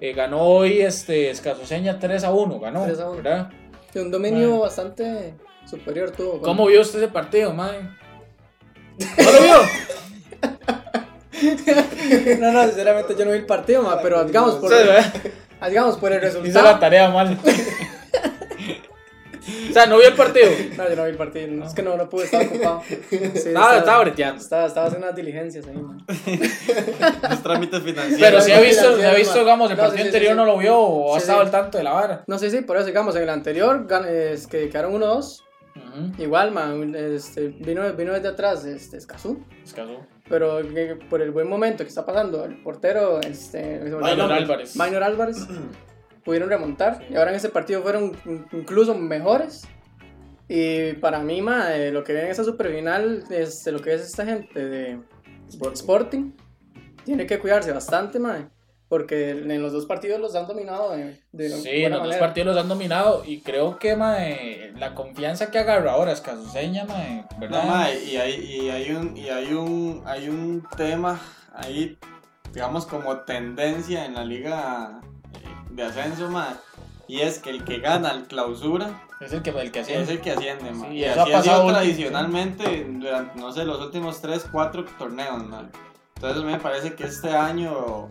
Eh, 0.00 0.12
ganó 0.14 0.42
hoy 0.42 0.80
este 0.80 1.30
Escazuseña 1.30 1.98
3 2.00 2.24
a 2.24 2.32
1, 2.32 2.58
ganó, 2.58 2.84
3 2.84 2.98
a 2.98 3.08
1. 3.10 3.22
¿verdad? 3.22 3.50
Un 3.94 4.10
dominio 4.10 4.48
Bueno. 4.48 4.62
bastante 4.62 5.34
superior 5.68 6.10
tuvo. 6.10 6.32
con- 6.32 6.40
¿Cómo 6.42 6.66
vio 6.66 6.80
usted 6.80 7.02
ese 7.02 7.12
partido, 7.12 7.52
mae? 7.54 7.80
¿No 9.18 9.32
lo 9.32 9.42
vio? 9.42 9.56
No, 12.38 12.52
no, 12.52 12.64
sinceramente 12.66 13.16
yo 13.18 13.24
no 13.24 13.32
vi 13.32 13.38
el 13.38 13.46
partido, 13.46 13.82
ma, 13.82 14.00
pero 14.00 14.24
digamos 14.24 14.54
por, 14.56 14.70
Sí, 14.72 14.76
digamos 15.68 15.96
por 15.96 16.12
el 16.12 16.18
Hizo 16.18 16.38
la 16.38 16.44
resultado. 16.44 16.78
tarea 16.78 17.10
mal. 17.10 17.36
O 19.70 19.72
sea, 19.72 19.86
no 19.86 19.96
vio 19.98 20.06
el 20.08 20.14
partido. 20.14 20.50
No, 20.76 20.88
yo 20.88 20.94
no 20.96 21.04
vi 21.04 21.10
el 21.10 21.16
partido. 21.16 21.48
no, 21.48 21.66
Es 21.66 21.74
que 21.74 21.82
no, 21.82 21.96
no 21.96 22.08
pude, 22.08 22.26
estaba 22.26 22.44
ocupado. 22.44 22.82
Sí, 22.86 22.96
Estaba, 23.10 23.78
estaba 23.78 24.00
breteando. 24.04 24.40
Estaba, 24.40 24.66
estaba 24.66 24.86
haciendo 24.86 25.06
unas 25.06 25.16
diligencias 25.16 25.66
ahí, 25.66 25.76
man. 25.78 26.04
Los 27.28 27.42
trámites 27.42 27.82
financieros. 27.82 28.20
Pero 28.20 28.40
si 28.40 28.52
ha 28.52 28.60
visto, 28.60 28.96
si 28.98 29.02
ha 29.02 29.14
visto, 29.14 29.38
digamos, 29.40 29.70
el 29.70 29.76
No, 29.78 29.82
partido 29.82 29.96
sí, 29.98 30.02
sí, 30.02 30.08
anterior 30.08 30.32
sí. 30.32 30.36
no 30.36 30.44
lo 30.44 30.58
vio 30.58 30.78
o 30.78 31.16
ha 31.16 31.18
Sí, 31.18 31.22
estado 31.22 31.40
sí. 31.40 31.46
al 31.46 31.50
tanto 31.50 31.78
de 31.78 31.84
la 31.84 31.92
vara. 31.92 32.22
No 32.28 32.38
sé, 32.38 32.50
sí, 32.50 32.60
por 32.60 32.76
eso, 32.76 32.86
digamos, 32.86 33.16
en 33.16 33.22
el 33.22 33.30
anterior 33.30 33.86
es 34.08 34.46
que 34.46 34.68
quedaron 34.68 34.92
1-2. 35.00 35.42
Ujú. 35.76 36.22
Igual, 36.22 36.52
man, 36.52 36.94
este, 36.94 37.48
vino, 37.48 37.90
vino 37.94 38.12
desde 38.12 38.28
atrás 38.28 38.64
este, 38.64 38.96
Escazú. 38.98 39.42
Escazú. 39.64 39.98
Pero 40.28 40.60
que 40.62 40.96
por 41.08 41.20
el 41.22 41.30
buen 41.30 41.48
momento 41.48 41.82
que 41.84 41.88
está 41.88 42.04
pasando, 42.06 42.44
el 42.44 42.62
portero, 42.62 43.20
este, 43.20 43.80
Maynor 44.00 44.32
Álvarez. 44.32 44.76
Maynor 44.76 45.02
Álvarez, 45.02 45.46
pudieron 46.24 46.48
remontar. 46.48 47.04
Y 47.10 47.16
ahora 47.16 47.30
en 47.30 47.36
ese 47.36 47.48
partido 47.48 47.82
fueron 47.82 48.12
in- 48.26 48.46
incluso 48.52 48.94
mejores. 48.94 49.62
Y 50.48 50.92
para 50.94 51.20
mí, 51.20 51.40
ma, 51.40 51.74
eh, 51.74 51.90
lo 51.90 52.04
que 52.04 52.12
viene 52.12 52.26
en 52.26 52.32
esa 52.32 52.44
superfinal, 52.44 53.24
este, 53.30 53.72
lo 53.72 53.80
que 53.80 53.94
es 53.94 54.02
esta 54.02 54.24
gente 54.26 54.68
de 54.68 55.00
Sporting, 55.72 56.32
tiene 57.04 57.26
que 57.26 57.38
cuidarse 57.38 57.72
bastante, 57.72 58.18
ma, 58.18 58.50
porque 58.92 59.30
en 59.30 59.62
los 59.62 59.72
dos 59.72 59.86
partidos 59.86 60.20
los 60.20 60.34
han 60.34 60.46
dominado 60.46 60.90
de, 60.90 61.18
de 61.32 61.48
Sí, 61.48 61.80
buena 61.80 61.96
los 61.96 61.98
dos 62.00 62.08
manera. 62.08 62.18
partidos 62.18 62.54
los 62.54 62.62
han 62.62 62.68
dominado 62.68 63.22
y 63.24 63.40
creo 63.40 63.78
que 63.78 63.96
mae, 63.96 64.74
la 64.76 64.94
confianza 64.94 65.50
que 65.50 65.58
agarra 65.58 65.92
ahora 65.92 66.12
es 66.12 66.20
Casuseña, 66.20 66.84
mae, 66.84 67.24
¿verdad? 67.38 67.64
No, 67.64 67.70
mae, 67.70 68.04
y 68.04 68.18
hay, 68.18 68.34
y 68.34 68.68
hay 68.68 68.90
un 68.92 69.16
y 69.16 69.30
hay 69.30 69.54
un 69.54 70.02
hay 70.04 70.28
un 70.28 70.68
tema 70.76 71.18
ahí 71.54 71.96
digamos 72.52 72.84
como 72.84 73.20
tendencia 73.20 74.04
en 74.04 74.12
la 74.12 74.26
liga 74.26 75.00
eh, 75.36 75.38
de 75.70 75.84
ascenso 75.84 76.28
mae, 76.28 76.52
y 77.08 77.20
es 77.20 77.38
que 77.38 77.48
el 77.48 77.64
que 77.64 77.78
gana 77.78 78.10
el 78.10 78.24
clausura 78.26 79.08
es 79.22 79.32
el 79.32 79.40
que, 79.40 79.50
el 79.58 79.72
que 79.72 79.80
hacía. 79.80 80.00
es 80.00 80.10
el 80.10 80.20
que 80.20 80.32
asciende 80.32 80.70
mae. 80.70 80.90
Sí, 80.90 80.96
y 80.98 81.04
eso 81.04 81.22
así 81.22 81.32
ha 81.32 81.38
ha 81.38 81.42
sido 81.42 81.54
pasado 81.54 81.68
tradicionalmente 81.72 82.86
durante 82.90 83.40
no 83.40 83.52
sé 83.52 83.64
los 83.64 83.80
últimos 83.80 84.20
3, 84.20 84.48
4 84.52 84.84
torneos 84.98 85.42
mae. 85.46 85.64
entonces 86.16 86.44
me 86.44 86.58
parece 86.58 86.94
que 86.94 87.04
este 87.04 87.30
año 87.30 88.10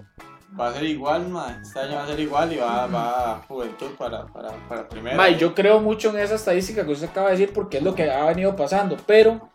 va 0.59 0.67
a 0.69 0.73
ser 0.73 0.83
igual 0.83 1.27
mae. 1.29 1.61
este 1.61 1.79
año 1.79 1.95
va 1.95 2.03
a 2.03 2.07
ser 2.07 2.19
igual 2.19 2.51
y 2.53 2.57
va, 2.57 2.85
va 2.87 3.31
a 3.31 3.39
juventud 3.47 3.91
para, 3.97 4.25
para, 4.27 4.49
para 4.67 4.87
primera 4.89 5.15
Mae, 5.15 5.37
yo 5.37 5.53
creo 5.55 5.79
mucho 5.79 6.09
en 6.09 6.19
esa 6.19 6.35
estadística 6.35 6.85
que 6.85 6.91
usted 6.91 7.09
acaba 7.09 7.27
de 7.29 7.37
decir 7.37 7.53
porque 7.53 7.77
es 7.77 7.83
lo 7.83 7.95
que 7.95 8.09
ha 8.11 8.25
venido 8.25 8.55
pasando, 8.55 8.97
pero 9.05 9.49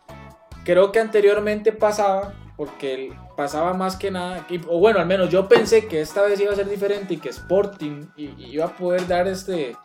creo 0.65 0.91
que 0.91 0.99
anteriormente 0.99 1.71
pasaba 1.71 2.33
porque 2.55 3.13
pasaba 3.35 3.73
más 3.75 3.95
que 3.95 4.09
nada, 4.09 4.45
y- 4.49 4.59
o 4.67 4.79
bueno, 4.79 4.99
al 4.99 5.05
menos 5.05 5.29
yo 5.29 5.47
pensé 5.47 5.85
que 5.87 6.01
esta 6.01 6.23
vez 6.23 6.39
iba 6.39 6.51
a 6.51 6.55
ser 6.55 6.67
diferente 6.67 7.13
y 7.13 7.17
que 7.17 7.29
Sporting 7.29 8.07
iba 8.17 8.65
a 8.65 8.75
poder 8.75 9.07
dar 9.07 9.27
este 9.27 9.75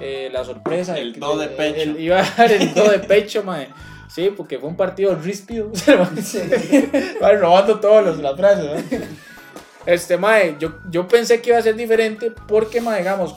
eh, 0.00 0.28
la 0.32 0.44
sorpresa. 0.44 0.96
El 0.98 1.12
do 1.18 1.36
de 1.36 1.48
pecho. 1.48 1.80
el- 1.80 2.00
iba 2.08 2.20
a 2.20 2.30
dar 2.36 2.52
el 2.52 2.72
do 2.74 2.88
de 2.90 3.00
pecho, 3.00 3.42
mae. 3.42 3.68
Sí, 4.08 4.32
porque 4.36 4.58
fue 4.60 4.68
un 4.68 4.76
partido 4.76 5.14
ríspido. 5.16 5.70
Va 7.22 7.32
robando 7.32 7.80
todos 7.80 8.04
los 8.04 8.18
las 8.18 8.36
frases, 8.36 8.64
¿no? 8.90 9.06
Este, 9.86 10.16
mae, 10.16 10.56
yo, 10.58 10.74
yo 10.90 11.06
pensé 11.08 11.40
que 11.40 11.50
iba 11.50 11.58
a 11.58 11.62
ser 11.62 11.76
diferente 11.76 12.32
porque, 12.48 12.80
mae, 12.80 12.98
digamos, 12.98 13.34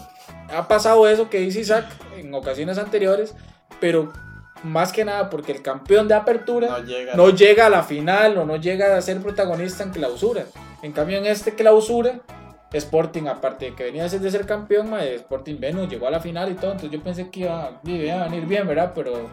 ha 0.53 0.67
pasado 0.67 1.07
eso 1.07 1.29
que 1.29 1.39
dice 1.39 1.59
Isaac 1.59 1.85
en 2.15 2.33
ocasiones 2.33 2.77
anteriores, 2.77 3.35
pero 3.79 4.13
más 4.63 4.91
que 4.91 5.05
nada 5.05 5.29
porque 5.29 5.51
el 5.51 5.61
campeón 5.61 6.07
de 6.07 6.15
apertura 6.15 6.67
no 6.69 6.83
llega 6.83 7.15
no 7.15 7.29
llega 7.29 7.65
a 7.67 7.69
la 7.69 7.83
final 7.83 8.37
o 8.37 8.45
no 8.45 8.55
llega 8.55 8.97
a 8.97 9.01
ser 9.01 9.21
protagonista 9.21 9.83
en 9.83 9.91
clausura. 9.91 10.45
En 10.81 10.93
cambio, 10.93 11.17
en 11.17 11.25
este 11.25 11.53
clausura, 11.53 12.21
Sporting, 12.71 13.27
aparte 13.27 13.65
de 13.65 13.75
que 13.75 13.83
venía 13.85 14.03
de 14.03 14.09
ser, 14.09 14.19
de 14.19 14.31
ser 14.31 14.45
campeón, 14.45 14.89
mae, 14.89 15.15
Sporting 15.15 15.59
Venus 15.59 15.89
llegó 15.89 16.07
a 16.07 16.11
la 16.11 16.19
final 16.19 16.51
y 16.51 16.55
todo, 16.55 16.71
entonces 16.71 16.91
yo 16.91 17.03
pensé 17.03 17.29
que 17.29 17.41
iba, 17.41 17.79
iba 17.83 18.21
a 18.21 18.27
venir 18.27 18.45
bien, 18.45 18.67
¿verdad? 18.67 18.91
Pero 18.93 19.29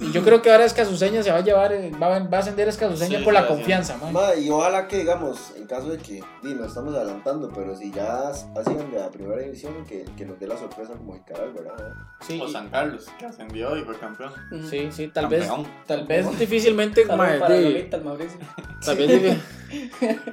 y 0.00 0.12
yo 0.12 0.22
creo 0.22 0.42
que 0.42 0.50
ahora 0.50 0.64
Escasuseña 0.64 1.22
se 1.22 1.30
va 1.30 1.38
a 1.38 1.40
llevar, 1.42 1.72
eh, 1.72 1.90
va, 2.00 2.16
a- 2.16 2.18
va 2.20 2.36
a 2.38 2.40
ascender 2.40 2.68
Escasuseña 2.68 3.18
Sí, 3.18 3.24
por 3.24 3.32
la 3.34 3.42
sí. 3.42 3.48
confianza, 3.48 3.96
mae. 3.96 4.12
Ma, 4.12 4.34
y 4.34 4.48
ojalá 4.50 4.86
que, 4.88 4.98
digamos, 4.98 5.52
en 5.56 5.66
caso 5.66 5.88
de 5.90 5.98
que, 5.98 6.22
di, 6.42 6.54
nos 6.54 6.68
estamos 6.68 6.94
adelantando, 6.94 7.50
pero 7.54 7.74
si 7.76 7.90
ya 7.92 8.28
hacían 8.30 8.90
de 8.90 8.98
la 8.98 9.10
primera 9.10 9.42
división, 9.42 9.84
que, 9.86 10.04
que 10.16 10.24
nos 10.24 10.38
dé 10.38 10.46
la 10.46 10.56
sorpresa 10.56 10.92
como 10.94 11.14
Jicaral, 11.14 11.52
¿verdad? 11.52 11.92
Sí, 12.26 12.40
o 12.42 12.48
San 12.48 12.68
Carlos 12.68 13.06
que 13.18 13.26
ascendió 13.26 13.76
y 13.76 13.82
fue 13.82 13.96
campeón 13.98 14.32
sí, 14.68 14.88
sí, 14.92 15.08
tal 15.08 15.26
vez, 15.28 15.48
tal 15.86 16.06
vez 16.06 16.38
difícilmente, 16.38 17.04
de- 17.48 17.62
Lolita, 17.64 17.96
el 17.96 18.04
Mauricio. 18.04 18.38
Tal 18.84 18.96
vez, 18.96 19.10
difi- 19.10 19.38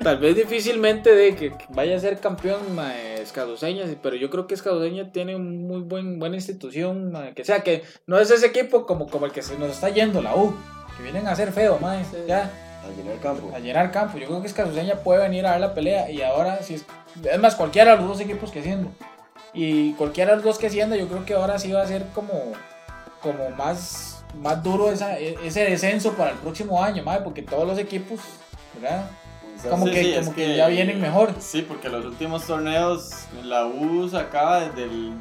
tal 0.03 0.17
vez 0.17 0.35
difícilmente 0.35 1.13
de 1.13 1.35
que 1.35 1.51
vaya 1.69 1.95
a 1.95 1.99
ser 1.99 2.19
campeón 2.19 2.75
mae, 2.75 3.21
Escaduceña, 3.21 3.87
sí, 3.87 3.97
pero 4.01 4.15
yo 4.15 4.29
creo 4.29 4.47
que 4.47 4.53
Escaduceña 4.53 5.11
tiene 5.11 5.35
un 5.35 5.67
muy 5.67 5.81
buen 5.81 6.19
buena 6.19 6.35
institución, 6.35 7.11
mae, 7.11 7.33
que 7.33 7.43
sea 7.43 7.61
que 7.61 7.83
no 8.07 8.19
es 8.19 8.29
ese 8.31 8.45
equipo 8.47 8.85
como, 8.85 9.07
como 9.07 9.25
el 9.25 9.31
que 9.31 9.41
se 9.41 9.57
nos 9.57 9.71
está 9.71 9.89
yendo 9.89 10.21
la 10.21 10.35
U, 10.35 10.53
que 10.97 11.03
vienen 11.03 11.27
a 11.27 11.31
hacer 11.31 11.51
feo, 11.51 11.77
mae, 11.79 12.03
Sí. 12.05 12.17
ya 12.27 12.49
A 12.85 12.89
llenar 12.97 13.19
campo. 13.19 13.51
a 13.55 13.59
llenar 13.59 13.91
campo. 13.91 14.17
Yo 14.17 14.27
creo 14.27 14.41
que 14.41 14.47
Escaduceña 14.47 14.95
puede 14.97 15.21
venir 15.21 15.45
a 15.45 15.51
dar 15.51 15.59
la 15.59 15.73
pelea 15.73 16.09
y 16.11 16.21
ahora 16.21 16.61
si 16.61 16.75
es, 16.75 16.85
es 17.23 17.39
más 17.39 17.55
cualquiera 17.55 17.91
de 17.91 17.97
los 17.97 18.07
dos 18.07 18.19
equipos 18.21 18.51
que 18.51 18.59
ascienda. 18.59 18.89
Y 19.53 19.93
cualquiera 19.93 20.31
de 20.31 20.35
los 20.37 20.45
dos 20.45 20.57
que 20.59 20.67
ascienda, 20.67 20.95
yo 20.97 21.07
creo 21.07 21.25
que 21.25 21.33
ahora 21.33 21.57
sí 21.59 21.71
va 21.71 21.81
a 21.81 21.87
ser 21.87 22.03
como 22.13 22.53
como 23.21 23.49
más 23.51 24.11
más 24.41 24.61
duro 24.61 24.91
esa, 24.91 25.17
e- 25.17 25.37
ese 25.45 25.61
descenso 25.63 26.11
para 26.13 26.31
el 26.31 26.37
próximo 26.37 26.83
año, 26.83 27.03
mae, 27.03 27.21
porque 27.21 27.41
todos 27.41 27.65
los 27.65 27.79
equipos, 27.79 28.19
¿verdad? 28.79 29.09
Quizás- 29.55 29.69
Como 29.71 29.87
Sí, 29.87 29.93
que- 29.93 30.03
sí, 30.03 30.19
como 30.19 30.35
que 30.35 30.55
ya 30.57 30.67
vienen 30.67 31.01
mejor. 31.01 31.33
Sí, 31.39 31.61
porque 31.67 31.89
los 31.89 32.05
últimos 32.05 32.45
torneos 32.45 33.11
la 33.43 33.65
U 33.65 34.07
sacaba 34.09 34.61
desde 34.61 34.83
el, 34.83 35.13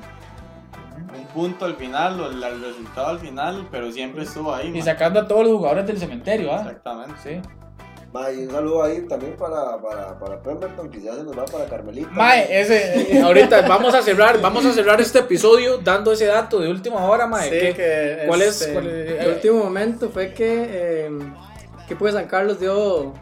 un 1.16 1.24
punto 1.32 1.64
al 1.64 1.76
final 1.76 2.20
o 2.20 2.30
el, 2.30 2.42
el 2.42 2.60
resultado 2.62 3.08
al 3.08 3.18
final, 3.20 3.66
pero 3.70 3.90
siempre 3.92 4.24
estuvo 4.24 4.54
ahí. 4.54 4.68
Y 4.68 4.78
ma. 4.78 4.84
sacando 4.84 5.20
a 5.20 5.28
todos 5.28 5.44
los 5.46 5.56
jugadores 5.56 5.86
del 5.86 5.98
cementerio, 5.98 6.52
¿ah? 6.52 6.58
Exactamente. 6.60 7.14
Sí. 7.22 7.40
Ma, 8.12 8.30
y 8.30 8.44
un 8.44 8.50
saludo 8.52 8.84
ahí 8.84 9.00
también 9.08 9.34
para, 9.36 9.76
para, 9.82 10.16
para 10.18 10.40
Pemberton, 10.40 10.88
que 10.88 11.00
ya 11.02 11.14
se 11.14 11.24
nos 11.24 11.36
va 11.36 11.44
para 11.46 11.64
Carmelita. 11.66 12.10
Mae, 12.12 12.60
ese, 12.60 13.16
eh, 13.16 13.20
ahorita 13.24 13.62
vamos 13.62 13.92
a 13.92 14.02
cerrar, 14.02 14.40
vamos 14.40 14.64
a 14.64 14.72
cerrar 14.72 15.00
este 15.00 15.18
episodio 15.18 15.78
dando 15.78 16.12
ese 16.12 16.26
dato 16.26 16.60
de 16.60 16.70
última 16.70 17.04
hora, 17.04 17.26
mae. 17.26 17.44
Sí, 17.50 17.58
que- 17.58 17.74
que, 17.74 18.24
cuál 18.28 18.42
es- 18.42 18.60
este, 18.60 18.72
cuál 18.72 18.86
es- 18.86 19.20
el 19.20 19.32
último 19.34 19.64
momento 19.64 20.10
fue 20.10 20.32
que 20.32 20.66
eh, 20.70 21.10
que 21.88 21.96
pues 21.96 22.14
San 22.14 22.26
Carlos 22.26 22.60
dio 22.60 23.12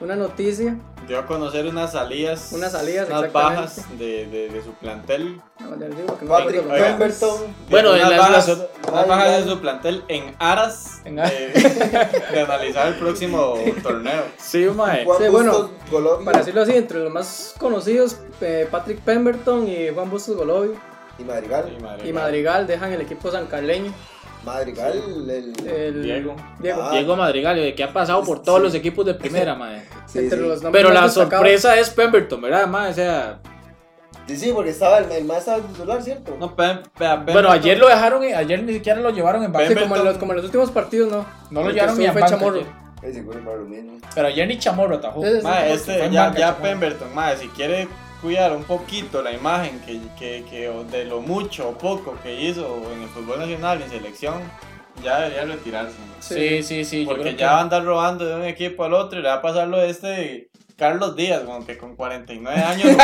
una 0.00 0.16
noticia 0.16 0.76
Dio 1.06 1.18
a 1.18 1.26
conocer 1.26 1.66
unas 1.66 1.92
salidas, 1.92 2.50
Unas 2.52 2.72
salidas, 2.72 3.08
unas 3.08 3.32
bajas 3.32 3.98
de, 3.98 4.26
de, 4.26 4.48
de 4.50 4.62
su 4.62 4.72
plantel. 4.72 5.40
no, 5.58 5.70
ya 5.78 5.88
les 5.88 5.96
digo 5.96 6.18
que 6.18 6.24
no 6.26 6.30
Patrick. 6.30 6.62
Pemberton. 6.68 7.36
Bueno, 7.70 7.90
unas 7.92 8.02
en 8.02 8.10
las- 8.10 8.18
bajas, 8.18 8.48
las- 8.48 8.58
unas 8.88 9.02
Ay, 9.04 9.08
bajas 9.08 9.28
ay. 9.28 9.42
de 9.44 9.50
su 9.50 9.60
plantel 9.60 10.04
en 10.08 10.34
aras 10.38 11.00
En 11.06 11.16
de, 11.16 11.22
aras. 11.22 12.32
de 12.32 12.40
analizar 12.42 12.88
el 12.88 12.94
próximo 12.96 13.54
torneo. 13.82 14.22
Sí, 14.36 14.66
mae. 14.74 15.04
Juan 15.06 15.18
Sí, 15.22 15.28
bueno, 15.28 15.70
para 16.24 16.38
decirlo 16.40 16.60
así 16.62 16.72
entre 16.76 16.98
los 16.98 17.12
más 17.12 17.54
conocidos 17.58 18.18
eh, 18.42 18.68
Patrick 18.70 19.00
Pemberton 19.00 19.66
y 19.66 19.88
Juan 19.94 20.10
Bustos 20.10 20.36
Golovio 20.36 20.74
y 21.18 21.24
Madrigal. 21.24 21.72
Y. 22.04 22.12
Madrigal 22.12 22.66
dejan 22.66 22.92
el 22.92 23.00
equipo 23.00 23.30
sancarleño 23.30 23.94
Madrigal, 24.52 25.02
el. 25.30 25.68
el 25.68 26.02
Diego. 26.02 26.36
Diego 26.60 26.82
Ah. 26.82 26.90
Diego 26.92 27.16
Madrigal, 27.16 27.74
que 27.74 27.84
ha 27.84 27.92
pasado 27.92 28.22
por 28.24 28.42
todos 28.42 28.58
Sí. 28.58 28.64
los 28.64 28.74
equipos 28.74 29.04
de 29.06 29.14
primera, 29.14 29.54
mae. 29.56 29.82
Sí, 30.06 30.18
entre 30.20 30.38
sí. 30.38 30.44
los 30.44 30.62
nombres 30.62 30.82
Pero 30.82 30.94
la 30.94 31.02
destacados. 31.04 31.30
sorpresa 31.32 31.78
es 31.78 31.90
Pemberton, 31.90 32.40
¿verdad, 32.40 32.66
mae? 32.66 32.90
O 32.90 32.94
sea, 32.94 33.38
Sí, 34.26 34.36
sí, 34.36 34.52
porque 34.54 34.70
estaba 34.70 34.98
el, 34.98 35.10
el 35.10 35.24
más 35.24 35.38
estaba 35.38 35.58
titular, 35.62 36.02
¿cierto? 36.02 36.36
No, 36.38 36.54
Pem- 36.54 36.82
Pem- 36.98 37.32
bueno, 37.32 37.50
ayer 37.50 37.78
lo 37.78 37.88
dejaron, 37.88 38.22
ayer 38.22 38.62
ni 38.62 38.74
siquiera 38.74 39.00
lo 39.00 39.08
llevaron 39.08 39.42
en 39.42 39.52
banca. 39.52 39.68
Sí, 39.68 39.74
como 39.74 39.96
en, 39.96 40.04
los, 40.04 40.18
como 40.18 40.32
en 40.32 40.36
los 40.36 40.44
últimos 40.44 40.70
partidos 40.70 41.10
no 41.10 41.24
No 41.50 41.62
lo 41.62 41.70
llevaron 41.70 41.96
ni 41.96 42.06
banca. 42.06 42.26
Chamorro. 42.26 42.60
para 43.00 43.56
lo 43.56 43.64
mismo. 43.64 43.98
Pero 44.14 44.28
ayer 44.28 44.46
ni 44.46 44.58
Chamorro 44.58 44.96
atajó. 44.96 45.24
Este, 45.24 46.10
ya, 46.10 46.34
ya. 46.34 46.56
Pemberton, 46.58 47.14
mae, 47.14 47.38
si 47.38 47.48
quiere 47.48 47.88
cuidar 48.20 48.52
un 48.54 48.64
poquito 48.64 49.22
la 49.22 49.32
imagen 49.32 49.80
que, 49.80 50.00
que, 50.18 50.44
que 50.48 50.68
de 50.90 51.04
lo 51.04 51.20
mucho 51.20 51.68
o 51.70 51.78
poco 51.78 52.16
que 52.22 52.34
hizo 52.40 52.82
en 52.94 53.02
el 53.02 53.08
fútbol 53.08 53.38
nacional 53.38 53.80
en 53.82 53.90
selección, 53.90 54.42
ya 55.02 55.20
debería 55.20 55.44
retirarse. 55.44 55.94
Sí, 56.20 56.62
sí, 56.62 56.84
sí. 56.84 57.04
Porque 57.06 57.32
ya 57.32 57.36
que- 57.36 57.44
va 57.44 57.58
a 57.58 57.60
andar 57.62 57.84
robando 57.84 58.24
de 58.26 58.34
un 58.34 58.44
equipo 58.44 58.84
al 58.84 58.94
otro 58.94 59.18
y 59.18 59.22
le 59.22 59.28
va 59.28 59.34
a 59.36 59.42
pasar 59.42 59.68
lo 59.68 59.78
de 59.78 59.90
este 59.90 60.50
Carlos 60.76 61.16
Díaz, 61.16 61.42
como 61.42 61.66
que 61.66 61.76
con 61.76 61.96
49 61.96 62.60
años 62.62 62.86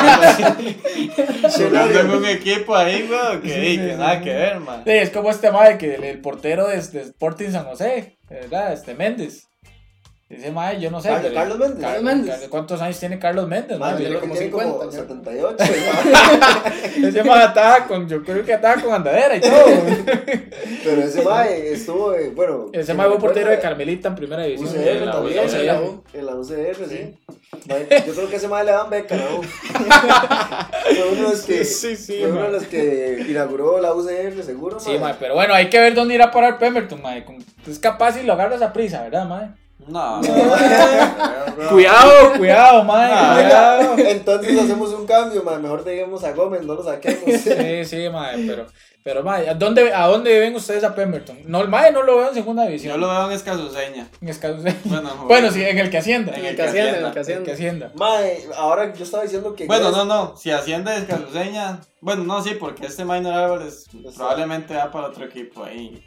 jugando, 1.56 2.00
en 2.00 2.10
un 2.10 2.24
equipo 2.26 2.74
ahí, 2.76 3.06
weón, 3.10 3.42
que, 3.42 3.48
Sí, 3.48 3.76
que 3.78 3.90
sí, 3.90 3.96
nada 3.98 4.18
sí. 4.18 4.24
que 4.24 4.32
ver, 4.34 4.60
man. 4.60 4.82
Sí, 4.84 4.90
es 4.92 5.10
como 5.10 5.30
este 5.30 5.50
mae 5.50 5.78
que 5.78 5.94
el, 5.96 6.04
el 6.04 6.20
portero 6.20 6.68
de, 6.68 6.76
de 6.80 7.00
Sporting 7.00 7.50
San 7.50 7.64
José, 7.64 8.18
¿verdad? 8.28 8.72
Este 8.72 8.94
Méndez. 8.94 9.48
Ese 10.36 10.50
mae, 10.50 10.80
yo 10.80 10.90
no 10.90 11.00
sé. 11.00 11.08
Carlos 11.32 11.58
Méndez. 11.58 11.80
Carlos 11.80 12.02
Méndez. 12.02 12.48
¿Cuántos 12.48 12.80
años 12.80 12.98
tiene 12.98 13.18
Carlos 13.18 13.46
Méndez? 13.48 13.78
Mae? 13.78 13.92
como 13.92 13.98
tiene 13.98 14.20
como 14.20 14.36
50 14.36 14.84
ya. 14.86 14.90
78. 14.90 15.56
Ese 17.06 17.24
mae 17.24 17.42
ataja 17.42 17.86
con, 17.86 18.08
yo 18.08 18.22
creo 18.24 18.44
que 18.44 18.54
ataja 18.54 18.82
con 18.82 18.92
andadera 18.92 19.36
y 19.36 19.40
todo. 19.40 19.52
Pero 20.84 21.02
ese 21.02 21.22
mae 21.22 21.72
estuvo, 21.72 22.14
eh, 22.14 22.30
bueno. 22.34 22.66
Ese 22.72 22.92
si 22.92 22.98
mae 22.98 23.08
fue 23.08 23.18
portero 23.18 23.50
de 23.50 23.58
Carmelita 23.60 24.08
en 24.08 24.14
primera 24.14 24.42
división. 24.42 24.68
UCR 24.70 24.88
en 24.88 25.06
la 25.06 25.12
también, 25.12 25.44
UCR. 25.46 25.54
en 25.60 25.66
la 25.66 25.80
U. 25.80 26.04
En 26.12 26.26
la 26.26 26.34
UCR, 26.34 26.88
sí. 26.88 27.14
Yo 28.06 28.14
creo 28.14 28.28
que 28.28 28.36
ese 28.36 28.48
mae 28.48 28.64
le 28.64 28.72
dan 28.72 28.90
beca, 28.90 29.16
¿no? 29.16 29.40
Fue 30.84 31.08
uno 31.12 31.22
de 31.22 31.30
los 31.30 31.42
que, 31.42 31.64
Sí, 31.64 31.96
sí, 31.96 32.18
fue 32.20 32.30
uno 32.32 32.42
de 32.42 32.50
los 32.52 32.64
que 32.64 33.24
inauguró 33.28 33.80
la 33.80 33.94
UCR, 33.94 34.42
seguro, 34.42 34.78
Sí, 34.80 34.98
mae. 34.98 35.14
pero 35.18 35.34
bueno, 35.34 35.54
hay 35.54 35.70
que 35.70 35.78
ver 35.78 35.94
dónde 35.94 36.14
irá 36.14 36.26
a 36.26 36.30
parar 36.30 36.58
Pemberton, 36.58 37.00
mae. 37.00 37.24
Es 37.66 37.78
capaz 37.78 38.20
y 38.20 38.24
lo 38.24 38.32
agarras 38.34 38.60
a 38.60 38.72
prisa, 38.72 39.02
¿verdad, 39.02 39.26
mae? 39.26 39.48
No, 39.86 40.20
Cuidado, 41.70 42.32
cuidado. 42.38 42.84
Ah, 42.88 43.32
cuidado. 43.40 43.94
Entonces 43.98 44.58
hacemos 44.58 44.90
un 44.92 45.06
cambio, 45.06 45.42
mae. 45.42 45.58
Mejor 45.58 45.84
dejemos 45.84 46.24
a 46.24 46.32
Gómez, 46.32 46.62
no 46.64 46.74
lo 46.74 46.82
saquemos. 46.84 47.40
Sí, 47.40 47.84
sí, 47.84 48.08
mae, 48.10 48.44
pero, 48.46 48.66
pero 49.02 49.22
mae, 49.22 49.48
¿a 49.48 49.54
dónde, 49.54 49.92
¿a 49.92 50.06
dónde 50.06 50.38
ven 50.40 50.54
ustedes 50.56 50.82
a 50.84 50.94
Pemberton? 50.94 51.38
No, 51.46 51.60
el 51.60 51.68
mae 51.68 51.92
no 51.92 52.02
lo 52.02 52.16
veo 52.18 52.28
en 52.28 52.34
segunda 52.34 52.62
Yo 52.64 52.68
división. 52.68 53.00
lo 53.00 53.08
veo 53.08 53.26
en 53.26 53.32
Escazuseña. 53.32 54.08
En 54.20 54.28
Escazú- 54.28 54.74
Bueno, 54.84 55.14
Bueno, 55.28 55.50
sí, 55.50 55.62
en 55.64 55.78
el 55.78 55.90
que 55.90 55.98
hacienda. 55.98 56.32
En 56.32 56.38
En 56.40 56.44
En 56.46 56.50
el 56.50 56.56
que 56.56 56.62
asciende, 56.62 56.90
en 56.90 56.96
el 56.96 57.02
que 57.02 57.08
el 57.08 57.14
que 57.14 57.20
asciende. 57.20 57.52
hacienda. 57.52 57.92
Mae, 57.94 58.46
ahora 58.56 58.92
yo 58.92 59.04
estaba 59.04 59.22
diciendo 59.22 59.54
que. 59.54 59.66
Bueno, 59.66 59.90
no, 59.90 60.04
no. 60.04 60.36
Si 60.36 60.50
asciende 60.50 60.90
de 60.92 60.98
Escazuseña. 60.98 61.80
Bueno, 62.00 62.24
no, 62.24 62.42
sí, 62.42 62.56
porque 62.58 62.86
este 62.86 63.04
Minor 63.04 63.32
Álvarez 63.32 63.86
probablemente 64.16 64.74
va 64.74 64.90
para 64.90 65.08
otro 65.08 65.24
equipo 65.24 65.64
ahí. 65.64 66.02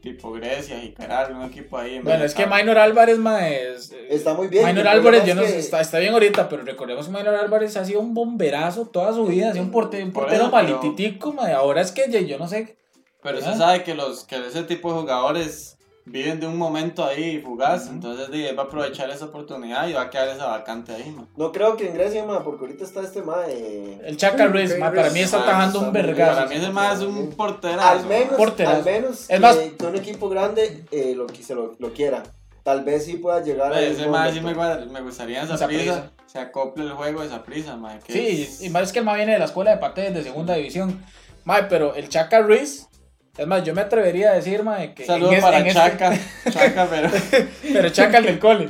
Tipo 0.00 0.30
Grecia, 0.32 0.78
Jicaral, 0.78 1.34
un 1.34 1.42
equipo 1.42 1.76
ahí. 1.76 1.96
en 1.96 2.04
Bueno, 2.04 2.24
es 2.24 2.34
que. 2.34 2.46
Minor 2.46 2.78
Álvarez, 2.78 3.18
mae, 3.18 3.72
es- 3.72 3.92
Está 4.08 4.34
muy 4.34 4.46
bien. 4.48 4.64
Minor 4.66 4.86
Álvarez, 4.86 5.24
yo 5.24 5.34
no 5.34 5.42
que- 5.42 5.48
sé, 5.48 5.58
está, 5.58 5.80
está 5.80 5.98
bien 5.98 6.12
ahorita, 6.12 6.48
pero 6.48 6.62
recordemos 6.62 7.06
que 7.06 7.12
Minor 7.12 7.34
Álvarez 7.34 7.76
ha 7.76 7.84
sido 7.84 8.00
un 8.00 8.14
bomberazo 8.14 8.86
toda 8.86 9.12
su 9.12 9.26
vida, 9.26 9.48
ha 9.50 9.52
sido 9.52 9.64
un 9.64 9.70
portero, 9.72 10.04
un 10.04 10.12
Por 10.12 10.24
portero 10.24 10.44
eso, 10.44 10.52
pero- 10.52 10.62
malititico, 10.80 11.32
mae, 11.32 11.52
ahora 11.52 11.80
es 11.80 11.90
que 11.92 12.26
yo 12.26 12.38
no 12.38 12.46
sé, 12.48 12.76
Pero 13.20 13.38
¿Ah? 13.38 13.52
se 13.52 13.58
sabe 13.58 13.82
que, 13.82 13.94
los, 13.94 14.24
que 14.24 14.36
ese 14.46 14.62
tipo 14.62 14.92
de 14.94 15.00
jugadores 15.00 15.77
viven 16.10 16.40
de 16.40 16.46
un 16.46 16.56
momento 16.56 17.04
ahí 17.04 17.40
fugaz. 17.40 17.88
Entonces, 17.88 18.30
di, 18.30 18.44
él 18.44 18.58
va 18.58 18.62
a 18.64 18.66
aprovechar 18.66 19.08
esa 19.10 19.26
oportunidad 19.26 19.86
y 19.88 19.92
va 19.92 20.02
a 20.02 20.10
quedar 20.10 20.28
esa 20.28 20.46
vacante 20.46 20.92
ahí, 20.94 21.10
man. 21.10 21.28
No 21.36 21.52
creo 21.52 21.76
que 21.76 21.86
en 21.88 21.94
Grecia, 21.94 22.24
mae, 22.24 22.40
porque 22.40 22.64
ahorita 22.64 22.84
está 22.84 23.00
este 23.02 23.22
mae. 23.22 24.00
el 24.04 24.16
Chaca 24.16 24.46
Ruiz, 24.46 24.72
ok, 24.72 24.78
mae, 24.78 24.90
para 24.92 25.10
mí 25.10 25.20
está 25.20 25.38
Ruiz, 25.38 25.48
atajando 25.48 25.78
está 25.78 25.86
un 25.88 25.92
vergazo. 25.92 26.34
Para 26.36 26.46
mí 26.48 26.54
ese 26.56 26.70
más 26.70 26.98
es 26.98 27.04
un 27.04 27.30
portero. 27.30 27.80
Al 27.80 28.06
menos, 28.06 28.34
Porterazo. 28.34 28.76
al 28.78 28.84
menos 28.84 29.26
Es 29.30 29.40
más- 29.40 29.56
que, 29.56 29.86
un 29.86 29.96
equipo 29.96 30.28
grande 30.28 30.84
eh, 30.90 31.14
lo, 31.16 31.26
que 31.26 31.42
se 31.42 31.54
lo, 31.54 31.74
lo 31.78 31.92
quiera. 31.92 32.22
Tal 32.64 32.84
vez 32.84 33.06
sí 33.06 33.14
pueda 33.16 33.40
llegar 33.42 33.72
a 33.72 33.80
ese 33.80 34.06
más 34.08 34.34
sí 34.34 34.40
me, 34.42 34.54
me 34.54 35.00
gustaría 35.00 35.38
en 35.38 35.44
esa 35.46 35.56
Saprissa. 35.56 35.82
prisa. 35.84 36.12
Se 36.26 36.38
acople 36.38 36.84
el 36.84 36.92
juego 36.92 37.20
de 37.22 37.28
esa 37.28 37.42
prisa, 37.42 37.76
man. 37.76 37.98
que 38.04 38.12
Sí, 38.12 38.42
es- 38.42 38.62
y 38.62 38.68
más 38.68 38.82
es 38.82 38.92
que 38.92 38.98
el 38.98 39.04
mae 39.06 39.16
viene 39.16 39.32
de 39.32 39.38
la 39.38 39.46
escuela 39.46 39.70
de 39.70 39.78
patés 39.78 40.12
de 40.12 40.22
segunda 40.22 40.54
división, 40.54 41.02
mae, 41.44 41.62
pero 41.64 41.94
el 41.94 42.10
Chaca 42.10 42.40
Ruiz, 42.40 42.86
es 43.38 43.46
más, 43.46 43.62
yo 43.64 43.74
me 43.74 43.80
atrevería 43.82 44.32
a 44.32 44.34
decir, 44.34 44.62
mae, 44.62 44.92
que 44.94 45.06
Saludo 45.06 45.30
en 45.30 45.36
es- 45.38 45.42
para 45.44 45.58
en 45.60 45.66
este- 45.68 45.80
Chaca. 45.80 46.12
Chaca, 46.50 46.86
pero. 46.90 47.10
pero 47.72 47.88
Chaca 47.90 48.18
el 48.18 48.24
del 48.24 48.38
cole. 48.38 48.68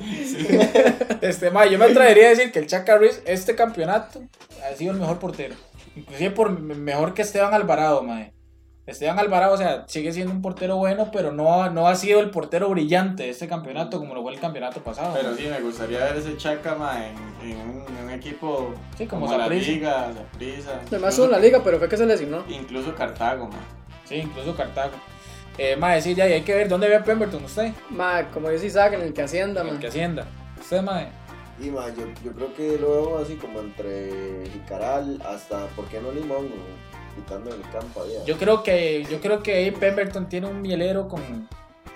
Este, 1.21 1.51
mae, 1.51 1.71
yo 1.71 1.79
me 1.79 1.87
atrevería 1.87 2.27
a 2.27 2.31
decir 2.31 2.53
que 2.53 2.59
el 2.59 2.67
Chaca 2.67 2.97
Ruiz, 2.97 3.23
este 3.27 3.55
campeonato, 3.55 4.23
ha 4.71 4.77
sido 4.77 4.93
el 4.93 4.99
mejor 4.99 5.19
portero. 5.19 5.55
Inclusive 5.97 6.31
por 6.31 6.51
mejor 6.61 7.15
que 7.15 7.23
Esteban 7.23 7.55
Alvarado, 7.55 8.03
mae. 8.03 8.33
Esteban 8.87 9.19
Alvarado, 9.19 9.53
o 9.53 9.57
sea, 9.59 9.85
sigue 9.87 10.13
siendo 10.15 10.33
un 10.33 10.41
portero 10.41 10.77
bueno, 10.77 11.11
pero 11.13 11.31
no, 11.33 11.63
ha- 11.63 11.69
no 11.71 11.89
ha 11.89 11.95
sido 11.95 12.21
el 12.21 12.31
portero 12.31 12.71
brillante 12.71 13.25
de 13.25 13.31
este 13.31 13.47
campeonato 13.47 13.99
como 13.99 14.15
lo 14.15 14.23
fue 14.23 14.33
el 14.33 14.41
campeonato 14.41 14.81
pasado. 14.83 15.13
Pero 15.15 15.31
mae. 15.33 15.39
sí, 15.39 15.47
me 15.51 15.61
gustaría 15.61 15.99
ver 16.05 16.17
ese 16.17 16.37
Chaca, 16.39 16.75
man, 16.75 17.03
en, 17.43 17.51
en 17.51 17.57
un, 17.59 17.85
en 17.99 18.05
un 18.05 18.11
equipo 18.11 18.73
Sí, 18.97 19.07
como 19.07 19.27
la 19.31 19.39
Saprissa. 19.45 19.71
Liga, 19.73 20.09
Saprissa. 20.15 20.81
Además 20.87 21.11
estuvo 21.11 21.27
en 21.27 21.33
la 21.33 21.39
liga, 21.39 21.61
pero 21.63 21.79
fue 21.79 21.89
que 21.89 21.97
se 21.99 22.07
lesionó. 22.07 22.45
Incluso 22.49 22.95
Cartago, 22.95 23.49
man. 23.49 23.61
Sí, 24.09 24.17
incluso 24.17 24.57
Cartago. 24.57 24.93
Eh, 25.59 25.77
mae, 25.77 26.01
sí, 26.01 26.15
ya, 26.15 26.29
y 26.29 26.33
hay 26.35 26.43
que 26.43 26.55
ver 26.55 26.69
dónde 26.69 26.89
ve 26.89 26.97
a 26.97 27.05
Pemberton 27.05 27.45
usted. 27.45 27.73
Ma, 27.91 28.29
como 28.33 28.49
dice 28.49 28.67
Isaac, 28.69 28.93
en 28.95 29.03
el 29.03 29.13
que 29.13 29.23
hacienda, 29.23 29.63
El 29.63 29.67
man. 29.69 29.79
que 29.81 29.89
Hacienda. 29.89 30.25
Usted, 30.61 30.83
mae. 30.83 31.09
Y 31.61 31.71
mae, 31.71 31.93
yo, 31.97 32.05
yo 32.25 32.33
creo 32.33 32.55
que 32.55 32.79
lo 32.79 32.89
veo 32.91 33.19
así 33.19 33.35
como 33.35 33.61
entre 33.61 34.47
Jicaral 34.53 35.21
hasta, 35.27 35.67
¿por 35.69 35.87
qué 35.87 36.01
no 36.01 36.13
Limón? 36.13 36.49
güey? 36.49 36.61
Quitando 37.17 37.53
el 37.53 37.61
campo 37.73 38.03
ahí. 38.05 38.13
Yo 38.25 38.37
creo 38.39 38.63
que 38.63 39.05
yo 39.11 39.21
creo 39.21 39.43
que 39.43 39.55
ahí 39.55 39.71
Pemberton 39.73 40.29
tiene 40.29 40.47
un 40.47 40.63
mielero 40.63 41.09
con, 41.09 41.21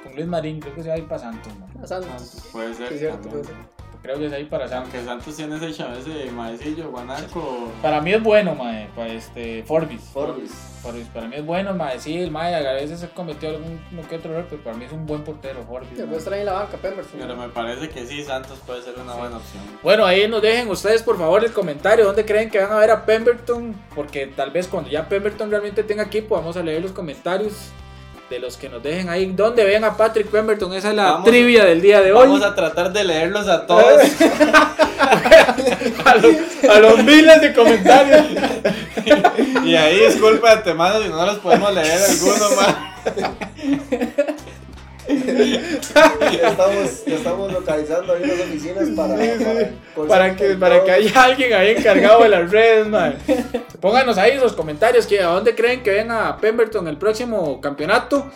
con 0.02 0.14
Luis 0.16 0.26
Marín, 0.26 0.58
creo 0.58 0.74
que 0.74 0.82
se 0.82 0.88
va 0.88 0.96
a 0.96 0.98
ir 0.98 1.06
para 1.06 1.20
Santos, 1.20 1.52
mae. 1.60 1.84
A 1.84 1.86
Santos. 1.86 2.10
Santos, 2.22 2.48
puede 2.50 2.74
ser. 2.74 2.88
Sí, 2.88 2.98
cierto, 2.98 3.18
también. 3.28 3.42
puede 3.42 3.44
ser. 3.44 3.71
Creo 4.02 4.18
que 4.18 4.24
se 4.24 4.30
va 4.30 4.36
a 4.36 4.40
ir 4.40 4.48
para 4.48 4.68
Santos. 4.68 4.92
Aunque 4.94 5.04
Santos 5.08 5.36
tiene 5.36 5.56
ese 5.56 5.72
chave, 5.72 6.00
ese 6.00 6.30
maecillo, 6.32 6.90
guanaco. 6.90 7.70
Para 7.80 8.00
mí 8.00 8.12
es 8.12 8.20
bueno, 8.20 8.56
mae, 8.56 8.88
para 8.96 9.12
este 9.12 9.62
Forbis. 9.62 10.00
Forbis. 10.12 10.50
Forbis, 10.82 11.06
para 11.06 11.28
mí 11.28 11.36
es 11.36 11.46
bueno, 11.46 11.72
mae, 11.74 12.00
sí, 12.00 12.18
el 12.18 12.32
mae 12.32 12.52
a 12.52 12.72
veces 12.72 12.98
se 12.98 13.08
cometió 13.10 13.50
algún 13.50 13.80
que 14.10 14.16
otro 14.16 14.32
error, 14.32 14.46
pero 14.50 14.60
para 14.64 14.76
mí 14.76 14.84
es 14.84 14.92
un 14.92 15.06
buen 15.06 15.22
portero, 15.22 15.62
Forbis. 15.62 15.90
Se 15.90 15.98
mae. 15.98 16.06
puede 16.06 16.18
estar 16.18 16.32
ahí 16.32 16.40
en 16.40 16.46
la 16.46 16.52
banca, 16.54 16.76
Pemberton. 16.78 17.20
Pero 17.20 17.36
me 17.36 17.48
parece 17.50 17.88
que 17.90 18.04
sí, 18.04 18.24
Santos 18.24 18.58
puede 18.66 18.82
ser 18.82 18.94
una 18.98 19.14
buena 19.14 19.36
opción. 19.36 19.62
Bueno, 19.84 20.04
ahí 20.04 20.26
nos 20.26 20.42
dejen 20.42 20.68
ustedes 20.68 21.02
por 21.02 21.16
favor 21.16 21.44
el 21.44 21.52
comentario 21.52 22.04
dónde 22.04 22.24
creen 22.24 22.50
que 22.50 22.58
van 22.58 22.72
a 22.72 22.78
ver 22.78 22.90
a 22.90 23.06
Pemberton, 23.06 23.74
porque 23.94 24.26
tal 24.26 24.50
vez 24.50 24.66
cuando 24.66 24.90
ya 24.90 25.08
Pemberton 25.08 25.48
realmente 25.48 25.84
tenga 25.84 26.02
equipo 26.02 26.34
vamos 26.34 26.56
a 26.56 26.62
leer 26.62 26.82
los 26.82 26.90
comentarios 26.90 27.70
de 28.32 28.38
los 28.38 28.56
que 28.56 28.70
nos 28.70 28.82
dejen 28.82 29.10
ahí. 29.10 29.26
¿Dónde 29.26 29.62
ven 29.62 29.84
a 29.84 29.94
Patrick 29.94 30.28
Pemberton? 30.28 30.72
Esa 30.72 30.88
es 30.88 30.94
la 30.96 31.04
Vamos- 31.12 31.26
trivia 31.26 31.66
del 31.66 31.82
día 31.82 32.00
de 32.00 32.14
hoy. 32.14 32.26
Vamos 32.28 32.42
a 32.42 32.54
tratar 32.54 32.90
de 32.90 33.04
leerlos 33.04 33.46
a 33.46 33.66
todos. 33.66 33.84
a, 36.06 36.14
los, 36.14 36.34
a 36.70 36.80
los 36.80 37.04
miles 37.04 37.40
de 37.42 37.52
comentarios. 37.52 38.24
y 39.66 39.74
ahí, 39.76 39.98
disculpa 40.06 40.48
de 40.48 40.54
antemano 40.54 41.02
si 41.02 41.08
no 41.10 41.26
los 41.26 41.36
podemos 41.40 41.74
leer 41.74 42.00
alguno 42.10 42.50
más. 42.56 42.76
Ya 45.08 46.48
estamos, 46.50 47.04
ya 47.04 47.16
estamos 47.16 47.52
localizando 47.52 48.12
ahí 48.14 48.24
las 48.24 48.40
oficinas 48.40 48.88
para, 48.96 49.16
para, 49.16 50.08
Para 50.08 50.36
que, 50.36 50.54
para 50.54 50.84
que 50.84 50.90
haya 50.90 51.24
alguien 51.24 51.52
ahí 51.52 51.70
encargado 51.76 52.22
de 52.22 52.28
las 52.28 52.50
redes, 52.50 52.86
man. 52.86 53.16
Pónganos 53.80 54.16
ahí 54.18 54.38
los 54.38 54.52
comentarios 54.52 55.06
que 55.06 55.20
a 55.20 55.26
dónde 55.26 55.54
creen 55.54 55.82
que 55.82 55.90
ven 55.90 56.10
a 56.10 56.36
Pemberton 56.36 56.86
el 56.88 56.98
próximo 56.98 57.60
campeonato. 57.60 58.30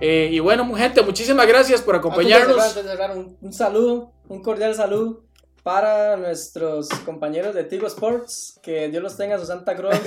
Eh, 0.00 0.30
y 0.32 0.38
bueno, 0.40 0.72
gente, 0.74 1.02
muchísimas 1.02 1.46
gracias 1.46 1.80
por 1.80 1.94
Antes 1.96 2.10
de 2.10 2.24
cerrar, 2.24 2.42
acompañarnos. 2.42 2.64
antes 2.64 2.84
de 2.84 2.90
cerrar, 2.90 3.16
un, 3.16 3.36
un 3.40 3.52
saludo, 3.52 4.12
un 4.28 4.42
cordial 4.42 4.74
saludo 4.74 5.22
para 5.62 6.16
nuestros 6.16 6.88
compañeros 7.04 7.54
de 7.54 7.64
Tigo 7.64 7.86
Sports. 7.86 8.58
Que 8.62 8.88
Dios 8.88 9.02
los 9.02 9.16
tenga 9.16 9.38
su 9.38 9.46
santa 9.46 9.74
gloria, 9.74 10.00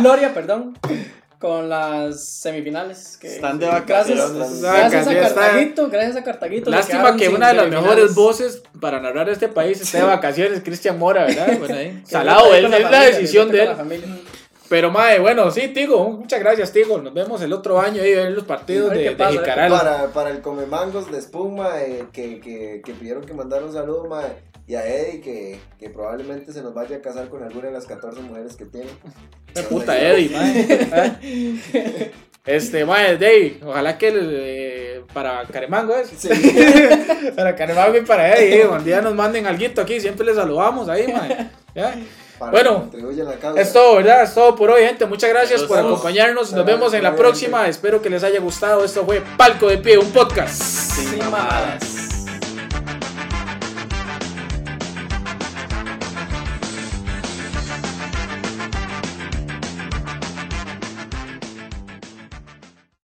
gloria 0.00 0.34
perdón, 0.34 0.78
con 1.46 1.68
las 1.68 2.24
semifinales. 2.24 3.16
Que, 3.20 3.36
Están 3.36 3.60
de 3.60 3.66
gracias, 3.66 4.18
vacaciones. 4.18 4.60
gracias 4.60 5.06
a. 5.06 5.14
Cartaguito, 5.14 5.88
gracias 5.88 6.16
a 6.16 6.24
Cartaguito. 6.24 6.70
Lástima 6.70 7.16
que 7.16 7.28
una 7.28 7.48
de 7.48 7.54
las 7.54 7.68
mejores 7.68 8.16
voces 8.16 8.62
para 8.80 9.00
narrar 9.00 9.28
este 9.28 9.46
país 9.46 9.80
esté 9.80 9.98
de 9.98 10.04
vacaciones, 10.04 10.60
Cristian 10.64 10.98
Mora, 10.98 11.24
¿verdad? 11.24 11.46
Bueno, 11.58 11.76
ahí, 11.76 12.02
Que 12.04 12.10
salado, 12.10 12.52
él, 12.52 12.64
es 12.64 12.70
la 12.70 12.78
familia, 12.78 13.00
que 13.00 13.06
decisión 13.14 13.52
de 13.52 13.62
él. 13.62 13.70
Pero, 14.68 14.90
mae, 14.90 15.18
bueno, 15.18 15.50
sí, 15.50 15.68
Tigo, 15.68 16.10
muchas 16.10 16.40
gracias, 16.40 16.72
Tigo. 16.72 16.98
Nos 16.98 17.14
vemos 17.14 17.40
el 17.42 17.52
otro 17.52 17.80
año 17.80 18.02
ahí 18.02 18.12
en 18.12 18.34
los 18.34 18.44
partidos 18.44 18.90
de, 18.90 19.14
de 19.14 19.26
Jicaral. 19.26 19.70
Para, 19.70 20.08
para 20.08 20.30
el 20.30 20.40
Come 20.40 20.66
Mangos 20.66 21.10
de 21.10 21.18
Espuma, 21.18 21.80
eh, 21.82 22.06
que, 22.12 22.40
que, 22.40 22.82
que 22.84 22.92
pidieron 22.94 23.24
que 23.24 23.34
mandara 23.34 23.64
un 23.64 23.72
saludo, 23.72 24.06
mae, 24.06 24.26
y 24.66 24.74
a 24.74 24.84
Eddie, 24.84 25.20
que, 25.20 25.60
que 25.78 25.90
probablemente 25.90 26.52
se 26.52 26.62
nos 26.62 26.74
vaya 26.74 26.96
a 26.96 27.00
casar 27.00 27.28
con 27.28 27.42
alguna 27.44 27.68
de 27.68 27.72
las 27.72 27.86
14 27.86 28.20
mujeres 28.22 28.56
que 28.56 28.64
tiene. 28.64 28.88
Qué 29.54 29.62
puta 29.62 29.98
Eddie, 29.98 30.30
mae. 30.30 32.12
Este, 32.46 32.84
mae, 32.84 33.18
Dave, 33.18 33.58
ojalá 33.64 33.98
que 33.98 34.06
el, 34.06 34.30
eh, 34.32 35.02
para 35.12 35.44
Caremango 35.46 35.96
es. 35.96 36.10
Sí. 36.16 36.28
para 37.36 37.56
Caremango 37.56 37.98
y 37.98 38.02
para 38.02 38.36
Eddie, 38.36 38.62
eh, 38.62 38.68
un 38.68 38.84
día 38.84 39.00
nos 39.00 39.16
manden 39.16 39.46
algo 39.46 39.82
aquí, 39.82 39.98
siempre 39.98 40.24
les 40.24 40.36
saludamos 40.36 40.88
ahí, 40.88 41.12
mae. 41.12 41.50
¿Ya? 41.74 41.96
Para 42.38 42.52
Bueno, 42.52 42.74
que 42.74 42.80
contribuya 42.80 43.22
en 43.22 43.28
la 43.28 43.36
causa. 43.36 43.60
Es 43.60 43.72
todo, 43.72 43.96
¿verdad? 43.96 44.22
Es 44.22 44.34
todo 44.34 44.54
por 44.56 44.70
hoy, 44.70 44.84
gente. 44.84 45.06
Muchas 45.06 45.30
gracias 45.30 45.62
por 45.62 45.78
acompañarnos. 45.78 46.52
Nos 46.52 46.66
vemos 46.66 46.92
en 46.94 47.02
la 47.02 47.16
próxima. 47.16 47.66
Espero 47.68 48.02
que 48.02 48.10
les 48.10 48.22
haya 48.22 48.40
gustado. 48.40 48.84
Esto 48.84 49.04
fue 49.04 49.22
Palco 49.36 49.68
de 49.68 49.78
Pie, 49.78 49.98
un 49.98 50.10
podcast. 50.12 50.60
Sin 50.62 51.18
mamadas. 51.18 52.05